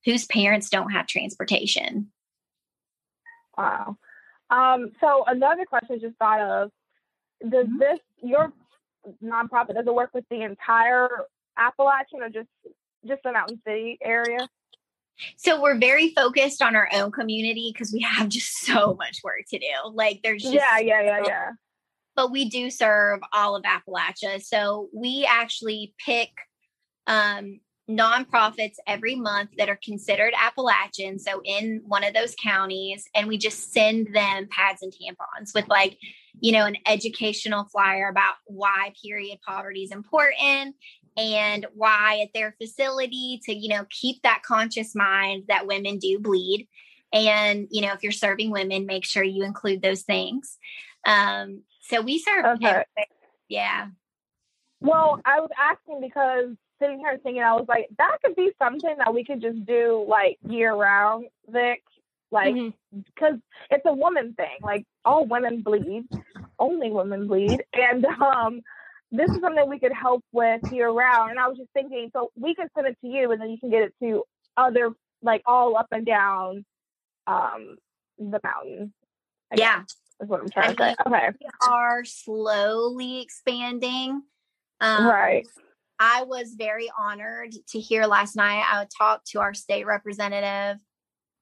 whose 0.06 0.26
parents 0.26 0.70
don't 0.70 0.92
have 0.92 1.06
transportation. 1.06 2.12
Wow. 3.58 3.98
Um, 4.50 4.92
so 5.02 5.24
another 5.28 5.66
question 5.66 5.96
I 5.96 6.00
just 6.00 6.18
thought 6.18 6.40
of, 6.40 6.72
does 7.42 7.66
mm-hmm. 7.66 7.80
this 7.80 8.00
your 8.22 8.54
nonprofit 9.24 9.76
does 9.76 9.86
it 9.88 9.94
work 9.94 10.12
with 10.14 10.26
the 10.30 10.42
entire 10.42 11.10
Appalachian 11.58 12.22
or 12.22 12.30
just 12.30 12.50
just 13.06 13.24
the 13.24 13.32
Mountain 13.32 13.62
City 13.66 13.98
area? 14.02 14.48
So 15.38 15.62
we're 15.62 15.78
very 15.78 16.14
focused 16.14 16.62
on 16.62 16.76
our 16.76 16.90
own 16.94 17.12
community 17.12 17.72
because 17.74 17.92
we 17.92 18.02
have 18.02 18.30
just 18.30 18.58
so 18.66 18.96
much 18.96 19.20
work 19.24 19.42
to 19.50 19.60
do. 19.60 19.92
Like 19.92 20.22
there's 20.24 20.44
just 20.44 20.54
yeah, 20.54 20.80
yeah, 20.80 21.02
yeah, 21.02 21.22
yeah. 21.26 21.50
But 22.16 22.32
we 22.32 22.50
do 22.50 22.72
serve 22.72 23.20
all 23.32 23.56
of 23.56 23.64
Appalachia. 23.64 24.42
So 24.42 24.90
we 24.94 25.28
actually 25.30 25.94
pick 26.04 26.30
um, 27.06 27.60
nonprofits 27.90 28.76
every 28.86 29.16
month 29.16 29.52
that 29.58 29.70
are 29.70 29.80
considered 29.82 30.34
Appalachian. 30.38 31.20
So 31.20 31.42
in 31.46 31.82
one 31.86 32.04
of 32.04 32.14
those 32.14 32.36
counties, 32.42 33.08
and 33.16 33.28
we 33.28 33.38
just 33.38 33.72
send 33.72 34.14
them 34.14 34.48
pads 34.52 34.82
and 34.82 34.92
tampons 34.92 35.54
with 35.56 35.68
like, 35.70 35.98
you 36.40 36.52
know, 36.52 36.66
an 36.66 36.78
educational 36.86 37.64
flyer 37.66 38.10
about 38.10 38.36
why 38.46 38.92
period 39.02 39.40
poverty 39.46 39.84
is 39.84 39.92
important 39.92 40.76
and 41.18 41.66
why 41.74 42.20
at 42.22 42.30
their 42.34 42.56
facility 42.62 43.42
to 43.44 43.54
you 43.54 43.70
know 43.70 43.86
keep 43.90 44.22
that 44.22 44.44
conscious 44.44 44.96
mind 44.96 45.44
that 45.48 45.68
women 45.68 45.98
do 45.98 46.20
bleed 46.20 46.68
and 47.12 47.68
you 47.72 47.82
know 47.82 47.92
if 47.94 48.04
you're 48.04 48.12
serving 48.12 48.52
women 48.52 48.86
make 48.86 49.04
sure 49.04 49.24
you 49.24 49.44
include 49.44 49.82
those 49.82 50.04
things 50.04 50.58
um 51.06 51.62
so 51.82 52.02
we 52.02 52.20
serve 52.20 52.46
okay. 52.46 52.84
yeah 53.50 53.88
well 54.80 55.20
i 55.26 55.40
was 55.40 55.50
asking 55.58 56.00
because 56.02 56.56
sitting 56.80 57.00
here 57.00 57.20
thinking 57.24 57.42
i 57.42 57.54
was 57.54 57.66
like 57.68 57.88
that 57.98 58.18
could 58.24 58.36
be 58.36 58.52
something 58.60 58.96
that 58.98 59.14
we 59.14 59.24
could 59.24 59.42
just 59.42 59.66
do 59.66 60.06
like 60.08 60.38
year 60.48 60.74
round 60.74 61.26
vic 61.48 61.84
like 62.32 62.54
because 62.54 63.36
mm-hmm. 63.36 63.76
it's 63.76 63.86
a 63.86 63.94
woman 63.94 64.34
thing 64.34 64.58
like 64.62 64.86
all 65.06 65.26
women 65.26 65.62
bleed 65.62 66.06
only 66.60 66.92
women 66.92 67.28
bleed, 67.28 67.64
and 67.74 68.06
um, 68.06 68.62
this 69.12 69.30
is 69.30 69.40
something 69.40 69.70
we 69.70 69.80
could 69.80 69.94
help 69.94 70.24
with 70.32 70.62
year 70.72 70.90
round. 70.90 71.32
And 71.32 71.40
I 71.40 71.48
was 71.48 71.58
just 71.58 71.70
thinking, 71.74 72.10
so 72.14 72.32
we 72.36 72.56
can 72.56 72.68
send 72.76 72.88
it 72.88 72.98
to 73.02 73.08
you, 73.08 73.32
and 73.32 73.42
then 73.42 73.50
you 73.50 73.58
can 73.58 73.70
get 73.70 73.84
it 73.84 73.94
to 74.02 74.24
other, 74.56 74.92
like 75.22 75.42
all 75.46 75.78
up 75.78 75.88
and 75.92 76.06
down 76.06 76.66
um, 77.26 77.78
the 78.18 78.40
mountain. 78.44 78.94
I 79.52 79.56
Yeah. 79.58 79.84
is 80.22 80.28
what 80.28 80.42
I'm 80.42 80.50
trying 80.50 80.76
to 80.76 80.84
say. 80.84 80.96
Okay, 81.06 81.30
We 81.40 81.48
are 81.68 82.04
slowly 82.06 83.22
expanding. 83.22 84.24
Um, 84.80 85.08
right. 85.08 85.48
I 86.00 86.24
was 86.24 86.56
very 86.58 86.90
honored 86.98 87.54
to 87.70 87.80
hear 87.80 88.06
last 88.06 88.36
night. 88.36 88.64
I 88.66 88.86
talked 88.98 89.28
to 89.28 89.40
our 89.40 89.54
state 89.54 89.86
representative 89.86 90.78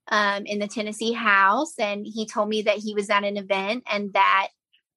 um, 0.09 0.45
in 0.45 0.59
the 0.59 0.67
Tennessee 0.67 1.13
House, 1.13 1.73
and 1.77 2.05
he 2.05 2.25
told 2.25 2.49
me 2.49 2.61
that 2.63 2.77
he 2.77 2.93
was 2.93 3.09
at 3.09 3.23
an 3.23 3.37
event 3.37 3.83
and 3.91 4.13
that 4.13 4.49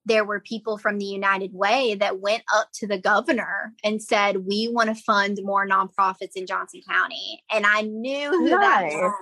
there 0.08 0.24
were 0.24 0.40
people 0.40 0.78
from 0.78 0.98
the 0.98 1.04
United 1.04 1.52
Way 1.52 1.94
that 1.96 2.20
went 2.20 2.42
up 2.54 2.68
to 2.74 2.86
the 2.86 2.98
governor 2.98 3.74
and 3.84 4.02
said, 4.02 4.46
We 4.46 4.68
want 4.68 4.88
to 4.88 5.02
fund 5.02 5.38
more 5.42 5.68
nonprofits 5.68 6.34
in 6.34 6.46
Johnson 6.46 6.80
County. 6.88 7.42
And 7.52 7.66
I 7.66 7.82
knew 7.82 8.30
who 8.30 8.48
that 8.48 8.84
was. 8.84 9.12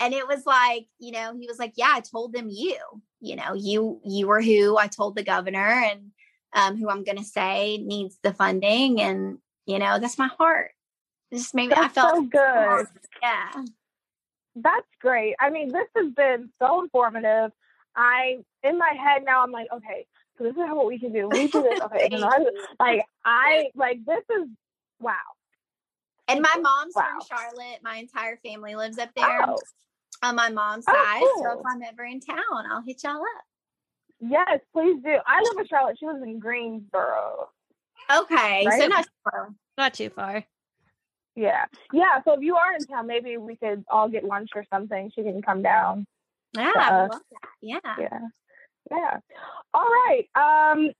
And 0.00 0.12
it 0.12 0.26
was 0.26 0.44
like, 0.46 0.86
you 0.98 1.12
know, 1.12 1.36
he 1.38 1.46
was 1.46 1.60
like, 1.60 1.74
Yeah, 1.76 1.92
I 1.92 2.00
told 2.00 2.32
them 2.32 2.48
you. 2.50 2.76
You 3.20 3.36
know, 3.36 3.54
you 3.54 4.00
you 4.04 4.26
were 4.26 4.42
who 4.42 4.76
I 4.76 4.88
told 4.88 5.16
the 5.16 5.22
governor 5.22 5.58
and 5.58 6.10
um, 6.54 6.76
who 6.76 6.88
I'm 6.90 7.04
gonna 7.04 7.24
say 7.24 7.78
needs 7.78 8.18
the 8.22 8.32
funding. 8.34 9.00
And, 9.00 9.38
you 9.66 9.78
know, 9.78 9.98
that's 9.98 10.18
my 10.18 10.28
heart. 10.28 10.72
Just 11.32 11.54
made 11.54 11.70
me 11.70 11.76
I 11.76 11.88
felt 11.88 12.16
so 12.16 12.22
good. 12.22 12.86
yeah. 13.22 13.48
That's 14.54 14.86
great. 15.00 15.34
I 15.40 15.50
mean, 15.50 15.72
this 15.72 15.88
has 15.96 16.12
been 16.12 16.50
so 16.60 16.82
informative. 16.82 17.52
I 17.96 18.38
in 18.62 18.78
my 18.78 18.94
head 18.98 19.24
now 19.24 19.42
I'm 19.42 19.50
like, 19.50 19.68
okay, 19.72 20.06
so 20.36 20.44
this 20.44 20.52
is 20.52 20.58
what 20.58 20.86
we 20.86 20.98
can 20.98 21.12
do. 21.12 21.28
We 21.28 21.48
do 21.48 21.62
this. 21.62 21.80
Okay, 21.80 22.08
like 22.80 23.06
I 23.24 23.70
like 23.74 24.04
this 24.04 24.24
is 24.30 24.48
wow. 25.00 25.14
And 26.28 26.40
my 26.40 26.54
mom's 26.60 26.94
Wow. 26.94 27.18
from 27.18 27.26
Charlotte. 27.38 27.80
My 27.82 27.96
entire 27.96 28.36
family 28.44 28.74
lives 28.74 28.98
up 28.98 29.10
there 29.16 29.42
Oh, 29.46 29.58
on 30.22 30.36
my 30.36 30.50
mom's 30.50 30.84
Oh, 30.88 30.92
side. 30.92 31.22
So 31.42 31.60
if 31.60 31.66
I'm 31.66 31.82
ever 31.82 32.04
in 32.04 32.20
town, 32.20 32.38
I'll 32.70 32.82
hit 32.82 33.02
y'all 33.02 33.16
up. 33.16 33.44
Yes, 34.22 34.60
please 34.72 35.00
do. 35.04 35.16
I 35.26 35.40
live 35.42 35.58
in 35.58 35.66
Charlotte. 35.66 35.98
She 35.98 36.06
lives 36.06 36.22
in 36.22 36.38
Greensboro. 36.38 37.50
Okay. 38.10 38.62
So 38.64 38.70
Right. 38.70 38.88
not 38.88 39.06
far. 39.24 39.48
Not 39.76 39.94
too 39.94 40.10
far. 40.10 40.44
Yeah, 41.34 41.64
yeah. 41.92 42.20
So 42.24 42.34
if 42.34 42.40
you 42.40 42.56
are 42.56 42.74
in 42.74 42.86
town, 42.86 43.06
maybe 43.06 43.38
we 43.38 43.56
could 43.56 43.84
all 43.90 44.08
get 44.08 44.22
lunch 44.24 44.50
or 44.54 44.64
something. 44.70 45.10
She 45.14 45.22
can 45.22 45.40
come 45.40 45.62
down. 45.62 46.06
Yeah, 46.54 46.72
I 46.76 47.02
would 47.02 47.10
love 47.12 47.22
that. 47.30 47.48
Yeah. 47.62 47.78
Yeah, 47.98 48.18
yeah. 48.90 49.18
All 49.72 49.86
right. 49.86 50.28
Um, 50.34 50.90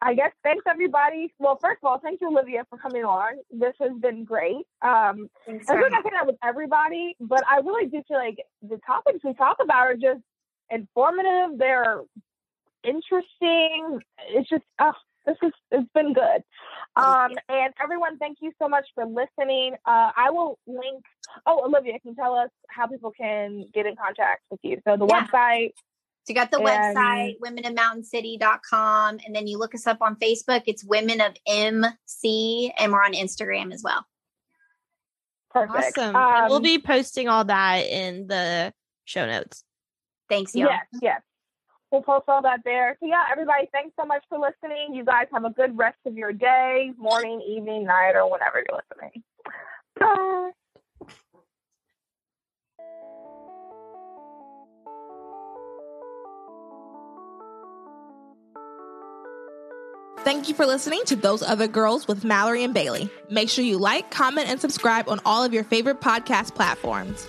I 0.00 0.14
guess 0.14 0.30
thanks 0.44 0.64
everybody. 0.68 1.34
Well, 1.38 1.58
first 1.60 1.78
of 1.82 1.88
all, 1.88 1.98
thank 1.98 2.20
you, 2.20 2.28
Olivia, 2.28 2.64
for 2.68 2.78
coming 2.78 3.04
on. 3.04 3.32
This 3.50 3.74
has 3.80 3.92
been 3.98 4.24
great. 4.24 4.66
Um, 4.82 5.28
Thanks 5.46 5.68
I 5.68 5.74
like 5.80 5.92
I 5.92 6.02
say 6.02 6.10
that 6.12 6.26
with 6.26 6.36
everybody, 6.44 7.16
but 7.18 7.42
I 7.48 7.56
really 7.58 7.86
do 7.86 8.02
feel 8.06 8.18
like 8.18 8.36
the 8.62 8.78
topics 8.86 9.20
we 9.24 9.34
talk 9.34 9.56
about 9.60 9.86
are 9.86 9.94
just 9.96 10.20
informative. 10.70 11.58
They're 11.58 12.02
interesting. 12.84 14.00
It's 14.28 14.48
just, 14.48 14.62
oh, 14.80 14.92
this 15.26 15.36
is, 15.42 15.52
it's 15.70 15.88
been 15.94 16.12
good. 16.12 16.42
Um, 16.96 17.32
and 17.48 17.72
everyone, 17.82 18.18
thank 18.18 18.38
you 18.40 18.52
so 18.60 18.68
much 18.68 18.86
for 18.94 19.04
listening. 19.06 19.74
Uh, 19.86 20.12
I 20.16 20.30
will 20.30 20.58
link, 20.66 21.02
oh, 21.46 21.64
Olivia, 21.64 21.98
can 22.00 22.10
you 22.10 22.14
tell 22.14 22.34
us 22.34 22.50
how 22.68 22.86
people 22.86 23.10
can 23.10 23.66
get 23.72 23.86
in 23.86 23.96
contact 23.96 24.42
with 24.50 24.60
you? 24.62 24.80
So 24.86 24.96
the 24.96 25.06
Yeah. 25.06 25.26
website, 25.26 25.72
So 26.26 26.30
you 26.32 26.34
got 26.36 26.50
the 26.50 26.58
And- 26.58 26.96
website, 26.96 27.38
womenofmountaincity.com. 27.40 29.18
And 29.26 29.36
then 29.36 29.46
you 29.46 29.58
look 29.58 29.74
us 29.74 29.86
up 29.86 30.00
on 30.00 30.16
Facebook. 30.16 30.62
It's 30.66 30.82
Women 30.82 31.20
of 31.20 31.36
MC. 31.46 32.72
And 32.78 32.92
we're 32.92 33.02
on 33.04 33.12
Instagram 33.12 33.72
as 33.74 33.82
well. 33.82 34.06
perfect. 35.50 35.98
Awesome. 35.98 36.16
and 36.16 36.46
we'll 36.48 36.56
Um, 36.56 36.62
be 36.62 36.78
posting 36.80 37.28
all 37.28 37.44
that 37.44 37.86
in 37.86 38.26
the 38.26 38.72
show 39.04 39.24
notes. 39.26 39.64
Thanks, 40.28 40.52
y'all. 40.54 40.68
Yes, 40.68 40.86
yes. 41.00 41.22
We'll 41.94 42.02
post 42.02 42.24
all 42.26 42.42
that 42.42 42.62
there. 42.64 42.96
So 42.98 43.06
yeah, 43.06 43.22
everybody, 43.30 43.68
thanks 43.70 43.94
so 43.96 44.04
much 44.04 44.24
for 44.28 44.36
listening. 44.36 44.94
You 44.94 45.04
guys 45.04 45.26
have 45.32 45.44
a 45.44 45.50
good 45.50 45.78
rest 45.78 45.98
of 46.06 46.16
your 46.16 46.32
day, 46.32 46.90
morning, 46.98 47.40
evening, 47.40 47.84
night, 47.84 48.16
or 48.16 48.28
whenever 48.28 48.64
you're 48.68 48.80
listening. 48.90 49.22
Bye. 50.00 50.50
Thank 60.24 60.48
you 60.48 60.54
for 60.56 60.66
listening 60.66 61.02
to 61.04 61.14
Those 61.14 61.44
Other 61.44 61.68
Girls 61.68 62.08
with 62.08 62.24
Mallory 62.24 62.64
and 62.64 62.74
Bailey. 62.74 63.08
Make 63.30 63.48
sure 63.48 63.64
you 63.64 63.78
like, 63.78 64.10
comment, 64.10 64.48
and 64.48 64.60
subscribe 64.60 65.08
on 65.08 65.20
all 65.24 65.44
of 65.44 65.54
your 65.54 65.62
favorite 65.62 66.00
podcast 66.00 66.56
platforms. 66.56 67.28